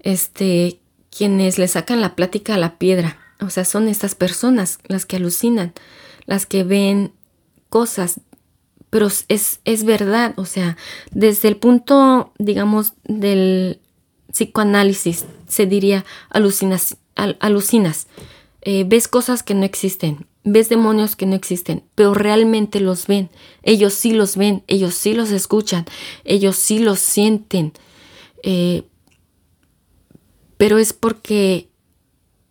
Este, 0.00 0.80
quienes 1.10 1.58
le 1.58 1.68
sacan 1.68 2.00
la 2.00 2.14
plática 2.14 2.54
a 2.54 2.58
la 2.58 2.78
piedra. 2.78 3.18
O 3.40 3.50
sea, 3.50 3.64
son 3.64 3.88
estas 3.88 4.14
personas 4.14 4.78
las 4.86 5.06
que 5.06 5.16
alucinan, 5.16 5.72
las 6.26 6.46
que 6.46 6.62
ven 6.62 7.12
cosas, 7.68 8.20
pero 8.90 9.08
es, 9.28 9.60
es 9.64 9.84
verdad, 9.84 10.34
o 10.36 10.44
sea, 10.44 10.76
desde 11.12 11.48
el 11.48 11.56
punto, 11.56 12.32
digamos, 12.38 12.94
del 13.04 13.80
psicoanálisis, 14.30 15.24
se 15.48 15.66
diría 15.66 16.04
alucinas, 16.28 16.96
alucinas. 17.14 18.06
Eh, 18.62 18.84
ves 18.86 19.08
cosas 19.08 19.42
que 19.42 19.54
no 19.54 19.64
existen, 19.64 20.26
ves 20.44 20.68
demonios 20.68 21.16
que 21.16 21.26
no 21.26 21.34
existen, 21.34 21.84
pero 21.94 22.14
realmente 22.14 22.80
los 22.80 23.06
ven. 23.06 23.30
Ellos 23.62 23.94
sí 23.94 24.12
los 24.12 24.36
ven, 24.36 24.64
ellos 24.66 24.94
sí 24.94 25.14
los 25.14 25.30
escuchan, 25.30 25.86
ellos 26.24 26.56
sí 26.56 26.78
los 26.78 26.98
sienten. 26.98 27.72
Eh, 28.42 28.82
pero 30.56 30.78
es 30.78 30.92
porque 30.92 31.70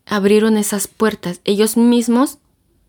abrieron 0.05 0.57
esas 0.57 0.87
puertas. 0.87 1.41
Ellos 1.43 1.77
mismos, 1.77 2.39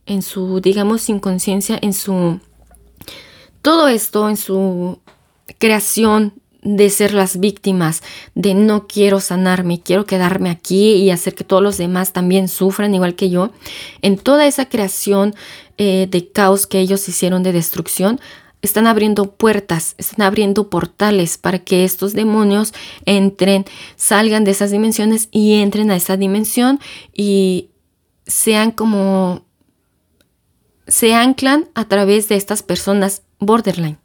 en 0.07 0.23
su, 0.23 0.61
digamos, 0.61 1.09
inconsciencia, 1.09 1.79
en 1.81 1.93
su... 1.93 2.41
Todo 3.63 3.89
esto, 3.89 4.29
en 4.29 4.37
su 4.37 4.99
creación 5.59 6.35
de 6.63 6.91
ser 6.91 7.15
las 7.15 7.41
víctimas, 7.41 8.03
de 8.35 8.55
no 8.55 8.87
quiero 8.87 9.21
sanarme, 9.21 9.81
quiero 9.81 10.05
quedarme 10.05 10.51
aquí 10.51 10.95
y 10.95 11.11
hacer 11.11 11.35
que 11.35 11.45
todos 11.45 11.63
los 11.63 11.79
demás 11.79 12.13
también 12.13 12.49
sufran 12.49 12.95
igual 12.95 13.15
que 13.15 13.31
yo. 13.31 13.51
En 14.03 14.19
toda 14.19 14.47
esa 14.47 14.69
creación 14.69 15.35
eh, 15.79 16.07
de 16.11 16.31
caos 16.31 16.67
que 16.67 16.81
ellos 16.81 17.09
hicieron 17.09 17.43
de 17.43 17.53
destrucción, 17.53 18.21
están 18.63 18.87
abriendo 18.87 19.33
puertas, 19.33 19.95
están 19.97 20.27
abriendo 20.27 20.69
portales 20.69 21.39
para 21.39 21.61
que 21.61 21.85
estos 21.85 22.13
demonios 22.13 22.75
entren, 23.07 23.65
salgan 23.97 24.45
de 24.45 24.51
esas 24.51 24.71
dimensiones 24.71 25.29
y 25.31 25.55
entren 25.55 25.91
a 25.91 25.97
esa 25.97 26.19
dimensión 26.19 26.79
y 27.15 27.71
sean 28.27 28.71
como 28.71 29.47
se 30.87 31.15
anclan 31.15 31.69
a 31.75 31.87
través 31.87 32.29
de 32.29 32.37
estas 32.37 32.63
personas 32.63 33.23
borderline. 33.39 33.99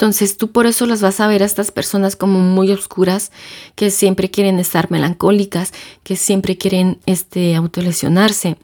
Entonces 0.00 0.38
tú 0.38 0.50
por 0.50 0.64
eso 0.64 0.86
las 0.86 1.02
vas 1.02 1.20
a 1.20 1.26
ver 1.26 1.42
a 1.42 1.46
estas 1.46 1.70
personas 1.70 2.16
como 2.16 2.38
muy 2.38 2.70
oscuras, 2.70 3.32
que 3.74 3.90
siempre 3.90 4.30
quieren 4.30 4.58
estar 4.58 4.90
melancólicas, 4.90 5.74
que 6.02 6.16
siempre 6.16 6.56
quieren 6.56 7.00
este, 7.04 7.54
autolesionarse. 7.54 8.56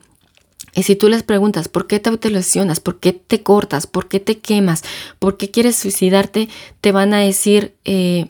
Y 0.74 0.84
si 0.84 0.96
tú 0.96 1.10
les 1.10 1.22
preguntas 1.22 1.68
por 1.68 1.86
qué 1.86 2.00
te 2.00 2.08
autolesionas, 2.08 2.80
por 2.80 3.00
qué 3.00 3.12
te 3.12 3.42
cortas, 3.42 3.86
por 3.86 4.08
qué 4.08 4.18
te 4.18 4.38
quemas, 4.38 4.82
por 5.18 5.36
qué 5.36 5.50
quieres 5.50 5.76
suicidarte, 5.76 6.48
te 6.80 6.90
van 6.90 7.12
a 7.12 7.18
decir, 7.18 7.74
eh, 7.84 8.28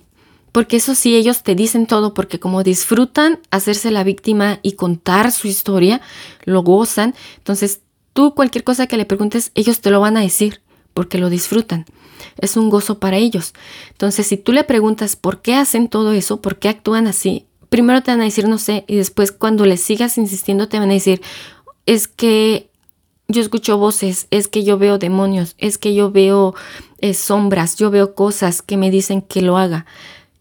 porque 0.50 0.78
eso 0.78 0.96
sí, 0.96 1.14
ellos 1.14 1.44
te 1.44 1.54
dicen 1.54 1.86
todo, 1.86 2.12
porque 2.12 2.40
como 2.40 2.64
disfrutan 2.64 3.38
hacerse 3.50 3.92
la 3.92 4.02
víctima 4.02 4.58
y 4.62 4.72
contar 4.72 5.30
su 5.30 5.46
historia, 5.46 6.00
lo 6.44 6.62
gozan, 6.62 7.14
entonces 7.36 7.82
tú 8.16 8.34
cualquier 8.34 8.64
cosa 8.64 8.88
que 8.88 8.96
le 8.96 9.04
preguntes, 9.04 9.52
ellos 9.54 9.80
te 9.80 9.92
lo 9.92 10.00
van 10.00 10.16
a 10.16 10.22
decir, 10.22 10.62
porque 10.94 11.18
lo 11.18 11.30
disfrutan 11.30 11.86
es 12.38 12.56
un 12.56 12.70
gozo 12.70 12.98
para 12.98 13.16
ellos. 13.16 13.54
Entonces, 13.90 14.26
si 14.26 14.36
tú 14.36 14.52
le 14.52 14.64
preguntas 14.64 15.16
por 15.16 15.42
qué 15.42 15.54
hacen 15.54 15.88
todo 15.88 16.12
eso, 16.12 16.40
por 16.40 16.58
qué 16.58 16.68
actúan 16.68 17.06
así, 17.06 17.46
primero 17.68 18.02
te 18.02 18.10
van 18.10 18.20
a 18.20 18.24
decir 18.24 18.48
no 18.48 18.58
sé, 18.58 18.84
y 18.86 18.96
después 18.96 19.32
cuando 19.32 19.66
les 19.66 19.80
sigas 19.80 20.18
insistiendo 20.18 20.68
te 20.68 20.78
van 20.78 20.90
a 20.90 20.94
decir, 20.94 21.22
es 21.86 22.08
que 22.08 22.70
yo 23.28 23.40
escucho 23.40 23.76
voces, 23.78 24.28
es 24.30 24.48
que 24.48 24.64
yo 24.64 24.78
veo 24.78 24.98
demonios, 24.98 25.56
es 25.58 25.78
que 25.78 25.94
yo 25.94 26.10
veo 26.10 26.54
eh, 26.98 27.14
sombras, 27.14 27.76
yo 27.76 27.90
veo 27.90 28.14
cosas 28.14 28.62
que 28.62 28.76
me 28.76 28.90
dicen 28.90 29.20
que 29.20 29.42
lo 29.42 29.58
haga. 29.58 29.86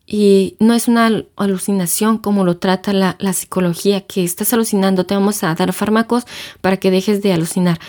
Y 0.08 0.56
no 0.60 0.74
es 0.74 0.88
una 0.88 1.10
alucinación 1.36 2.20
como 2.20 2.44
lo 2.46 2.58
trata 2.58 2.94
la, 2.94 3.16
la, 3.20 3.34
psicología, 3.34 4.02
que 4.02 4.24
estás 4.24 4.54
alucinando, 4.54 5.06
te 5.06 5.16
vamos 5.16 5.44
a 5.44 5.56
dar 5.56 5.74
fármacos 5.74 6.26
para 6.62 6.78
que 6.78 6.92
dejes 6.92 7.24
de 7.24 7.34
alucinar, 7.34 7.80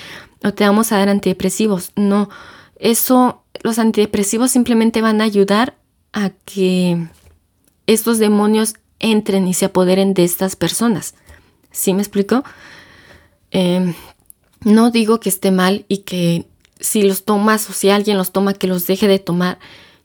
o 0.42 0.52
te 0.54 0.64
vamos 0.64 0.92
a 0.92 0.98
dar 0.98 1.10
antidepresivos. 1.10 1.92
No, 1.94 2.30
eso 2.78 3.42
los 3.62 3.78
antidepresivos 3.78 4.50
simplemente 4.50 5.02
van 5.02 5.20
a 5.20 5.24
ayudar 5.24 5.76
a 6.12 6.30
que 6.30 7.08
estos 7.86 8.18
demonios 8.18 8.74
entren 8.98 9.46
y 9.46 9.54
se 9.54 9.66
apoderen 9.66 10.14
de 10.14 10.24
estas 10.24 10.56
personas. 10.56 11.14
¿Sí 11.70 11.92
me 11.92 12.00
explico? 12.00 12.44
Em, 13.50 13.94
no 14.62 14.90
digo 14.90 15.20
que 15.20 15.28
esté 15.28 15.50
mal 15.50 15.84
y 15.88 15.98
que 15.98 16.46
si 16.80 17.02
los 17.02 17.24
tomas 17.24 17.68
o 17.68 17.72
si 17.72 17.90
alguien 17.90 18.18
los 18.18 18.32
toma 18.32 18.54
que 18.54 18.66
los 18.66 18.86
deje 18.86 19.08
de 19.08 19.18
tomar. 19.18 19.58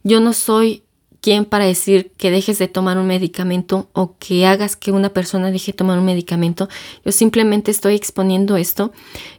Yo 0.03 0.19
no 0.19 0.33
soy 0.33 0.83
quien 1.21 1.45
para 1.45 1.65
decir 1.65 2.11
que 2.17 2.31
dejes 2.31 2.57
de 2.57 2.67
tomar 2.67 2.97
un 2.97 3.05
medicamento 3.05 3.89
o 3.93 4.17
que 4.17 4.47
hagas 4.47 4.75
que 4.75 4.91
una 4.91 5.09
persona 5.09 5.51
deje 5.51 5.71
de 5.71 5.77
tomar 5.77 5.99
un 5.99 6.05
medicamento. 6.05 6.67
Yo 7.05 7.11
simplemente 7.11 7.69
estoy 7.69 7.95
exponiendo 7.95 8.57
esto 8.57 8.91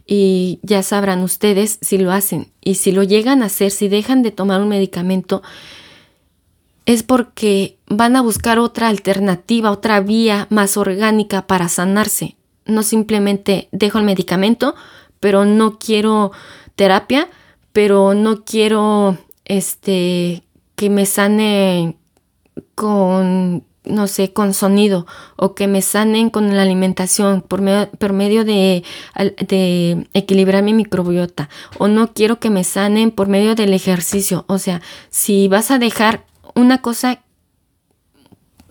y 0.07 0.61
ya 0.63 0.85
sabrán 0.85 1.23
ustedes 1.23 1.79
si 1.83 1.99
lo 1.99 2.13
hacen. 2.13 2.53
Y 2.61 2.77
si 2.77 2.93
lo 2.93 3.03
llegan 3.03 3.43
a 3.43 3.47
hacer, 3.47 3.73
si 3.73 3.89
dejan 3.89 4.23
de 4.23 4.31
tomar 4.31 4.61
un 4.61 4.69
medicamento, 4.69 5.43
es 6.87 7.03
porque 7.03 7.79
van 7.89 8.15
a 8.15 8.23
buscar 8.23 8.61
otra 8.61 8.89
alternativa, 8.89 9.73
otra 9.73 10.01
vía 10.01 10.47
más 10.51 10.77
orgánica 10.77 11.49
para 11.49 11.69
sanarse. 11.69 12.37
No 12.65 12.85
simplemente 12.85 13.69
dejo 13.73 13.99
el 13.99 14.05
medicamento, 14.05 14.77
pero 15.19 15.45
no 15.45 15.81
quiero 15.81 16.31
terapia, 16.77 17.29
pero 17.73 18.15
no 18.15 18.45
quiero 18.45 19.19
este 19.45 20.45
que 20.77 20.91
me 20.91 21.07
sane 21.07 21.97
con, 22.75 23.65
no 23.85 24.07
sé, 24.07 24.33
con 24.33 24.55
sonido 24.55 25.07
o 25.37 25.55
que 25.55 25.67
me 25.67 25.83
sanen 25.83 26.31
con 26.31 26.57
la 26.57 26.63
alimentación 26.63 27.43
por 27.43 27.61
medio, 27.63 28.45
de, 28.45 28.85
equilibrar 30.15 30.63
mi 30.63 30.75
microbiota 30.75 31.49
o 31.79 31.89
no 31.89 32.13
quiero 32.13 32.41
que 32.41 32.51
me 32.51 32.65
sanen 32.65 33.11
por 33.11 33.29
medio 33.29 33.55
del 33.55 33.75
ejercicio. 33.75 34.45
O 34.49 34.59
sea, 34.59 34.83
si 35.11 35.49
vas 35.49 35.71
a 35.71 35.79
dejar 35.79 36.25
una 36.55 36.83
cosa, 36.83 37.23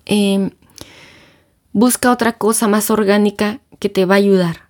em, 0.05 0.51
busca 1.73 2.11
otra 2.11 2.33
cosa 2.33 2.67
más 2.67 2.89
orgánica 2.91 3.61
que 3.79 3.89
te 3.89 4.05
va 4.05 4.15
a 4.15 4.17
ayudar. 4.17 4.69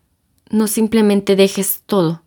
No 0.49 0.67
simplemente 0.67 1.35
dejes 1.35 1.83
todo 1.85 2.21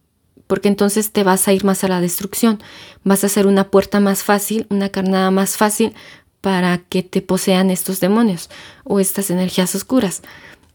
porque 0.55 0.68
entonces 0.68 1.11
te 1.11 1.24
vas 1.24 1.48
a 1.48 1.52
ir 1.52 1.64
más 1.64 1.82
a 1.82 1.88
la 1.88 2.00
destrucción. 2.00 2.62
Vas 3.02 3.24
a 3.24 3.26
hacer 3.26 3.48
una 3.48 3.72
puerta 3.72 3.98
más 3.98 4.22
fácil, 4.22 4.68
una 4.70 4.88
carnada 4.88 5.32
más 5.32 5.57
fácil 5.57 5.94
para 6.40 6.78
que 6.78 7.02
te 7.02 7.22
posean 7.22 7.70
estos 7.70 7.98
demonios 7.98 8.50
o 8.84 9.00
estas 9.00 9.30
energías 9.30 9.74
oscuras. 9.74 10.22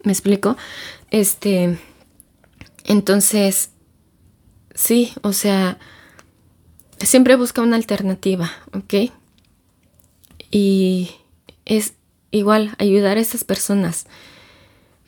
¿Me 0.03 0.11
explico? 0.11 0.57
Este, 1.11 1.79
entonces, 2.83 3.69
sí, 4.75 5.13
o 5.21 5.31
sea, 5.31 5.79
siempre 6.99 7.37
busca 7.37 7.61
una 7.61 7.77
alternativa, 7.77 8.51
¿ok? 8.73 9.13
Y 10.51 11.09
es 11.63 11.93
igual 12.31 12.75
ayudar 12.79 13.15
a 13.15 13.21
estas 13.21 13.45
personas. 13.45 14.07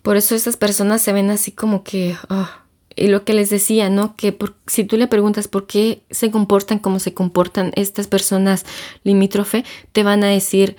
Por 0.02 0.16
eso 0.16 0.34
estas 0.34 0.56
personas 0.56 1.02
se 1.02 1.12
ven 1.12 1.30
así 1.30 1.52
como 1.52 1.84
que, 1.84 2.16
ah, 2.30 2.62
y 2.96 3.08
lo 3.08 3.24
que 3.24 3.34
les 3.34 3.50
decía, 3.50 3.90
¿no? 3.90 4.16
Que 4.16 4.38
si 4.68 4.84
tú 4.84 4.98
le 4.98 5.08
preguntas 5.08 5.48
por 5.48 5.68
qué 5.68 6.02
se 6.10 6.32
comportan 6.32 6.80
como 6.80 7.00
se 7.00 7.14
comportan 7.14 7.72
estas 7.76 8.08
personas 8.08 8.66
limítrofe, 9.04 9.64
te 9.92 10.04
van 10.04 10.24
a 10.24 10.28
decir, 10.28 10.76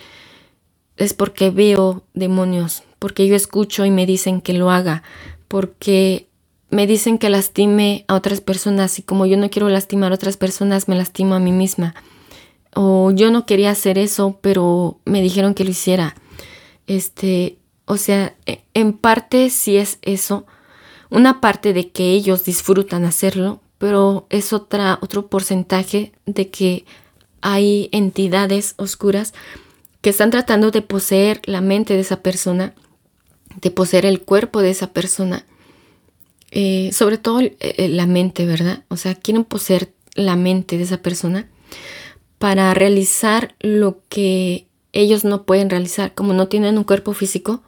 es 0.97 1.15
porque 1.15 1.51
veo 1.51 2.03
demonios, 2.15 2.83
porque 2.99 3.27
yo 3.27 3.35
escucho 3.35 3.85
y 3.85 3.91
me 3.91 4.07
dicen 4.07 4.41
que 4.41 4.53
lo 4.53 4.71
haga, 4.71 5.03
porque 5.49 6.29
me 6.71 6.87
dicen 6.87 7.19
que 7.19 7.31
lastime 7.31 8.05
a 8.09 8.15
otras 8.15 8.41
personas 8.41 8.99
y 8.99 9.03
como 9.03 9.27
yo 9.27 9.37
no 9.37 9.51
quiero 9.51 9.69
lastimar 9.69 10.13
a 10.13 10.15
otras 10.15 10.37
personas, 10.37 10.89
me 10.89 10.97
lastimo 10.97 11.35
a 11.35 11.41
mí 11.41 11.53
misma. 11.53 11.95
O 12.75 13.11
yo 13.11 13.31
no 13.31 13.45
quería 13.45 13.71
hacer 13.71 13.99
eso, 13.99 14.39
pero 14.41 14.99
me 15.05 15.21
dijeron 15.21 15.53
que 15.53 15.65
lo 15.65 15.71
hiciera. 15.71 16.15
Este, 16.87 17.59
o 17.85 17.99
sea, 17.99 18.35
e, 18.47 18.63
en 18.73 18.95
parte 18.95 19.51
sí 19.51 19.77
es 19.77 19.99
eso, 20.01 20.47
una 21.13 21.43
parte 21.43 21.75
de 21.75 21.91
que 21.91 22.13
ellos 22.13 22.45
disfrutan 22.45 23.05
hacerlo, 23.05 23.61
pero 23.77 24.27
es 24.31 24.55
otra, 24.55 24.99
otro 25.03 25.27
porcentaje 25.27 26.13
de 26.25 26.49
que 26.49 26.87
hay 27.43 27.91
entidades 27.93 28.75
oscuras 28.79 29.35
que 30.01 30.09
están 30.09 30.31
tratando 30.31 30.71
de 30.71 30.81
poseer 30.81 31.43
la 31.45 31.61
mente 31.61 31.95
de 31.95 32.01
esa 32.01 32.23
persona, 32.23 32.75
de 33.61 33.71
poseer 33.71 34.07
el 34.07 34.23
cuerpo 34.23 34.63
de 34.63 34.71
esa 34.71 34.95
persona, 34.95 35.45
eh, 36.51 36.91
sobre 36.93 37.19
todo 37.19 37.41
eh, 37.41 37.89
la 37.91 38.07
mente, 38.07 38.47
¿verdad? 38.47 38.85
O 38.89 38.97
sea, 38.97 39.15
quieren 39.15 39.45
poseer 39.45 39.93
la 40.15 40.37
mente 40.37 40.79
de 40.79 40.85
esa 40.85 41.03
persona 41.03 41.47
para 42.39 42.73
realizar 42.73 43.55
lo 43.61 44.01
que 44.09 44.67
ellos 44.93 45.25
no 45.25 45.45
pueden 45.45 45.69
realizar, 45.69 46.15
como 46.15 46.33
no 46.33 46.49
tienen 46.49 46.79
un 46.79 46.85
cuerpo 46.85 47.13
físico, 47.13 47.63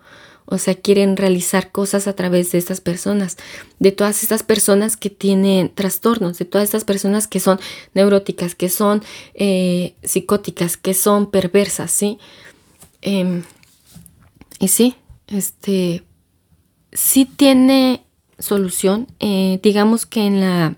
o 0.47 0.59
sea, 0.59 0.75
quieren 0.75 1.17
realizar 1.17 1.73
cosas 1.73 2.07
a 2.07 2.15
través 2.15 2.53
de 2.53 2.59
estas 2.59 2.81
personas, 2.81 3.37
de 3.79 3.93
todas 3.93 4.23
estas 4.23 4.43
personas 4.43 4.97
que 4.97 5.11
tienen 5.11 5.75
trastornos, 5.75 6.39
de 6.39 6.45
todas 6.45 6.65
estas 6.65 6.85
personas 6.85 7.27
que 7.27 7.41
son 7.41 7.59
neuróticas, 7.95 8.55
que 8.55 8.69
son 8.69 9.03
eh, 9.35 9.95
psicóticas, 10.03 10.77
que 10.77 10.95
son 10.95 11.31
perversas, 11.31 11.91
¿sí? 11.91 12.19
Em, 13.01 13.43
y 14.59 14.69
sí, 14.69 14.97
este, 15.29 16.05
sí 16.93 17.25
tiene 17.25 18.05
solución. 18.39 19.09
Eh, 19.21 19.61
digamos 19.63 20.07
que 20.07 20.27
en 20.27 20.41
la, 20.41 20.77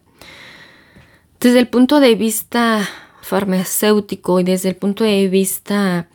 desde 1.40 1.58
el 1.58 1.68
punto 1.68 2.00
de 2.00 2.14
vista 2.14 2.88
farmacéutico 3.22 4.38
y 4.38 4.44
desde 4.44 4.68
el 4.68 4.76
punto 4.76 5.02
de 5.02 5.28
vista 5.28 6.08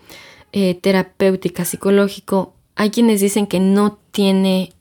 eh, 0.54 0.76
terapéutica, 0.76 1.66
psicológico, 1.66 2.56
hay 2.82 2.90
quienes 2.90 3.22
dicen 3.22 3.46
que 3.46 3.60
no 3.60 4.00
tiene 4.10 4.74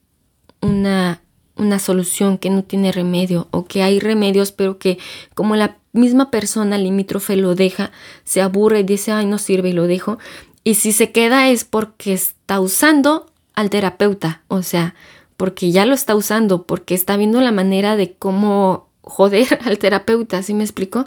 una, 0.63 1.21
una 1.55 1.79
solución, 1.79 2.39
que 2.39 2.49
no 2.49 2.65
tiene 2.65 2.93
remedio 2.93 3.49
o 3.51 3.67
que 3.67 3.83
hay 3.83 4.01
remedios, 4.01 4.53
pero 4.53 4.79
que 4.79 4.97
como 5.35 5.55
la 5.55 5.77
misma 5.93 6.31
persona 6.31 6.79
limítrofe 6.79 7.37
lo 7.37 7.55
deja, 7.55 7.93
se 8.25 8.41
aburre 8.41 8.81
y 8.81 8.85
dice, 8.85 9.13
ay, 9.13 9.27
no 9.27 9.37
sirve 9.37 9.69
y 9.69 9.73
lo 9.75 9.87
dejo. 9.87 10.19
Y 10.65 10.77
si 10.77 10.93
se 10.93 11.13
queda 11.13 11.51
es 11.51 11.65
porque 11.65 12.15
está 12.15 12.59
usando 12.59 13.27
al 13.53 13.69
terapeuta, 13.69 14.45
o 14.49 14.63
sea, 14.63 14.95
porque 15.37 15.71
ya 15.71 15.85
lo 15.85 15.93
está 15.93 16.17
usando, 16.17 16.63
porque 16.63 16.95
está 16.95 17.19
viendo 17.19 17.43
la 17.43 17.53
manera 17.53 17.97
de 17.97 18.15
cómo 18.15 18.89
joder 19.03 19.59
al 19.67 19.77
terapeuta, 19.77 20.43
¿sí 20.43 20.55
me 20.55 20.65
explico? 20.65 21.05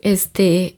Este, 0.00 0.76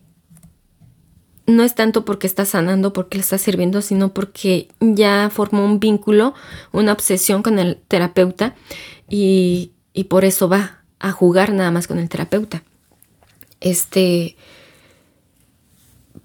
no 1.47 1.62
es 1.62 1.74
tanto 1.74 2.05
porque 2.05 2.26
está 2.26 2.45
sanando, 2.45 2.92
porque 2.92 3.18
le 3.18 3.22
está 3.22 3.38
sirviendo, 3.38 3.82
sino 3.82 4.14
porque 4.14 4.68
ya 4.80 5.30
formó 5.30 5.64
un 5.64 5.80
vínculo, 5.80 6.34
una 6.72 6.92
obsesión 6.92 7.42
con 7.42 7.59
el 7.59 7.76
terapeuta 7.88 8.55
y, 9.09 9.72
y 9.92 10.05
por 10.05 10.24
eso 10.24 10.49
va 10.49 10.82
a 10.99 11.12
jugar 11.12 11.53
nada 11.53 11.70
más 11.70 11.86
con 11.86 11.99
el 11.99 12.09
terapeuta. 12.09 12.62
Este, 13.61 14.36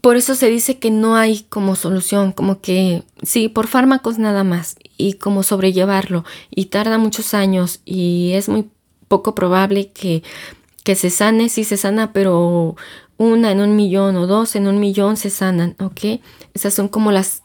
por 0.01 0.15
eso 0.15 0.36
se 0.36 0.49
dice 0.49 0.80
que 0.80 0.91
no 0.91 1.15
hay 1.15 1.45
como 1.49 1.76
solución, 1.76 2.32
como 2.32 2.61
que 2.61 3.03
sí, 3.22 3.49
por 3.49 3.67
fármacos 3.67 4.17
nada 4.17 4.43
más 4.43 4.78
y 4.97 5.13
como 5.13 5.43
sobrellevarlo 5.43 6.24
y 6.49 6.65
tarda 6.65 6.97
muchos 6.97 7.34
años 7.34 7.82
y 7.86 8.32
es 8.34 8.47
muy 8.47 8.70
poco 9.07 9.36
probable 9.36 9.89
que, 9.91 10.24
que 10.84 10.95
se 10.95 11.09
sane, 11.09 11.49
sí 11.49 11.63
se 11.63 11.76
sana, 11.76 12.13
pero 12.13 12.76
una 13.20 13.51
en 13.51 13.59
un 13.59 13.76
millón 13.76 14.15
o 14.15 14.26
dos 14.26 14.55
en 14.55 14.65
un 14.65 14.80
millón 14.80 15.17
se 15.17 15.30
sanan, 15.30 15.76
¿ok? 15.80 16.22
Esas 16.55 16.74
son 16.74 16.88
como 16.88 17.11
las, 17.11 17.43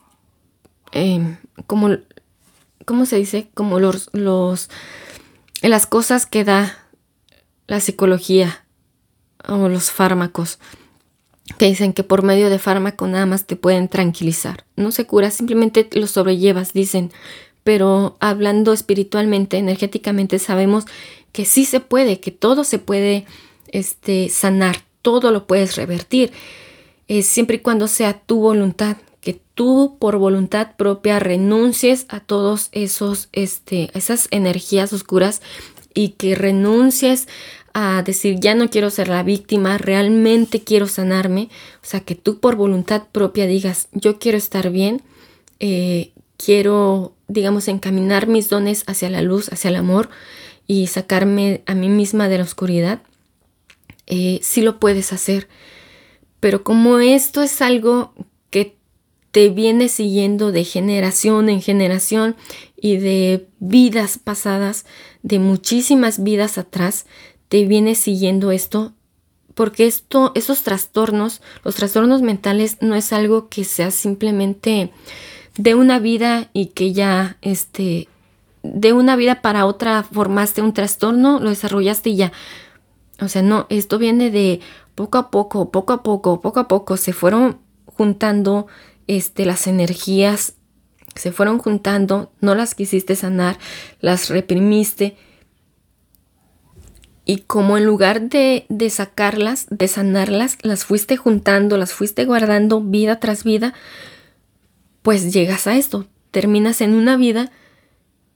em, 0.93 1.37
como, 1.67 1.91
¿cómo 2.87 3.05
se 3.05 3.17
dice? 3.17 3.51
Como 3.53 3.81
los, 3.81 4.09
los, 4.13 4.71
las 5.61 5.87
cosas 5.87 6.27
que 6.27 6.45
da 6.45 6.79
la 7.67 7.81
psicología 7.81 8.65
o 9.47 9.69
los 9.69 9.91
fármacos 9.91 10.59
que 11.59 11.67
dicen 11.67 11.93
que 11.93 12.05
por 12.05 12.23
medio 12.23 12.51
de 12.51 12.59
fármaco 12.59 13.07
nada 13.07 13.27
más 13.27 13.45
te 13.45 13.57
pueden 13.57 13.89
tranquilizar. 13.89 14.65
No 14.77 14.93
se 14.93 15.07
cura, 15.07 15.31
simplemente 15.31 15.89
lo 15.93 16.07
sobrellevas, 16.07 16.73
dicen. 16.73 17.13
Pero 17.65 18.17
hablando 18.21 18.73
espiritualmente, 18.73 19.59
energéticamente, 19.59 20.39
sabemos 20.39 20.85
que 21.33 21.45
sí 21.45 21.65
se 21.65 21.81
puede, 21.81 22.21
que 22.21 22.31
todo 22.31 22.65
se 22.65 22.79
puede 22.79 23.27
este, 23.69 24.29
sanar, 24.29 24.84
todo 25.05 25.31
lo 25.31 25.47
puedes 25.47 25.77
revertir, 25.77 26.33
eh, 27.09 27.23
siempre 27.23 27.57
y 27.57 27.61
cuando 27.61 27.89
sea 27.89 28.15
tu 28.15 28.41
voluntad, 28.41 28.97
que 29.21 29.39
tú 29.55 29.99
por 30.01 30.17
voluntad 30.17 30.77
propia 30.77 31.21
renuncies 31.21 32.07
a 32.09 32.21
todos 32.21 32.71
esos, 32.73 33.29
este, 33.33 33.91
esas 33.97 34.29
energías 34.31 34.95
oscuras 34.95 35.43
y 35.93 36.11
que 36.11 36.35
renuncies 36.35 37.29
a 37.75 38.03
decir, 38.03 38.39
ya 38.41 38.55
no 38.55 38.71
quiero 38.71 38.89
ser 38.89 39.09
la 39.09 39.23
víctima, 39.23 39.77
realmente 39.77 40.63
quiero 40.63 40.87
sanarme. 40.87 41.51
O 41.83 41.87
sea, 41.87 42.01
que 42.01 42.15
tú 42.15 42.39
por 42.39 42.57
voluntad 42.57 43.03
propia 43.13 43.47
digas, 43.47 43.89
yo 43.93 44.19
quiero 44.19 44.39
estar 44.39 44.71
bien, 44.71 45.03
eh, 45.61 46.13
quiero, 46.39 47.13
digamos, 47.29 47.69
encaminar 47.69 48.27
mis 48.27 48.49
dones 48.49 48.85
hacia 48.87 49.11
la 49.11 49.23
luz, 49.23 49.53
hacia 49.53 49.69
el 49.69 49.77
amor 49.77 50.09
y 50.67 50.87
sacarme 50.87 51.63
a 51.67 51.75
mí 51.75 51.91
misma 51.91 52.29
de 52.29 52.39
la 52.39 52.45
oscuridad. 52.45 53.03
Eh, 54.07 54.41
sí 54.43 54.63
lo 54.63 54.79
puedes 54.79 55.13
hacer. 55.13 55.49
Pero 56.41 56.63
como 56.63 56.99
esto 56.99 57.43
es 57.43 57.63
algo 57.63 58.15
que 58.51 58.77
te 59.31 59.49
viene 59.49 59.89
siguiendo 59.89 60.53
de 60.53 60.65
generación 60.65 61.49
en 61.49 61.61
generación 61.61 62.37
y 62.77 62.99
de 62.99 63.49
vidas 63.59 64.19
pasadas, 64.19 64.85
de 65.23 65.39
muchísimas 65.39 66.23
vidas 66.23 66.59
atrás, 66.59 67.07
te 67.49 67.65
viene 67.65 67.95
siguiendo 67.95 68.53
esto, 68.53 68.93
porque 69.55 69.87
esto, 69.87 70.33
esos 70.35 70.63
trastornos, 70.63 71.41
los 71.65 71.75
trastornos 71.77 72.23
mentales 72.23 72.79
no 72.81 72.95
es 72.95 73.13
algo 73.13 73.49
que 73.49 73.65
sea 73.65 73.91
simplemente 73.91 74.93
de 75.57 75.75
una 75.75 75.99
vida 75.99 76.51
y 76.53 76.67
que 76.67 76.93
ya, 76.93 77.39
este, 77.41 78.09
de 78.63 78.93
una 78.93 79.17
vida 79.17 79.41
para 79.41 79.67
otra 79.67 80.03
formaste 80.03 80.63
un 80.63 80.75
trastorno, 80.75 81.39
lo 81.41 81.51
desarrollaste 81.51 82.11
y 82.11 82.17
ya. 82.17 82.33
O 83.21 83.29
sea, 83.29 83.43
no, 83.43 83.67
esto 83.71 83.99
viene 83.99 84.31
de 84.31 84.61
poco 84.95 85.19
a 85.19 85.31
poco, 85.31 85.71
poco 85.71 85.93
a 85.93 86.03
poco, 86.03 86.41
poco 86.41 86.61
a 86.61 86.69
poco, 86.69 86.97
se 86.97 87.13
fueron 87.13 87.59
juntando 87.87 88.67
este, 89.07 89.47
las 89.47 89.67
energías, 89.67 90.55
se 91.15 91.33
fueron 91.33 91.59
juntando, 91.59 92.33
no 92.41 92.55
las 92.55 92.75
quisiste 92.75 93.15
sanar, 93.17 93.59
las 94.01 94.29
reprimiste. 94.29 95.17
Y 97.25 97.39
como 97.39 97.79
en 97.79 97.87
lugar 97.87 98.29
de, 98.29 98.67
de, 98.69 98.91
sacarlas, 98.91 99.67
de 99.71 99.89
sanarlas, 99.89 100.59
las 100.63 100.85
fuiste 100.85 101.17
juntando, 101.17 101.79
las 101.79 101.93
fuiste 101.93 102.25
guardando 102.25 102.83
vida 102.83 103.19
tras 103.21 103.45
vida, 103.45 103.73
pues 105.03 105.33
llegas 105.33 105.67
a 105.67 105.77
esto, 105.77 106.07
terminas 106.31 106.81
en 106.81 106.95
una 106.95 107.17
vida 107.17 107.51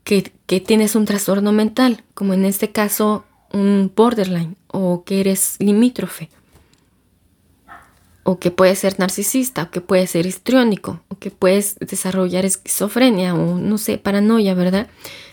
que, 0.04 0.32
que 0.46 0.60
tienes 0.60 0.94
un 0.94 1.04
trastorno 1.04 1.52
mental, 1.52 2.04
como 2.14 2.32
en 2.32 2.46
este 2.46 2.70
caso 2.72 3.24
un 3.52 3.92
borderline, 3.94 4.56
o 4.68 5.04
que 5.04 5.20
eres 5.20 5.56
limítrofe, 5.58 6.28
o 8.22 8.38
que 8.38 8.50
puedes 8.50 8.78
ser 8.78 8.98
narcisista, 8.98 9.64
o 9.64 9.70
que 9.70 9.80
puedes 9.80 10.10
ser 10.10 10.26
histriónico, 10.26 11.00
o 11.08 11.18
que 11.18 11.30
puedes 11.30 11.76
desarrollar 11.78 12.44
esquizofrenia, 12.44 13.34
o 13.34 13.58
no 13.58 13.78
sé, 13.78 13.98
paranoia, 13.98 14.54
¿verdad? 14.54 14.88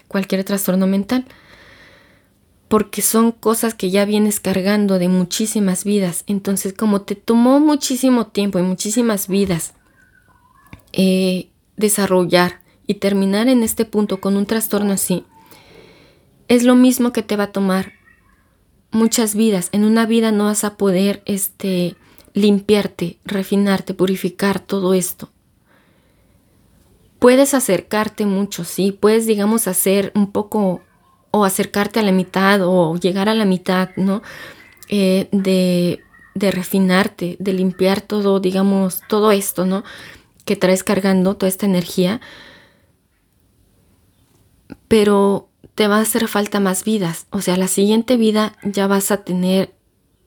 Cualquier 0.08 0.44
trastorno 0.44 0.88
mental 0.88 1.26
porque 2.68 3.02
son 3.02 3.32
cosas 3.32 3.74
que 3.74 3.92
ya 3.92 4.06
vienes 4.06 4.40
cargando 4.40 4.98
de 5.00 5.08
muchísimas 5.08 5.84
vidas. 5.84 6.24
Entonces, 6.28 6.74
como 6.74 7.02
te 7.02 7.16
tomó 7.16 7.60
muchísimo 7.60 8.28
tiempo 8.28 8.60
y 8.60 8.64
muchísimas 8.64 9.28
vidas 9.28 9.74
eh, 10.92 11.50
desarrollar 11.78 12.62
y 12.88 12.96
terminar 12.96 13.48
en 13.50 13.64
este 13.64 13.86
punto 13.86 14.20
con 14.20 14.36
un 14.36 14.46
trastorno 14.46 14.94
así, 14.94 15.26
es 16.48 16.64
lo 16.64 16.76
mismo 16.76 17.12
que 17.12 17.24
te 17.24 17.36
va 17.36 17.46
a 17.46 17.52
tomar 17.52 17.94
muchas 18.96 19.36
vidas. 19.36 19.70
En 19.72 19.84
una 19.84 20.06
vida 20.06 20.32
no 20.32 20.46
vas 20.46 20.64
a 20.64 20.78
poder 20.78 21.22
este, 21.26 21.96
limpiarte, 22.34 23.20
refinarte, 23.26 23.94
purificar 23.94 24.60
todo 24.60 24.94
esto. 24.94 25.30
Puedes 27.20 27.54
acercarte 27.54 28.26
mucho, 28.26 28.64
sí, 28.64 28.92
puedes, 28.92 29.28
digamos, 29.28 29.68
hacer 29.68 30.12
un 30.16 30.32
poco 30.32 30.82
o 31.32 31.44
acercarte 31.44 32.00
a 32.00 32.04
la 32.04 32.12
mitad 32.12 32.62
o 32.64 32.96
llegar 32.98 33.30
a 33.30 33.34
la 33.36 33.46
mitad, 33.46 33.90
¿no? 33.98 34.22
Eh, 34.90 35.28
de, 35.32 36.02
de 36.34 36.52
refinarte, 36.52 37.36
de 37.40 37.54
limpiar 37.54 38.02
todo, 38.02 38.40
digamos, 38.40 39.02
todo 39.08 39.32
esto, 39.32 39.66
¿no? 39.66 39.84
Que 40.46 40.56
traes 40.56 40.84
cargando, 40.84 41.36
toda 41.36 41.50
esta 41.50 41.66
energía. 41.66 42.22
Pero 44.88 45.50
te 45.74 45.88
va 45.88 45.98
a 45.98 46.02
hacer 46.02 46.28
falta 46.28 46.60
más 46.60 46.84
vidas. 46.84 47.28
O 47.32 47.42
sea, 47.42 47.58
la 47.58 47.68
siguiente 47.68 48.18
vida 48.18 48.56
ya 48.64 48.88
vas 48.88 49.12
a 49.12 49.24
tener, 49.24 49.74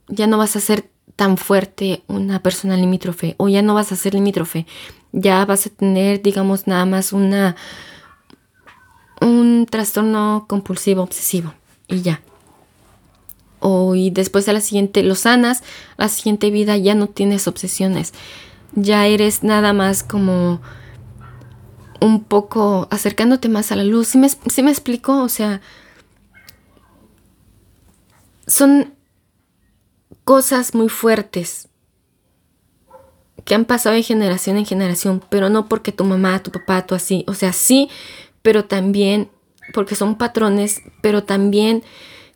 ya 0.09 0.26
no 0.26 0.39
vas 0.39 0.57
a 0.57 0.61
ser 0.61 0.91
tan 1.16 1.36
fuerte 1.36 2.05
una 2.07 2.43
persona 2.43 2.76
limítrofe 2.76 3.34
o 3.39 3.49
ya 3.49 3.62
no 3.62 3.74
vas 3.74 3.93
a 3.93 3.97
ser 3.97 4.14
limítrofe. 4.14 4.66
Ya 5.12 5.45
vas 5.45 5.66
a 5.66 5.70
tener, 5.70 6.22
digamos, 6.22 6.66
nada 6.66 6.86
más 6.86 7.12
una 7.12 7.57
un 9.20 9.66
trastorno 9.68 10.47
compulsivo 10.49 11.03
obsesivo 11.03 11.55
y 11.89 12.03
ya. 12.03 12.20
O 13.61 13.95
y 13.95 14.11
después 14.11 14.47
de 14.47 14.53
la 14.53 14.61
siguiente 14.61 15.03
lo 15.03 15.14
sanas, 15.14 15.64
la 15.97 16.09
siguiente 16.09 16.51
vida 16.51 16.76
ya 16.76 16.95
no 16.95 17.09
tienes 17.09 17.49
obsesiones. 17.49 18.14
Ya 18.74 19.07
eres 19.07 19.43
nada 19.43 19.72
más 19.72 20.05
como 20.05 20.61
un 22.01 22.24
poco 22.24 22.88
acercándote 22.90 23.49
más 23.49 23.72
a 23.72 23.76
la 23.76 23.84
luz. 23.84 24.09
¿Sí 24.09 24.18
me, 24.18 24.28
me 24.62 24.70
explico? 24.70 25.22
O 25.22 25.28
sea, 25.28 25.61
son 28.46 28.94
cosas 30.24 30.74
muy 30.74 30.88
fuertes 30.88 31.68
que 33.44 33.55
han 33.55 33.64
pasado 33.64 33.94
de 33.94 34.03
generación 34.03 34.59
en 34.59 34.66
generación, 34.66 35.22
pero 35.30 35.49
no 35.49 35.68
porque 35.68 35.90
tu 35.90 36.05
mamá, 36.05 36.42
tu 36.42 36.51
papá, 36.51 36.84
tú 36.84 36.94
así. 36.94 37.24
O 37.26 37.34
sea, 37.34 37.55
sí, 37.55 37.88
pero 38.42 38.66
también, 38.66 39.30
porque 39.72 39.94
son 39.94 40.16
patrones, 40.16 40.82
pero 41.01 41.24
también 41.24 41.82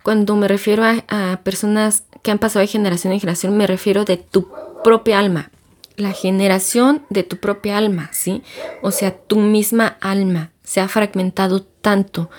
cuando 0.03 0.35
me 0.37 0.49
refiero 0.49 0.85
a, 0.85 1.41
personas 1.45 2.05
que 2.23 2.31
han 2.31 2.39
pasado 2.39 2.61
de 2.61 2.67
generación 2.67 3.13
en 3.13 3.21
generación, 3.21 3.57
me 3.57 3.67
refiero 3.67 4.05
de 4.05 4.17
tu 4.17 4.49
propia 4.83 5.19
alma, 5.19 5.51
la 5.97 6.13
generación 6.13 7.05
de 7.11 7.23
tu 7.23 7.37
propia 7.39 7.79
alma, 7.79 8.11
¿sí? 8.13 8.43
O 8.83 8.91
sea, 8.91 9.17
tu 9.17 9.37
misma 9.37 9.99
alma 10.01 10.53
se 10.63 10.81
ha 10.81 10.89
fragmentado 10.89 11.63
tanto 11.63 12.31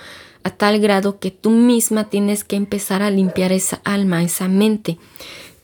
a 0.43 0.49
tal 0.49 0.79
grado 0.79 1.19
que 1.19 1.31
tú 1.31 1.49
misma 1.49 2.09
tienes 2.09 2.43
que 2.43 2.55
empezar 2.55 3.01
a 3.01 3.11
limpiar 3.11 3.51
esa 3.51 3.81
alma, 3.83 4.23
esa 4.23 4.47
mente, 4.47 4.97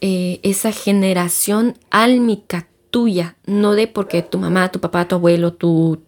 eh, 0.01 0.39
esa 0.43 0.71
generación 0.71 1.77
álmica 1.89 2.67
tuya, 2.89 3.35
no 3.45 3.73
de 3.73 3.87
porque 3.87 4.21
tu 4.21 4.37
mamá, 4.37 4.71
tu 4.71 4.79
papá, 4.79 5.07
tu 5.07 5.15
abuelo, 5.15 5.53
tu... 5.53 6.01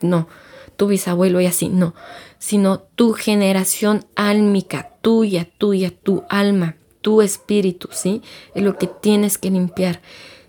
no, 0.00 0.28
tu 0.76 0.86
bisabuelo 0.86 1.40
y 1.40 1.46
así, 1.46 1.68
no, 1.68 1.94
sino 2.38 2.78
tu 2.78 3.12
generación 3.12 4.06
álmica, 4.14 4.92
tuya, 5.02 5.48
tuya, 5.58 5.90
tu 5.90 6.24
alma, 6.28 6.76
tu 7.00 7.20
espíritu, 7.20 7.88
¿sí? 7.90 8.22
Es 8.54 8.62
lo 8.62 8.78
que 8.78 8.86
tienes 8.86 9.38
que 9.38 9.50
limpiar, 9.50 10.00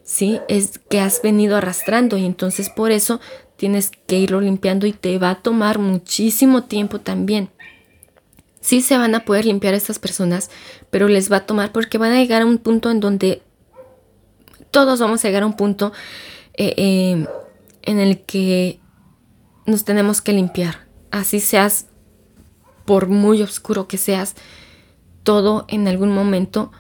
¿sí? 0.10 0.42
Es 0.48 0.80
que 0.90 1.00
has 1.00 1.22
venido 1.22 1.56
arrastrando 1.56 2.18
y 2.18 2.26
entonces 2.26 2.72
por 2.72 2.90
eso 2.90 3.20
tienes 3.58 3.92
que 4.08 4.18
irlo 4.18 4.42
limpiando 4.42 4.88
y 4.88 4.92
te 4.92 5.20
va 5.20 5.30
a 5.30 5.42
tomar 5.44 5.78
muchísimo 5.78 6.64
tiempo 6.64 7.00
también. 7.00 7.52
Sí 8.60 8.82
se 8.82 8.98
van 8.98 9.14
a 9.14 9.24
poder 9.24 9.46
limpiar 9.46 9.76
estas 9.76 10.00
personas, 10.00 10.50
pero 10.90 11.08
les 11.08 11.32
va 11.32 11.38
a 11.38 11.46
tomar 11.46 11.72
porque 11.72 12.00
van 12.00 12.12
a 12.12 12.20
llegar 12.20 12.42
a 12.42 12.48
un 12.48 12.58
punto 12.58 12.90
en 12.90 13.00
donde 13.00 13.44
todos 14.72 15.00
vamos 15.00 15.24
a 15.24 15.28
llegar 15.28 15.44
a 15.44 15.46
un 15.46 15.56
punto 15.56 15.94
eh, 16.56 16.74
eh, 16.78 17.28
en 17.84 18.00
el 18.00 18.22
que 18.22 18.80
nos 19.68 19.86
tenemos 19.86 20.24
que 20.24 20.34
limpiar. 20.34 20.88
Así 21.12 21.40
seas, 21.40 21.86
por 22.86 23.10
muy 23.10 23.44
oscuro 23.44 23.88
que 23.88 23.98
seas, 23.98 24.34
todo 25.22 25.66
en 25.68 25.88
algún 25.88 26.12
momento 26.12 26.72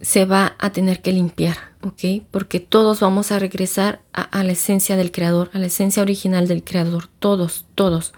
se 0.00 0.24
va 0.24 0.54
a 0.60 0.70
tener 0.70 1.02
que 1.02 1.12
limpiar, 1.12 1.56
¿ok? 1.86 2.24
Porque 2.30 2.60
todos 2.60 3.00
vamos 3.00 3.32
a 3.32 3.38
regresar 3.38 4.00
a, 4.12 4.42
la 4.42 4.52
esencia 4.52 4.96
del 4.96 5.12
creador, 5.12 5.50
a 5.52 5.58
la 5.58 5.66
esencia 5.66 6.02
original 6.02 6.48
del 6.48 6.64
creador, 6.64 7.08
todos, 7.18 7.64
todos. 7.74 8.12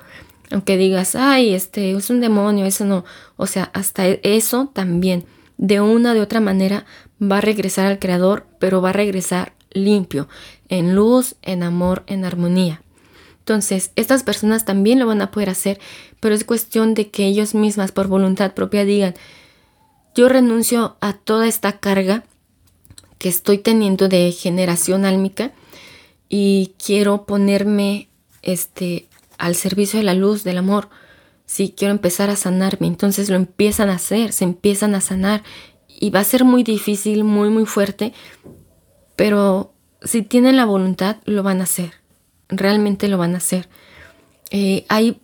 Aunque 0.51 0.77
digas, 0.77 1.14
ay, 1.14 1.53
este 1.53 1.93
es 1.93 2.11
un 2.11 2.21
demonio, 2.21 2.64
eso 2.64 2.85
no. 2.85 3.05
O 3.37 3.47
sea, 3.47 3.71
hasta 3.75 4.09
e, 4.09 4.21
eso 4.23 4.71
también, 4.73 5.25
de 5.59 5.81
una 5.81 6.14
de 6.14 6.23
otra 6.23 6.41
manera, 6.41 6.87
va 7.21 7.39
a 7.39 7.43
regresar 7.43 7.87
al 7.87 7.99
creador, 7.99 8.47
pero 8.59 8.81
va 8.81 8.91
a 8.91 8.95
regresar 8.95 9.53
limpio, 9.71 10.29
en 10.69 10.95
luz, 10.95 11.37
en 11.43 11.62
amor, 11.62 12.05
en 12.07 12.25
armonía. 12.25 12.83
Entonces, 13.41 13.93
estas 13.97 14.23
personas 14.23 14.64
también 14.64 14.99
lo 14.99 15.07
van 15.07 15.21
a 15.21 15.31
poder 15.31 15.51
hacer, 15.51 15.79
pero 16.21 16.35
es 16.35 16.45
cuestión 16.45 16.95
de 16.95 17.11
que 17.11 17.27
ellos 17.27 17.55
mismas 17.55 17.93
por 17.93 18.07
voluntad 18.07 18.55
propia 18.55 18.85
digan, 18.85 19.14
yo 20.14 20.29
renuncio 20.29 20.97
a 21.01 21.12
toda 21.12 21.47
esta 21.47 21.79
carga 21.79 22.25
que 23.19 23.29
estoy 23.29 23.59
teniendo 23.59 24.09
de 24.09 24.33
generación 24.33 25.05
álmica 25.05 25.53
y 26.29 26.75
quiero 26.85 27.25
ponerme 27.25 28.09
este 28.43 29.09
al 29.39 29.55
servicio 29.55 29.99
de 29.99 30.05
la 30.05 30.14
luz, 30.14 30.45
del 30.45 30.59
amor. 30.59 30.89
Sí, 31.47 31.75
quiero 31.77 31.93
empezar 31.93 32.29
a 32.31 32.37
sanarme. 32.37 32.87
Entonces 32.87 33.31
lo 33.31 33.37
empiezan 33.37 33.89
a 33.89 33.95
hacer, 33.95 34.33
se 34.33 34.45
empiezan 34.45 34.95
a 34.95 35.01
sanar 35.01 35.43
y 35.89 36.11
va 36.11 36.21
a 36.21 36.25
ser 36.25 36.45
muy 36.45 36.62
difícil, 36.62 37.25
muy 37.25 37.51
muy 37.51 37.66
fuerte, 37.66 38.12
pero 39.16 39.73
si 40.03 40.23
tienen 40.23 40.57
la 40.57 40.64
voluntad 40.64 41.16
lo 41.25 41.43
van 41.43 41.61
a 41.61 41.64
hacer 41.64 41.99
realmente 42.49 43.09
lo 43.09 43.19
van 43.19 43.35
a 43.35 43.39
hacer. 43.39 43.69
Eh, 44.51 44.85
hay 44.89 45.21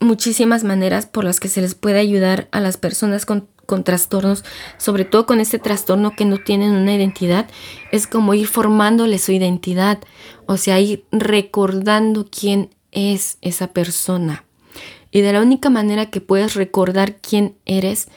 muchísimas 0.00 0.64
maneras 0.64 1.06
por 1.06 1.24
las 1.24 1.40
que 1.40 1.48
se 1.48 1.60
les 1.60 1.74
puede 1.74 2.00
ayudar 2.00 2.48
a 2.50 2.60
las 2.60 2.76
personas 2.76 3.26
con, 3.26 3.48
trastornos, 3.84 4.44
sobre 4.76 5.04
todo 5.04 5.26
con 5.26 5.40
este 5.40 5.58
trastorno 5.58 6.14
que 6.14 6.24
no 6.24 6.38
tienen 6.38 6.72
una 6.72 6.94
identidad, 6.94 7.48
es 7.90 8.06
como 8.06 8.34
ir 8.34 8.46
formándole 8.46 9.18
su 9.18 9.32
identidad, 9.32 9.98
o 10.46 10.56
sea, 10.56 10.78
ir 10.80 11.04
recordando 11.10 12.26
quién 12.30 12.70
es 12.90 13.38
esa 13.40 13.68
persona. 13.68 14.44
Y 15.10 15.20
de 15.20 15.32
la 15.32 15.42
única 15.42 15.70
manera 15.70 16.10
que 16.10 16.20
puedes 16.20 16.54
recordar 16.54 17.16
quién 17.16 17.56
eres 17.64 18.08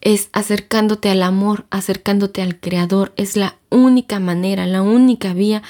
es 0.00 0.28
acercándote 0.32 1.08
al 1.08 1.22
amor, 1.22 1.64
acercándote 1.70 2.42
al 2.42 2.58
Creador. 2.58 3.12
Es 3.16 3.36
la 3.36 3.56
única 3.70 4.18
manera, 4.18 4.66
la 4.66 4.82
única 4.82 5.32
vía 5.32 5.62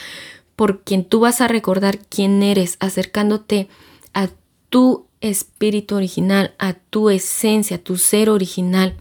por 0.57 0.83
quien 0.83 1.05
tú 1.05 1.21
vas 1.21 1.41
a 1.41 1.49
recordar 1.49 1.99
quién 1.99 2.43
eres, 2.43 2.77
acercándote 2.81 3.69
a 4.15 4.29
tu 4.71 5.07
espíritu 5.21 5.97
original, 5.97 6.55
a 6.59 6.75
tu 6.75 7.11
esencia, 7.11 7.77
a 7.77 7.81
tu 7.81 7.97
ser 7.97 8.31
original, 8.31 8.97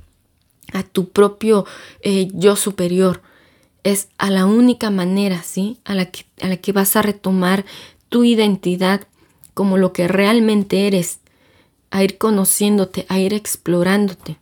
a 0.74 0.84
tu 0.84 1.10
propio 1.10 1.66
eh, 2.02 2.28
yo 2.34 2.56
superior. 2.56 3.22
Es 3.84 4.10
a 4.18 4.30
la 4.30 4.46
única 4.46 4.90
manera, 4.90 5.42
¿sí? 5.44 5.80
A 5.86 5.96
la, 5.96 6.06
que, 6.06 6.26
a 6.42 6.48
la 6.48 6.58
que 6.58 6.72
vas 6.72 6.96
a 6.96 7.02
retomar 7.02 7.66
tu 8.10 8.24
identidad 8.24 9.08
como 9.54 9.78
lo 9.78 9.94
que 9.94 10.08
realmente 10.08 10.88
eres, 10.88 11.20
a 11.90 12.04
ir 12.04 12.18
conociéndote, 12.18 13.06
a 13.10 13.20
ir 13.20 13.34
explorándote. 13.34 14.38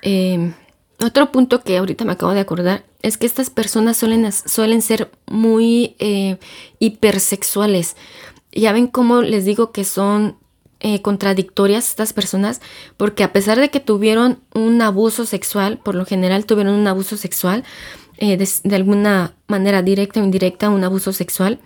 Em, 0.00 0.54
otro 1.00 1.30
punto 1.32 1.62
que 1.62 1.76
ahorita 1.76 2.04
me 2.04 2.12
acabo 2.12 2.32
de 2.32 2.40
acordar 2.40 2.84
es 3.02 3.18
que 3.18 3.26
estas 3.26 3.50
personas 3.50 3.96
suelen, 3.96 4.30
suelen 4.32 4.82
ser 4.82 5.10
muy 5.26 5.96
eh, 5.98 6.38
hipersexuales. 6.78 7.96
Ya 8.52 8.72
ven 8.72 8.86
cómo 8.86 9.22
les 9.22 9.44
digo 9.44 9.72
que 9.72 9.84
son 9.84 10.36
eh, 10.82 11.00
contradictorias 11.00 11.88
estas 11.88 12.12
personas, 12.12 12.60
porque 12.98 13.24
a 13.24 13.32
pesar 13.32 13.58
de 13.58 13.70
que 13.70 13.80
tuvieron 13.80 14.40
un 14.54 14.82
abuso 14.82 15.24
sexual, 15.24 15.78
por 15.78 15.94
lo 15.94 16.04
general 16.04 16.44
tuvieron 16.44 16.74
un 16.74 16.86
abuso 16.86 17.16
sexual, 17.16 17.64
eh, 18.18 18.36
de, 18.36 18.76
alguna 18.76 19.34
manera 19.48 19.82
directa 19.82 20.20
o 20.20 20.24
indirecta, 20.24 20.68
un 20.68 20.84
abuso 20.84 21.12
sexual, 21.12 21.60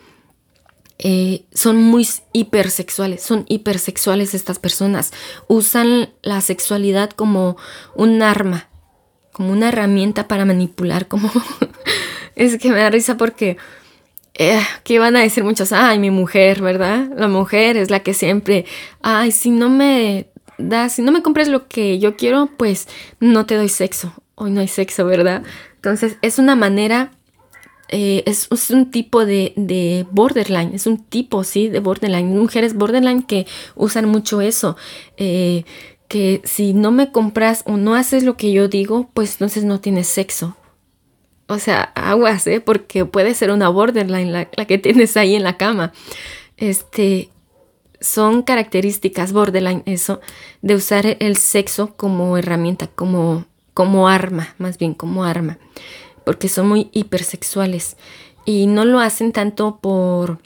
son 1.53 1.77
muy 1.77 2.09
hipersexuales, 2.33 3.23
son 3.23 3.45
hipersexuales 3.49 4.33
estas 4.33 4.59
personas, 4.59 5.13
usan 5.47 6.09
la 6.23 6.41
sexualidad 6.41 7.11
como 7.11 7.59
un 7.95 8.23
arma 8.23 8.71
como 9.37 9.53
una 9.53 9.69
herramienta 9.69 10.29
para 10.29 10.47
manipular, 10.47 11.09
como 11.09 11.31
es 12.37 12.57
que 12.57 12.71
me 12.71 12.81
da 12.81 12.89
risa 12.89 13.19
porque 13.19 13.59
eh, 14.39 14.61
que 14.85 14.99
van 14.99 15.17
a 15.17 15.21
decir 15.21 15.45
muchos, 15.45 15.73
ay, 15.73 15.99
mi 15.99 16.11
mujer, 16.11 16.61
¿verdad? 16.61 17.09
La 17.17 17.29
mujer 17.29 17.77
es 17.77 17.91
la 17.91 18.01
que 18.01 18.15
siempre, 18.15 18.67
ay, 19.03 19.33
si 19.33 19.51
no 19.51 19.71
me 19.71 20.27
das, 20.59 20.95
si 20.95 21.03
no 21.03 21.13
me 21.13 21.23
compras 21.23 21.49
lo 21.49 21.69
que 21.69 21.99
yo 21.99 22.17
quiero, 22.17 22.51
pues 22.57 22.87
no 23.21 23.47
te 23.47 23.57
doy 23.57 23.69
sexo. 23.69 24.13
Hoy 24.35 24.51
no 24.51 24.61
hay 24.61 24.69
sexo, 24.69 25.07
¿verdad? 25.07 25.43
Entonces 25.77 26.19
es 26.21 26.39
una 26.39 26.55
manera, 26.55 27.13
eh, 27.89 28.23
es, 28.27 28.49
un 28.71 28.91
tipo 28.91 29.25
de, 29.25 29.55
de, 29.57 30.07
borderline, 30.11 30.75
es 30.75 30.87
un 30.87 31.03
tipo, 31.03 31.43
sí, 31.43 31.69
de 31.69 31.81
borderline. 31.81 32.29
Mujeres 32.29 32.75
borderline 32.75 33.23
que 33.23 33.47
usan 33.75 34.07
mucho 34.07 34.41
eso. 34.41 34.77
Eh, 35.17 35.65
que 36.09 36.41
si 36.45 36.73
no 36.73 36.93
me 36.93 37.11
compras 37.11 37.63
o 37.67 37.77
no 37.77 37.95
haces 37.95 38.23
lo 38.23 38.37
que 38.37 38.53
yo 38.53 38.69
digo, 38.69 39.11
pues 39.15 39.33
entonces 39.33 39.65
no 39.65 39.81
tienes 39.81 40.07
sexo. 40.07 40.57
O 41.49 41.59
sea, 41.59 41.93
aguas, 41.95 42.47
¿eh? 42.47 42.61
Porque 42.61 43.05
puede 43.05 43.35
ser 43.35 43.51
una 43.51 43.69
borderline 43.69 44.33
la, 44.33 44.65
que 44.67 44.79
tienes 44.79 45.17
ahí 45.17 45.35
en 45.35 45.45
la 45.45 45.57
cama. 45.57 45.93
Este, 46.57 47.31
son 48.01 48.43
características 48.43 49.33
borderline 49.33 49.83
eso, 49.87 50.21
de 50.63 50.75
usar 50.75 51.17
el 51.21 51.37
sexo 51.37 51.95
como 51.97 52.37
herramienta, 52.37 52.89
como, 52.89 53.45
como 53.75 54.09
arma, 54.09 54.55
más 54.59 54.79
bien 54.79 54.95
como 54.95 55.25
arma. 55.25 55.59
Porque 56.25 56.49
son 56.49 56.69
muy 56.69 56.89
hipersexuales. 56.93 57.97
Y 58.45 58.67
no 58.67 58.85
lo 58.85 59.01
hacen 59.01 59.33
tanto 59.33 59.79
por, 59.81 60.39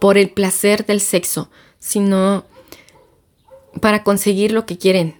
por 0.00 0.18
el 0.18 0.30
placer 0.30 0.86
del 0.86 1.00
sexo, 1.00 1.50
sino 1.78 2.44
para 3.80 4.02
conseguir 4.02 4.52
lo 4.52 4.66
que 4.66 4.78
quieren. 4.78 5.16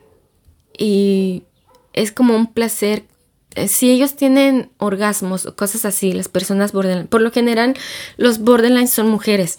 Y 0.77 1.45
es 1.93 2.13
como 2.13 2.37
un 2.37 2.53
placer. 2.53 3.05
Eh, 3.55 3.69
si 3.69 3.91
ellos 3.91 4.17
tienen 4.17 4.71
orgasmos 4.79 5.47
o 5.47 5.57
cosas 5.57 5.85
así, 5.85 6.13
las 6.13 6.29
personas 6.29 6.73
borderline, 6.73 7.07
por 7.07 7.21
lo 7.21 7.31
general 7.31 7.75
los 8.17 8.39
borderline 8.39 8.89
son 8.89 9.09
mujeres. 9.09 9.59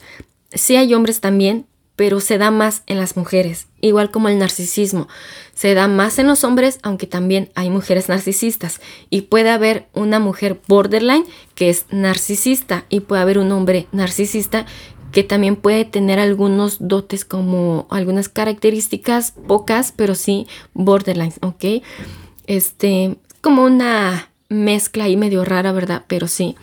Sí 0.54 0.76
hay 0.76 0.94
hombres 0.94 1.22
también, 1.22 1.66
pero 1.96 2.20
se 2.20 2.38
da 2.38 2.52
más 2.52 2.84
en 2.88 3.00
las 3.00 3.16
mujeres, 3.16 3.68
igual 3.80 4.12
como 4.12 4.28
el 4.28 4.38
narcisismo. 4.38 5.08
Se 5.54 5.74
da 5.74 5.88
más 5.88 6.20
en 6.20 6.28
los 6.28 6.44
hombres, 6.44 6.80
aunque 6.84 7.08
también 7.08 7.50
hay 7.56 7.70
mujeres 7.70 8.10
narcisistas. 8.10 8.82
Y 9.10 9.24
puede 9.24 9.50
haber 9.50 9.88
una 9.94 10.20
mujer 10.20 10.60
borderline 10.68 11.26
que 11.56 11.70
es 11.70 11.86
narcisista 11.92 12.86
y 12.90 13.00
puede 13.00 13.22
haber 13.22 13.38
un 13.38 13.52
hombre 13.54 13.88
narcisista 13.94 14.66
que 15.14 15.24
también 15.24 15.56
puede 15.56 15.86
tener 15.86 16.20
algunos 16.20 16.76
dotes 16.82 17.24
como 17.24 17.88
algunas 17.90 18.28
características 18.28 19.32
pocas, 19.48 19.94
pero 19.96 20.14
sí 20.14 20.46
borderlines, 20.74 21.40
¿ok? 21.42 21.82
Este, 22.48 23.18
como 23.46 23.64
una 23.64 24.32
mezcla 24.50 25.04
ahí 25.04 25.18
medio 25.18 25.46
rara, 25.46 25.72
¿verdad? 25.72 26.04
Pero 26.08 26.28
sí, 26.28 26.56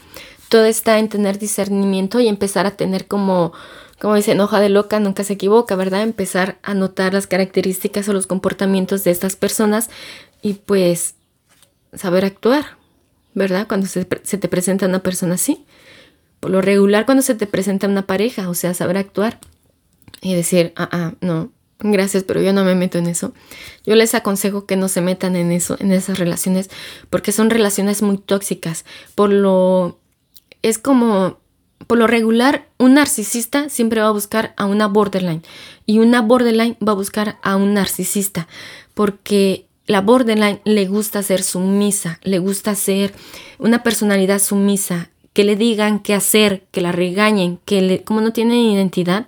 todo 0.48 0.64
está 0.64 0.98
en 0.98 1.08
tener 1.08 1.38
discernimiento 1.38 2.18
y 2.18 2.26
empezar 2.26 2.66
a 2.66 2.72
tener 2.72 3.06
como, 3.06 3.52
como 4.00 4.16
dicen, 4.16 4.40
hoja 4.40 4.58
de 4.58 4.68
loca, 4.68 4.98
nunca 4.98 5.22
se 5.22 5.34
equivoca, 5.34 5.76
¿verdad? 5.76 6.02
Empezar 6.02 6.58
a 6.64 6.74
notar 6.74 7.14
las 7.14 7.28
características 7.28 8.08
o 8.08 8.12
los 8.12 8.26
comportamientos 8.26 9.04
de 9.04 9.12
estas 9.12 9.36
personas 9.36 9.90
y 10.42 10.54
pues 10.54 11.14
saber 11.94 12.24
actuar, 12.24 12.64
¿verdad? 13.32 13.68
Cuando 13.68 13.86
se, 13.86 14.04
se 14.24 14.38
te 14.38 14.48
presenta 14.48 14.86
una 14.86 15.04
persona 15.04 15.36
así. 15.36 15.64
Por 16.40 16.50
lo 16.50 16.62
regular, 16.62 17.06
cuando 17.06 17.22
se 17.22 17.36
te 17.36 17.46
presenta 17.46 17.86
una 17.86 18.08
pareja, 18.08 18.48
o 18.48 18.54
sea, 18.54 18.74
saber 18.74 18.96
actuar 18.96 19.38
y 20.20 20.34
decir, 20.34 20.72
ah, 20.74 20.88
ah, 20.90 21.12
no, 21.20 21.52
gracias, 21.82 22.24
pero 22.24 22.40
yo 22.40 22.52
no 22.52 22.64
me 22.64 22.74
meto 22.74 22.98
en 22.98 23.06
eso. 23.06 23.32
Yo 23.84 23.94
les 23.94 24.14
aconsejo 24.14 24.66
que 24.66 24.76
no 24.76 24.88
se 24.88 25.00
metan 25.00 25.36
en 25.36 25.52
eso, 25.52 25.76
en 25.80 25.92
esas 25.92 26.18
relaciones, 26.18 26.70
porque 27.10 27.32
son 27.32 27.50
relaciones 27.50 28.02
muy 28.02 28.18
tóxicas. 28.18 28.84
Por 29.14 29.30
lo, 29.30 29.98
es 30.62 30.78
como, 30.78 31.38
por 31.86 31.98
lo 31.98 32.06
regular, 32.06 32.68
un 32.78 32.94
narcisista 32.94 33.68
siempre 33.68 34.00
va 34.00 34.08
a 34.08 34.12
buscar 34.12 34.54
a 34.56 34.66
una 34.66 34.86
borderline 34.86 35.42
y 35.86 35.98
una 35.98 36.22
borderline 36.22 36.76
va 36.86 36.92
a 36.92 36.96
buscar 36.96 37.38
a 37.42 37.56
un 37.56 37.74
narcisista, 37.74 38.48
porque 38.94 39.66
la 39.86 40.00
borderline 40.00 40.60
le 40.64 40.86
gusta 40.86 41.22
ser 41.22 41.42
sumisa, 41.42 42.20
le 42.22 42.38
gusta 42.38 42.74
ser 42.74 43.12
una 43.58 43.82
personalidad 43.82 44.38
sumisa, 44.38 45.10
que 45.32 45.44
le 45.44 45.56
digan 45.56 46.00
qué 46.00 46.14
hacer, 46.14 46.64
que 46.70 46.80
la 46.80 46.92
regañen, 46.92 47.58
que 47.64 47.80
le, 47.80 48.04
como 48.04 48.20
no 48.20 48.32
tienen 48.32 48.58
identidad 48.58 49.26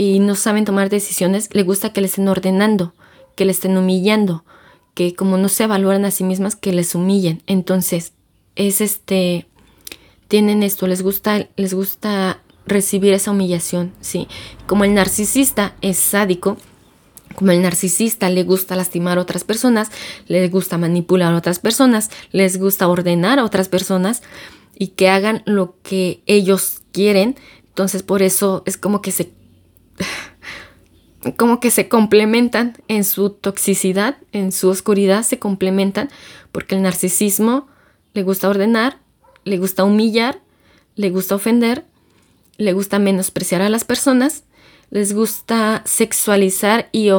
y 0.00 0.18
no 0.18 0.34
saben 0.34 0.64
tomar 0.64 0.88
decisiones, 0.88 1.50
le 1.52 1.62
gusta 1.62 1.92
que 1.92 2.00
le 2.00 2.06
estén 2.06 2.26
ordenando, 2.26 2.94
que 3.36 3.44
le 3.44 3.52
estén 3.52 3.76
humillando, 3.76 4.46
que 4.94 5.14
como 5.14 5.36
no 5.36 5.50
se 5.50 5.66
valoran 5.66 6.06
a 6.06 6.10
sí 6.10 6.24
mismas, 6.24 6.56
que 6.56 6.72
les 6.72 6.94
humillen. 6.94 7.42
Entonces, 7.46 8.14
es 8.56 8.80
este, 8.80 9.46
tienen 10.26 10.62
esto, 10.62 10.86
les 10.86 11.02
gusta, 11.02 11.46
les 11.56 11.74
gusta 11.74 12.40
recibir 12.64 13.12
esa 13.12 13.30
humillación, 13.30 13.92
sí. 14.00 14.26
Como 14.66 14.84
el 14.84 14.94
narcisista 14.94 15.74
es 15.82 15.98
sádico, 15.98 16.56
como 17.34 17.50
el 17.50 17.60
narcisista 17.60 18.30
le 18.30 18.42
gusta 18.42 18.76
lastimar 18.76 19.18
a 19.18 19.20
otras 19.20 19.44
personas, 19.44 19.90
les 20.28 20.50
gusta 20.50 20.78
manipular 20.78 21.34
a 21.34 21.36
otras 21.36 21.58
personas, 21.58 22.08
les 22.32 22.58
gusta 22.58 22.88
ordenar 22.88 23.38
a 23.38 23.44
otras 23.44 23.68
personas, 23.68 24.22
y 24.78 24.86
que 24.86 25.10
hagan 25.10 25.42
lo 25.44 25.74
que 25.82 26.22
ellos 26.24 26.80
quieren. 26.90 27.36
Entonces 27.66 28.02
por 28.02 28.22
eso 28.22 28.62
es 28.64 28.78
como 28.78 29.02
que 29.02 29.12
se 29.12 29.38
como 31.36 31.60
que 31.60 31.70
se 31.70 31.88
complementan 31.88 32.76
en 32.88 33.04
su 33.04 33.30
toxicidad, 33.30 34.16
en 34.32 34.52
su 34.52 34.68
oscuridad 34.68 35.22
se 35.22 35.38
complementan 35.38 36.08
porque 36.52 36.74
el 36.74 36.82
narcisismo 36.82 37.68
le 38.14 38.22
gusta 38.22 38.48
ordenar, 38.48 38.98
le 39.44 39.58
gusta 39.58 39.84
humillar, 39.84 40.40
le 40.96 41.10
gusta 41.10 41.34
ofender, 41.34 41.84
le 42.56 42.72
gusta 42.72 42.98
menospreciar 42.98 43.62
a 43.62 43.68
las 43.68 43.84
personas, 43.84 44.44
les 44.90 45.14
gusta 45.14 45.82
sexualizar 45.84 46.88
y, 46.92 47.10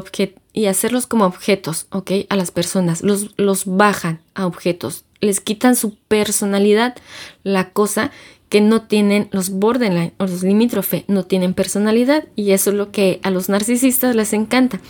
hacerlos 0.67 1.07
como 1.07 1.25
objetos, 1.25 1.87
¿ok? 1.91 2.11
A 2.29 2.35
las 2.35 2.51
personas, 2.51 3.01
los 3.01 3.65
bajan 3.65 4.21
a 4.33 4.45
objetos, 4.45 5.05
les 5.19 5.39
quitan 5.39 5.75
su 5.75 5.95
personalidad, 5.95 6.95
la 7.43 7.69
cosa 7.69 8.11
que 8.51 8.59
no 8.59 8.81
tienen 8.81 9.29
los 9.31 9.49
borderline 9.49 10.11
o 10.17 10.25
los 10.25 10.43
limítrofe, 10.43 11.05
no 11.07 11.23
tienen 11.23 11.53
personalidad 11.53 12.25
y 12.35 12.51
eso 12.51 12.71
es 12.71 12.75
lo 12.75 12.91
que 12.91 13.21
a 13.23 13.31
los 13.31 13.47
narcisistas 13.47 14.13
les 14.13 14.33
encanta. 14.33 14.81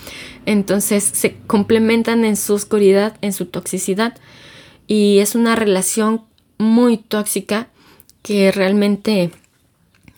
Entonces 0.47 1.03
se 1.03 1.37
complementan 1.45 2.25
en 2.25 2.37
su 2.37 2.55
oscuridad, 2.55 3.15
en 3.21 3.33
su 3.33 3.45
toxicidad 3.45 4.17
y 4.87 5.19
es 5.19 5.35
una 5.35 5.55
relación 5.55 6.23
muy 6.57 6.97
tóxica 6.97 7.67
que 8.23 8.51
realmente 8.51 9.29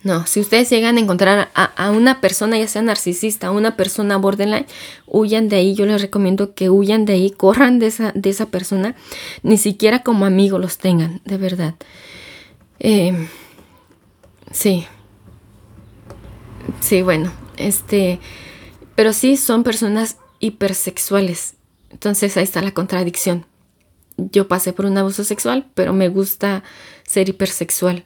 no, 0.04 0.26
si 0.26 0.39
ustedes 0.39 0.70
llegan 0.70 0.96
a 0.96 1.02
encontrar 1.02 1.50
a, 1.54 1.91
una 1.91 2.22
persona, 2.22 2.58
ya 2.58 2.68
sea 2.70 2.82
narcisista, 2.82 3.52
una 3.52 3.76
persona 3.76 4.16
borderline, 4.16 4.68
huyan 5.06 5.50
de 5.50 5.58
ahí. 5.58 5.76
Yo 5.76 5.86
les 5.86 6.02
recomiendo 6.02 6.54
que 6.56 6.70
huyan 6.70 7.04
de 7.04 7.14
ahí, 7.14 7.30
corran 7.38 7.80
de 7.80 7.88
esa, 7.88 8.14
de 8.14 8.30
esa 8.30 8.46
persona, 8.46 8.96
ni 9.44 9.58
siquiera 9.58 10.02
como 10.02 10.26
amigo 10.26 10.60
los 10.60 10.78
tengan, 10.78 11.20
de 11.26 11.38
verdad. 11.38 11.76
Em, 12.80 13.28
sí. 14.51 14.86
Sí, 16.80 17.01
bueno, 17.01 17.32
este, 17.57 18.19
pero 18.95 19.13
sí 19.13 19.38
son 19.38 19.63
personas 19.63 20.17
hipersexuales. 20.39 21.55
Entonces 21.89 22.36
ahí 22.38 22.43
está 22.43 22.61
la 22.61 22.74
contradicción. 22.74 23.45
Yo 24.17 24.47
pasé 24.47 24.74
por 24.74 24.86
un 24.86 24.97
abuso 24.97 25.24
sexual, 25.24 25.69
pero 25.74 25.93
me 25.93 26.09
gusta 26.09 26.63
ser 27.03 27.30
hipersexual, 27.30 28.05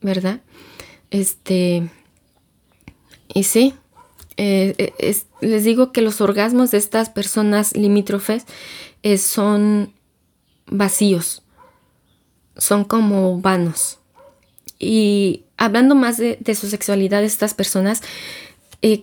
¿verdad? 0.00 0.40
Este, 1.10 1.88
y 3.32 3.44
sí, 3.44 3.74
eh, 4.36 4.74
eh, 4.98 5.16
les 5.40 5.64
digo 5.64 5.92
que 5.92 6.02
los 6.02 6.20
orgasmos 6.20 6.70
de 6.70 6.78
estas 6.78 7.08
personas 7.08 7.74
limítrofes 7.76 8.44
eh, 9.02 9.18
son 9.18 9.94
vacíos, 10.66 11.42
son 12.56 12.84
como 12.84 13.40
vanos. 13.40 13.98
Y 14.78 15.44
hablando 15.56 15.94
más 15.94 16.18
de, 16.18 16.54
su 16.54 16.68
sexualidad, 16.68 17.24
estas 17.24 17.54
personas, 17.54 18.02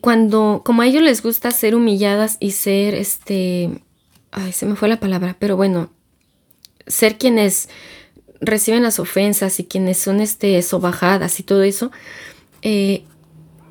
cuando, 0.02 0.62
como 0.64 0.82
a 0.82 0.88
ellos 0.88 1.02
les 1.02 1.22
gusta 1.22 1.52
ser 1.52 1.76
humilladas 1.76 2.38
y 2.40 2.52
ser, 2.52 2.96
este, 2.96 3.82
ay, 4.32 4.52
se 4.54 4.66
me 4.66 4.76
fue 4.76 4.88
la 4.88 5.00
palabra, 5.00 5.36
pero 5.40 5.58
bueno, 5.58 5.90
ser 6.88 7.18
quienes 7.18 7.70
reciben 8.40 8.84
las 8.84 9.00
ofensas 9.00 9.60
y 9.60 9.66
quienes 9.66 9.98
son 9.98 10.20
este, 10.20 10.62
sobajadas 10.62 11.40
y 11.40 11.44
todo 11.44 11.64
eso, 11.64 11.92
eh, 12.62 13.04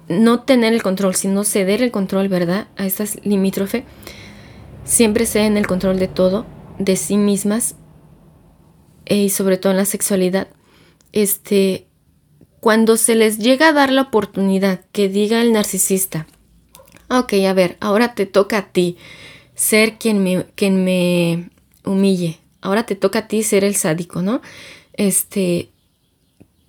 no 0.09 0.41
tener 0.41 0.73
el 0.73 0.83
control, 0.83 1.15
sino 1.15 1.45
ceder 1.45 1.83
el 1.83 1.91
control, 1.91 2.29
¿verdad? 2.29 2.69
A 2.77 2.87
estas 2.87 3.25
limítrofe, 3.25 3.85
siempre 4.85 5.27
ceden 5.27 5.57
el 5.57 5.67
control 5.67 5.99
de 5.99 6.09
todo, 6.09 6.47
de 6.79 6.97
sí 6.97 7.17
mismas 7.17 7.77
eh, 9.07 9.17
y 9.17 9.29
sobre 9.31 9.57
todo 9.57 9.73
en 9.73 9.79
la 9.79 9.85
sexualidad. 9.85 10.49
Este, 11.13 11.87
cuando 12.63 12.97
se 12.97 13.17
les 13.17 13.39
llega 13.39 13.71
a 13.71 13.73
dar 13.73 13.91
la 13.91 14.03
oportunidad 14.03 14.83
que 14.93 15.09
diga 15.09 15.43
el 15.43 15.53
narcisista, 15.53 16.29
ok, 17.11 17.33
a 17.49 17.53
ver, 17.55 17.77
ahora 17.81 18.15
te 18.15 18.25
toca 18.25 18.59
a 18.59 18.69
ti 18.71 18.97
ser 19.57 19.99
quien 19.99 20.23
me, 20.23 20.47
quien 20.55 20.85
me 20.85 21.51
humille, 21.85 22.39
ahora 22.61 22.87
te 22.87 22.95
toca 22.95 23.19
a 23.19 23.27
ti 23.27 23.43
ser 23.43 23.65
el 23.65 23.75
sádico, 23.75 24.23
¿no? 24.23 24.43
Este, 24.93 25.73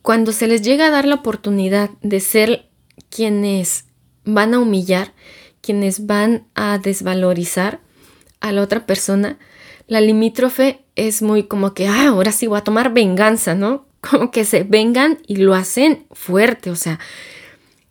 cuando 0.02 0.32
se 0.32 0.48
les 0.48 0.64
llega 0.64 0.88
a 0.88 0.90
dar 0.90 1.06
la 1.06 1.14
oportunidad 1.14 1.92
de 2.02 2.22
ser 2.22 2.66
quienes 3.12 3.86
van 4.26 4.56
a 4.56 4.60
humillar, 4.60 5.14
quienes 5.62 6.08
van 6.08 6.48
a 6.56 6.80
desvalorizar 6.80 7.82
a 8.40 8.52
la 8.52 8.64
otra 8.64 8.88
persona, 8.88 9.38
la 9.86 10.02
limítrofe 10.02 10.86
es 10.96 11.22
muy 11.22 11.44
como 11.44 11.76
que, 11.76 11.88
ah, 11.88 12.08
ahora 12.08 12.32
sí 12.32 12.48
voy 12.48 12.58
a 12.58 12.64
tomar 12.64 12.96
venganza, 12.96 13.54
¿no? 13.54 13.93
Como 14.10 14.32
que 14.32 14.44
se 14.46 14.64
vengan 14.64 15.20
y 15.28 15.38
lo 15.38 15.54
hacen 15.54 16.06
fuerte, 16.12 16.70
o 16.70 16.76
sea, 16.76 17.00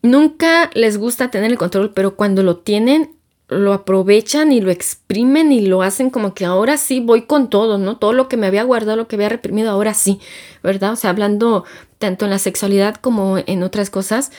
nunca 0.02 0.70
les 0.74 0.98
gusta 0.98 1.30
tener 1.30 1.50
el 1.50 1.58
control, 1.58 1.92
pero 1.94 2.16
cuando 2.16 2.42
lo 2.42 2.58
tienen, 2.58 3.16
lo 3.48 3.72
aprovechan 3.72 4.52
y 4.52 4.60
lo 4.60 4.70
exprimen 4.70 5.52
y 5.52 5.66
lo 5.66 5.82
hacen 5.82 6.10
como 6.10 6.34
que 6.34 6.44
ahora 6.44 6.76
sí 6.76 7.00
voy 7.00 7.22
con 7.22 7.50
todo, 7.50 7.78
¿no? 7.78 7.98
Todo 7.98 8.12
lo 8.12 8.28
que 8.28 8.36
me 8.36 8.46
había 8.46 8.62
guardado, 8.62 8.96
lo 8.96 9.08
que 9.08 9.16
había 9.16 9.28
reprimido, 9.28 9.70
ahora 9.70 9.94
sí, 9.94 10.20
¿verdad? 10.62 10.92
O 10.92 10.96
sea, 10.96 11.10
hablando 11.10 11.64
tanto 11.98 12.24
en 12.24 12.30
la 12.30 12.38
sexualidad 12.38 12.96
como 12.96 13.38
en 13.38 13.62
otras 13.62 13.90
cosas, 13.90 14.32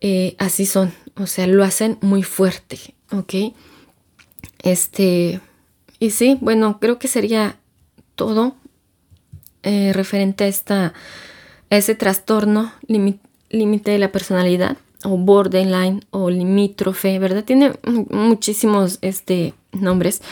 eh, 0.00 0.36
así 0.38 0.66
son, 0.66 0.92
o 1.16 1.26
sea, 1.26 1.46
lo 1.46 1.64
hacen 1.64 1.98
muy 2.00 2.22
fuerte, 2.22 2.78
¿ok? 3.12 3.54
Este, 4.62 5.40
y 5.98 6.10
sí, 6.10 6.38
bueno, 6.40 6.78
creo 6.80 6.98
que 6.98 7.08
sería 7.08 7.56
todo 8.14 8.54
eh, 9.62 9.92
referente 9.92 10.44
a, 10.44 10.46
esta, 10.48 10.94
ese 11.70 11.94
trastorno 11.94 12.72
límite 12.88 13.90
de 13.90 13.98
la 13.98 14.12
personalidad 14.12 14.76
o 15.04 15.16
borderline 15.16 16.04
o 16.10 16.30
limítrofe, 16.30 17.18
¿verdad? 17.18 17.44
Tiene 17.44 17.72
muchísimos 18.10 18.98
este, 19.02 19.54
nombres. 19.72 20.22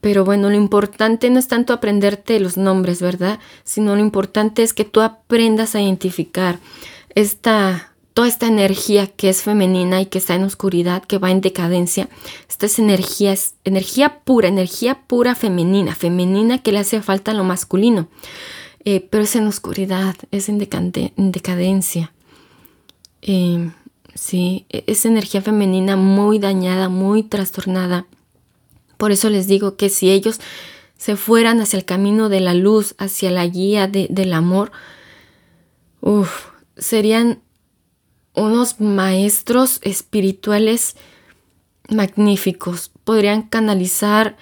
Pero 0.00 0.24
bueno, 0.24 0.48
lo 0.48 0.54
importante 0.54 1.28
no 1.28 1.40
es 1.40 1.48
tanto 1.48 1.72
aprenderte 1.72 2.38
los 2.38 2.56
nombres, 2.56 3.02
¿verdad? 3.02 3.40
Sino 3.64 3.96
lo 3.96 4.00
importante 4.00 4.62
es 4.62 4.72
que 4.72 4.84
tú 4.84 5.00
aprendas 5.00 5.74
a 5.74 5.82
identificar 5.82 6.60
esta, 7.16 7.87
toda 8.18 8.26
esta 8.26 8.48
energía 8.48 9.06
que 9.06 9.28
es 9.28 9.42
femenina 9.42 10.00
y 10.00 10.06
que 10.06 10.18
está 10.18 10.34
en 10.34 10.42
oscuridad, 10.42 11.04
que 11.04 11.18
va 11.18 11.30
en 11.30 11.40
decadencia. 11.40 12.08
Esta 12.48 12.66
es 12.66 12.80
energía, 12.80 13.32
energía 13.62 14.24
pura, 14.24 14.48
energía 14.48 15.02
pura 15.06 15.36
femenina, 15.36 15.94
femenina 15.94 16.58
que 16.58 16.72
le 16.72 16.80
hace 16.80 17.00
falta 17.00 17.32
lo 17.32 17.44
masculino. 17.44 18.08
Eh, 18.84 19.06
pero 19.08 19.22
es 19.22 19.36
en 19.36 19.46
oscuridad, 19.46 20.16
es 20.32 20.48
en, 20.48 20.60
en 21.16 21.30
decadencia. 21.30 22.12
Eh, 23.22 23.70
sí, 24.16 24.66
e-, 24.68 24.82
es 24.88 25.06
energía 25.06 25.40
femenina 25.40 25.94
muy 25.94 26.40
dañada, 26.40 26.88
muy 26.88 27.22
trastornada. 27.22 28.08
Por 28.96 29.12
eso 29.12 29.30
les 29.30 29.46
digo 29.46 29.76
que 29.76 29.90
si 29.90 30.10
ellos 30.10 30.40
se 30.96 31.14
fueran 31.14 31.60
hacia 31.60 31.76
el 31.76 31.84
camino 31.84 32.28
de 32.28 32.40
la 32.40 32.54
luz, 32.54 32.96
hacia 32.98 33.30
la 33.30 33.46
guía 33.46 33.86
del 33.86 34.32
amor, 34.32 34.72
serían 36.76 37.42
unos 38.38 38.80
maestros 38.80 39.80
espirituales 39.82 40.96
magníficos. 41.88 42.90
Podrían 43.04 43.42
canalizar 43.42 44.36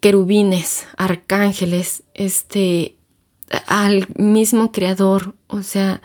querubines, 0.00 0.86
arcángeles, 0.96 2.02
este, 2.14 2.96
al 3.66 4.08
mismo 4.16 4.72
creador, 4.72 5.34
o 5.46 5.62
sea, 5.62 6.00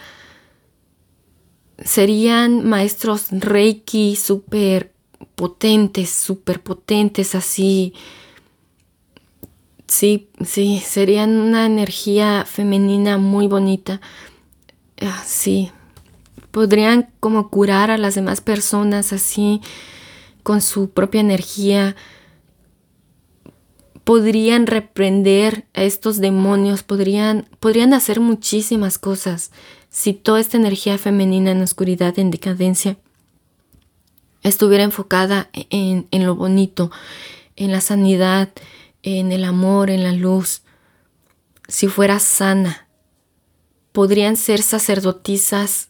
serían 1.84 2.68
maestros 2.68 3.28
reiki 3.32 4.16
súper 4.16 4.92
potentes, 5.36 6.10
súper 6.10 6.62
potentes, 6.62 7.36
así. 7.36 7.94
Sí, 9.88 10.30
sí, 10.44 10.82
serían 10.84 11.38
una 11.38 11.66
energía 11.66 12.46
femenina 12.46 13.18
muy 13.18 13.48
bonita. 13.48 14.02
Ah, 15.02 15.24
sí, 15.26 15.72
podrían 16.56 17.12
como 17.20 17.50
curar 17.50 17.92
a 17.92 17.98
las 17.98 18.16
demás 18.16 18.40
personas 18.40 19.12
así, 19.12 19.60
con 20.42 20.62
su 20.62 20.90
propia 20.90 21.20
energía. 21.20 21.98
Podrían 24.06 24.66
reprender 24.66 25.66
a 25.74 25.84
estos 25.84 26.22
demonios, 26.22 26.82
podrían, 26.82 27.50
podrían 27.60 27.94
hacer 27.94 28.22
muchísimas 28.22 28.98
cosas 28.98 29.52
si 29.90 30.14
toda 30.14 30.40
esta 30.40 30.56
energía 30.56 30.98
femenina 30.98 31.52
en 31.52 31.62
oscuridad, 31.62 32.18
en 32.20 32.32
decadencia, 32.32 32.96
estuviera 34.42 34.86
enfocada 34.86 35.50
en, 35.52 36.08
en 36.12 36.26
lo 36.26 36.36
bonito, 36.36 36.90
en 37.58 37.74
la 37.74 37.82
sanidad, 37.82 38.48
en 39.04 39.34
el 39.34 39.44
amor, 39.44 39.90
en 39.90 40.04
la 40.06 40.14
luz, 40.14 40.62
si 41.68 41.90
fuera 41.90 42.20
sana, 42.20 42.88
podrían 43.92 44.38
ser 44.38 44.62
sacerdotisas 44.62 45.90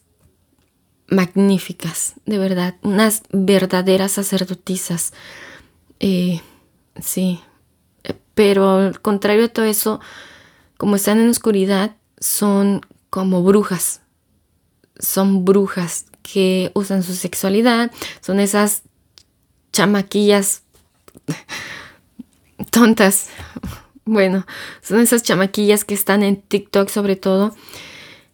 magníficas, 1.08 2.14
de 2.26 2.38
verdad, 2.38 2.74
unas 2.82 3.22
verdaderas 3.30 4.12
sacerdotisas. 4.12 5.12
Eh, 6.00 6.40
sí, 7.00 7.40
pero 8.34 8.78
al 8.78 9.00
contrario 9.00 9.42
de 9.42 9.48
todo 9.48 9.64
eso, 9.64 10.00
como 10.76 10.96
están 10.96 11.18
en 11.18 11.28
oscuridad, 11.28 11.96
son 12.18 12.82
como 13.10 13.42
brujas. 13.42 14.02
Son 14.98 15.44
brujas 15.44 16.06
que 16.22 16.70
usan 16.74 17.02
su 17.02 17.14
sexualidad, 17.14 17.90
son 18.20 18.40
esas 18.40 18.82
chamaquillas 19.72 20.62
tontas. 22.70 23.28
Bueno, 24.08 24.46
son 24.82 25.00
esas 25.00 25.24
chamaquillas 25.24 25.84
que 25.84 25.92
están 25.92 26.22
en 26.22 26.40
TikTok 26.40 26.90
sobre 26.90 27.16
todo, 27.16 27.56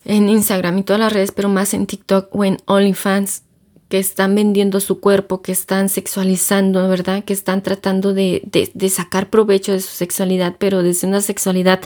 en 0.04 0.28
Instagram 0.28 0.78
y 0.78 0.82
todas 0.82 1.00
las 1.00 1.12
redes, 1.12 1.32
pero 1.32 1.48
más 1.48 1.74
en 1.74 1.86
TikTok 1.86 2.34
o 2.34 2.44
en 2.44 2.58
OnlyFans, 2.66 3.42
que 3.88 3.98
están 3.98 4.34
vendiendo 4.34 4.80
su 4.80 5.00
cuerpo, 5.00 5.42
que 5.42 5.52
están 5.52 5.90
sexualizando, 5.90 6.88
¿verdad? 6.88 7.24
Que 7.24 7.34
están 7.34 7.62
tratando 7.62 8.14
de, 8.14 8.42
de 8.72 8.88
sacar 8.88 9.28
provecho 9.28 9.72
de 9.72 9.80
su 9.80 9.90
sexualidad, 9.90 10.56
pero 10.58 10.82
desde 10.82 11.06
una 11.06 11.20
sexualidad 11.20 11.80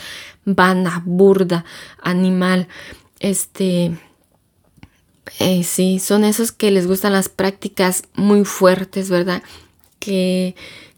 vana, 0.45 1.03
burda, 1.05 1.65
animal. 2.01 2.69
Este, 3.19 3.93
eh, 5.39 5.65
sí, 5.65 5.99
son 5.99 6.25
esos 6.25 6.53
que 6.53 6.71
les 6.71 6.87
gustan 6.87 7.13
las 7.13 7.29
prácticas 7.29 8.05
muy 8.15 8.45
fuertes, 8.45 9.11
¿verdad? 9.11 9.43
Que 9.99 10.55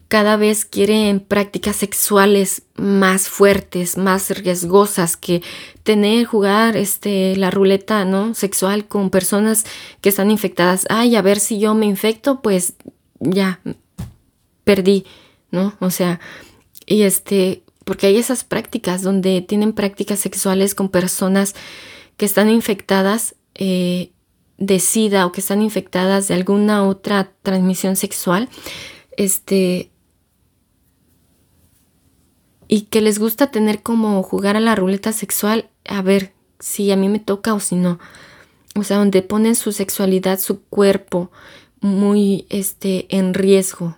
cada 0.08 0.38
vez 0.38 0.64
quieren 0.64 1.20
prácticas 1.20 1.76
sexuales 1.76 2.62
más 2.76 3.28
fuertes, 3.28 3.98
más 3.98 4.30
riesgosas, 4.30 5.18
que 5.18 5.42
tener, 5.82 6.24
jugar 6.24 6.76
este, 6.78 7.36
la 7.36 7.50
ruleta, 7.50 8.06
¿no? 8.06 8.34
Sexual 8.34 8.88
con 8.88 9.10
personas 9.10 9.64
que 10.00 10.08
están 10.08 10.30
infectadas. 10.30 10.86
Ay, 10.88 11.14
a 11.14 11.22
ver 11.22 11.38
si 11.38 11.58
yo 11.58 11.74
me 11.74 11.84
infecto, 11.84 12.40
pues 12.40 12.74
ya 13.20 13.60
perdí, 14.64 15.04
¿no? 15.50 15.74
O 15.78 15.90
sea, 15.90 16.20
y 16.86 17.02
este, 17.02 17.62
porque 17.84 18.06
hay 18.06 18.16
esas 18.16 18.44
prácticas 18.44 19.02
donde 19.02 19.42
tienen 19.42 19.74
prácticas 19.74 20.20
sexuales 20.20 20.74
con 20.74 20.88
personas 20.88 21.54
que 22.16 22.24
están 22.24 22.48
infectadas 22.48 23.34
eh, 23.54 24.10
de 24.56 24.80
SIDA 24.80 25.26
o 25.26 25.32
que 25.32 25.40
están 25.40 25.60
infectadas 25.60 26.28
de 26.28 26.34
alguna 26.34 26.84
otra 26.84 27.30
transmisión 27.42 27.96
sexual, 27.96 28.48
este, 29.16 29.90
y 32.68 32.82
que 32.82 33.00
les 33.00 33.18
gusta 33.18 33.50
tener 33.50 33.82
como 33.82 34.22
jugar 34.22 34.56
a 34.56 34.60
la 34.60 34.74
ruleta 34.74 35.12
sexual, 35.12 35.68
a 35.86 36.02
ver 36.02 36.32
si 36.60 36.90
a 36.92 36.96
mí 36.96 37.08
me 37.08 37.18
toca 37.18 37.54
o 37.54 37.60
si 37.60 37.74
no. 37.74 37.98
O 38.76 38.84
sea, 38.84 38.98
donde 38.98 39.22
ponen 39.22 39.56
su 39.56 39.72
sexualidad, 39.72 40.38
su 40.38 40.62
cuerpo 40.64 41.30
muy 41.80 42.46
este, 42.50 43.06
en 43.16 43.34
riesgo, 43.34 43.96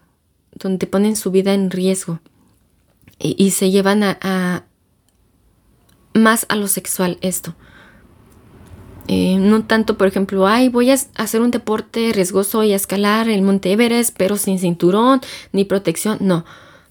donde 0.52 0.86
ponen 0.86 1.16
su 1.16 1.30
vida 1.30 1.52
en 1.52 1.70
riesgo 1.70 2.20
y, 3.20 3.50
se 3.50 3.70
llevan 3.70 4.02
a, 4.02 4.64
más 6.14 6.46
a 6.48 6.56
lo 6.56 6.68
sexual 6.68 7.18
esto. 7.20 7.54
Eh, 9.08 9.36
no 9.38 9.64
tanto, 9.64 9.98
por 9.98 10.06
ejemplo, 10.06 10.46
ay, 10.46 10.68
voy 10.68 10.90
a 10.90 10.96
hacer 11.16 11.42
un 11.42 11.50
deporte 11.50 12.12
riesgoso 12.14 12.62
y 12.64 12.72
a 12.72 12.76
escalar 12.76 13.28
el 13.28 13.42
Monte 13.42 13.72
Everest, 13.72 14.14
pero 14.16 14.36
sin 14.36 14.58
cinturón 14.58 15.20
ni 15.52 15.64
protección. 15.64 16.18
No, 16.20 16.44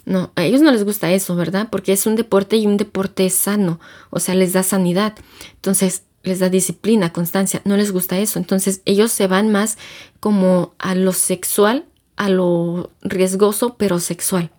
no, 0.09 0.31
a 0.35 0.43
ellos 0.43 0.61
no 0.61 0.71
les 0.71 0.83
gusta 0.83 1.11
eso, 1.11 1.35
¿verdad? 1.35 1.69
Porque 1.71 1.93
es 1.93 2.05
un 2.05 2.15
deporte 2.15 2.57
y 2.57 2.67
un 2.67 2.77
deporte 2.77 3.29
sano, 3.29 3.79
o 4.09 4.19
sea, 4.19 4.35
les 4.35 4.53
da 4.53 4.63
sanidad. 4.63 5.15
Entonces, 5.55 6.03
les 6.23 6.39
da 6.39 6.49
disciplina, 6.49 7.13
constancia, 7.13 7.61
no 7.63 7.77
les 7.77 7.91
gusta 7.91 8.17
eso. 8.17 8.39
Entonces, 8.39 8.81
ellos 8.85 9.11
se 9.11 9.27
van 9.27 9.51
más 9.51 9.77
como 10.19 10.73
a 10.79 10.95
lo 10.95 11.13
sexual, 11.13 11.85
a 12.17 12.27
lo 12.27 12.91
riesgoso, 13.01 13.77
pero 13.77 13.99
sexual 13.99 14.51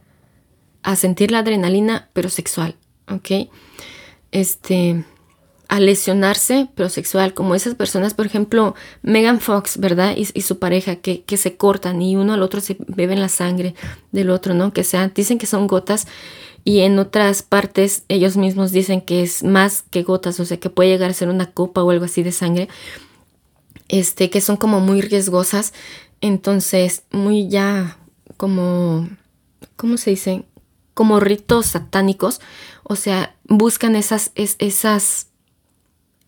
a 0.82 0.96
sentir 0.96 1.30
la 1.30 1.40
adrenalina, 1.40 2.08
pero 2.12 2.28
sexual, 2.28 2.76
¿ok? 3.08 3.50
Este, 4.32 5.04
a 5.70 5.78
lesionarse, 5.78 6.68
pero 6.74 6.88
sexual, 6.88 7.32
como 7.32 7.54
esas 7.54 7.76
personas, 7.76 8.12
por 8.12 8.26
ejemplo, 8.26 8.74
Megan 9.02 9.38
Fox, 9.38 9.78
¿verdad? 9.78 10.16
Y, 10.16 10.40
su 10.42 10.58
pareja, 10.58 10.96
que, 10.96 11.22
que, 11.22 11.36
se 11.36 11.56
cortan 11.56 12.02
y 12.02 12.16
uno 12.16 12.32
al 12.32 12.42
otro 12.42 12.60
se 12.60 12.76
beben 12.88 13.20
la 13.20 13.28
sangre 13.28 13.76
del 14.10 14.30
otro, 14.30 14.52
¿no? 14.52 14.72
Que 14.72 14.82
sean, 14.82 15.12
dicen 15.14 15.38
que 15.38 15.46
son 15.46 15.68
gotas 15.68 16.08
y 16.64 16.80
en 16.80 16.98
otras 16.98 17.42
partes 17.42 18.02
ellos 18.08 18.36
mismos 18.36 18.72
dicen 18.72 19.00
que 19.00 19.22
es 19.22 19.44
más 19.44 19.82
que 19.82 20.02
gotas, 20.02 20.40
o 20.40 20.44
sea, 20.44 20.58
que 20.58 20.70
puede 20.70 20.90
llegar 20.90 21.12
a 21.12 21.14
ser 21.14 21.28
una 21.28 21.52
copa 21.52 21.84
o 21.84 21.90
algo 21.92 22.04
así 22.04 22.24
de 22.24 22.32
sangre, 22.32 22.68
este, 23.86 24.28
que 24.28 24.40
son 24.40 24.56
como 24.56 24.80
muy 24.80 25.00
riesgosas, 25.02 25.72
entonces, 26.20 27.04
muy 27.12 27.48
ya 27.48 27.96
como, 28.36 29.08
¿cómo 29.76 29.96
se 29.98 30.10
dice? 30.10 30.44
como 31.00 31.18
ritos 31.18 31.64
satánicos, 31.64 32.42
o 32.82 32.94
sea, 32.94 33.34
buscan 33.44 33.96
esas, 33.96 34.32
esas, 34.34 35.28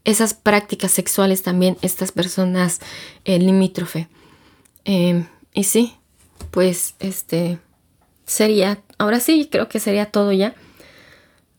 esas 0.05 0.35
prácticas 0.35 0.91
sexuales 0.91 1.43
también 1.43 1.77
estas 1.83 2.13
personas 2.13 2.81
eh, 3.25 3.39
limítrofe. 3.39 4.09
Em, 4.85 5.27
y 5.55 5.65
sí, 5.65 5.95
pues 6.51 6.95
este 6.99 7.59
sería, 8.27 8.83
ahora 8.99 9.21
sí, 9.21 9.49
creo 9.51 9.69
que 9.69 9.81
sería 9.81 10.07
todo 10.07 10.33
ya. 10.33 10.55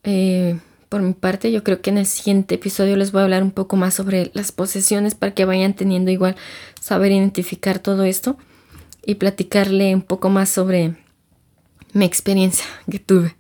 Eh, 0.04 0.60
por 0.90 1.02
mi 1.02 1.14
parte, 1.14 1.52
yo 1.52 1.64
creo 1.64 1.82
que 1.82 1.90
en 1.90 1.98
el 1.98 2.06
siguiente 2.06 2.56
episodio 2.56 2.96
les 2.98 3.12
voy 3.12 3.22
a 3.22 3.24
hablar 3.24 3.42
un 3.42 3.52
poco 3.52 3.76
más 3.78 3.96
sobre 3.96 4.30
las 4.34 4.52
posesiones 4.52 5.16
para 5.16 5.34
que 5.34 5.46
vayan 5.46 5.74
teniendo 5.74 6.12
igual 6.12 6.36
saber 6.80 7.12
identificar 7.12 7.80
todo 7.80 8.04
esto 8.04 8.38
y 9.06 9.16
platicarle 9.16 9.96
un 9.96 10.02
poco 10.02 10.30
más 10.30 10.50
sobre 10.50 10.96
mi 11.94 12.06
experiencia 12.06 12.66
que 12.90 13.00
tuve. 13.00 13.36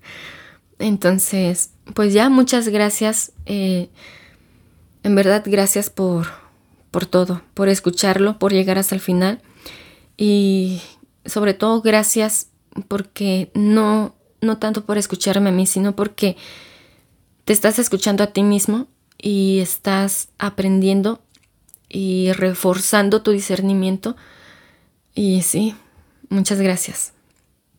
Entonces, 0.79 1.71
pues 1.93 2.13
ya 2.13 2.29
muchas 2.29 2.69
gracias. 2.69 3.33
Eh, 3.45 3.89
en 5.03 5.15
verdad, 5.15 5.43
gracias 5.45 5.89
por, 5.89 6.27
por 6.91 7.05
todo, 7.05 7.41
por 7.53 7.69
escucharlo, 7.69 8.39
por 8.39 8.53
llegar 8.53 8.77
hasta 8.77 8.95
el 8.95 9.01
final. 9.01 9.41
Y 10.17 10.81
sobre 11.25 11.53
todo, 11.53 11.81
gracias 11.81 12.47
porque 12.87 13.51
no, 13.53 14.15
no 14.41 14.57
tanto 14.57 14.85
por 14.85 14.97
escucharme 14.97 15.49
a 15.49 15.53
mí, 15.53 15.67
sino 15.67 15.95
porque 15.95 16.37
te 17.45 17.53
estás 17.53 17.79
escuchando 17.79 18.23
a 18.23 18.27
ti 18.27 18.43
mismo 18.43 18.87
y 19.17 19.59
estás 19.59 20.29
aprendiendo 20.37 21.21
y 21.89 22.31
reforzando 22.33 23.21
tu 23.21 23.31
discernimiento. 23.31 24.15
Y 25.13 25.41
sí, 25.41 25.75
muchas 26.29 26.59
gracias. 26.59 27.12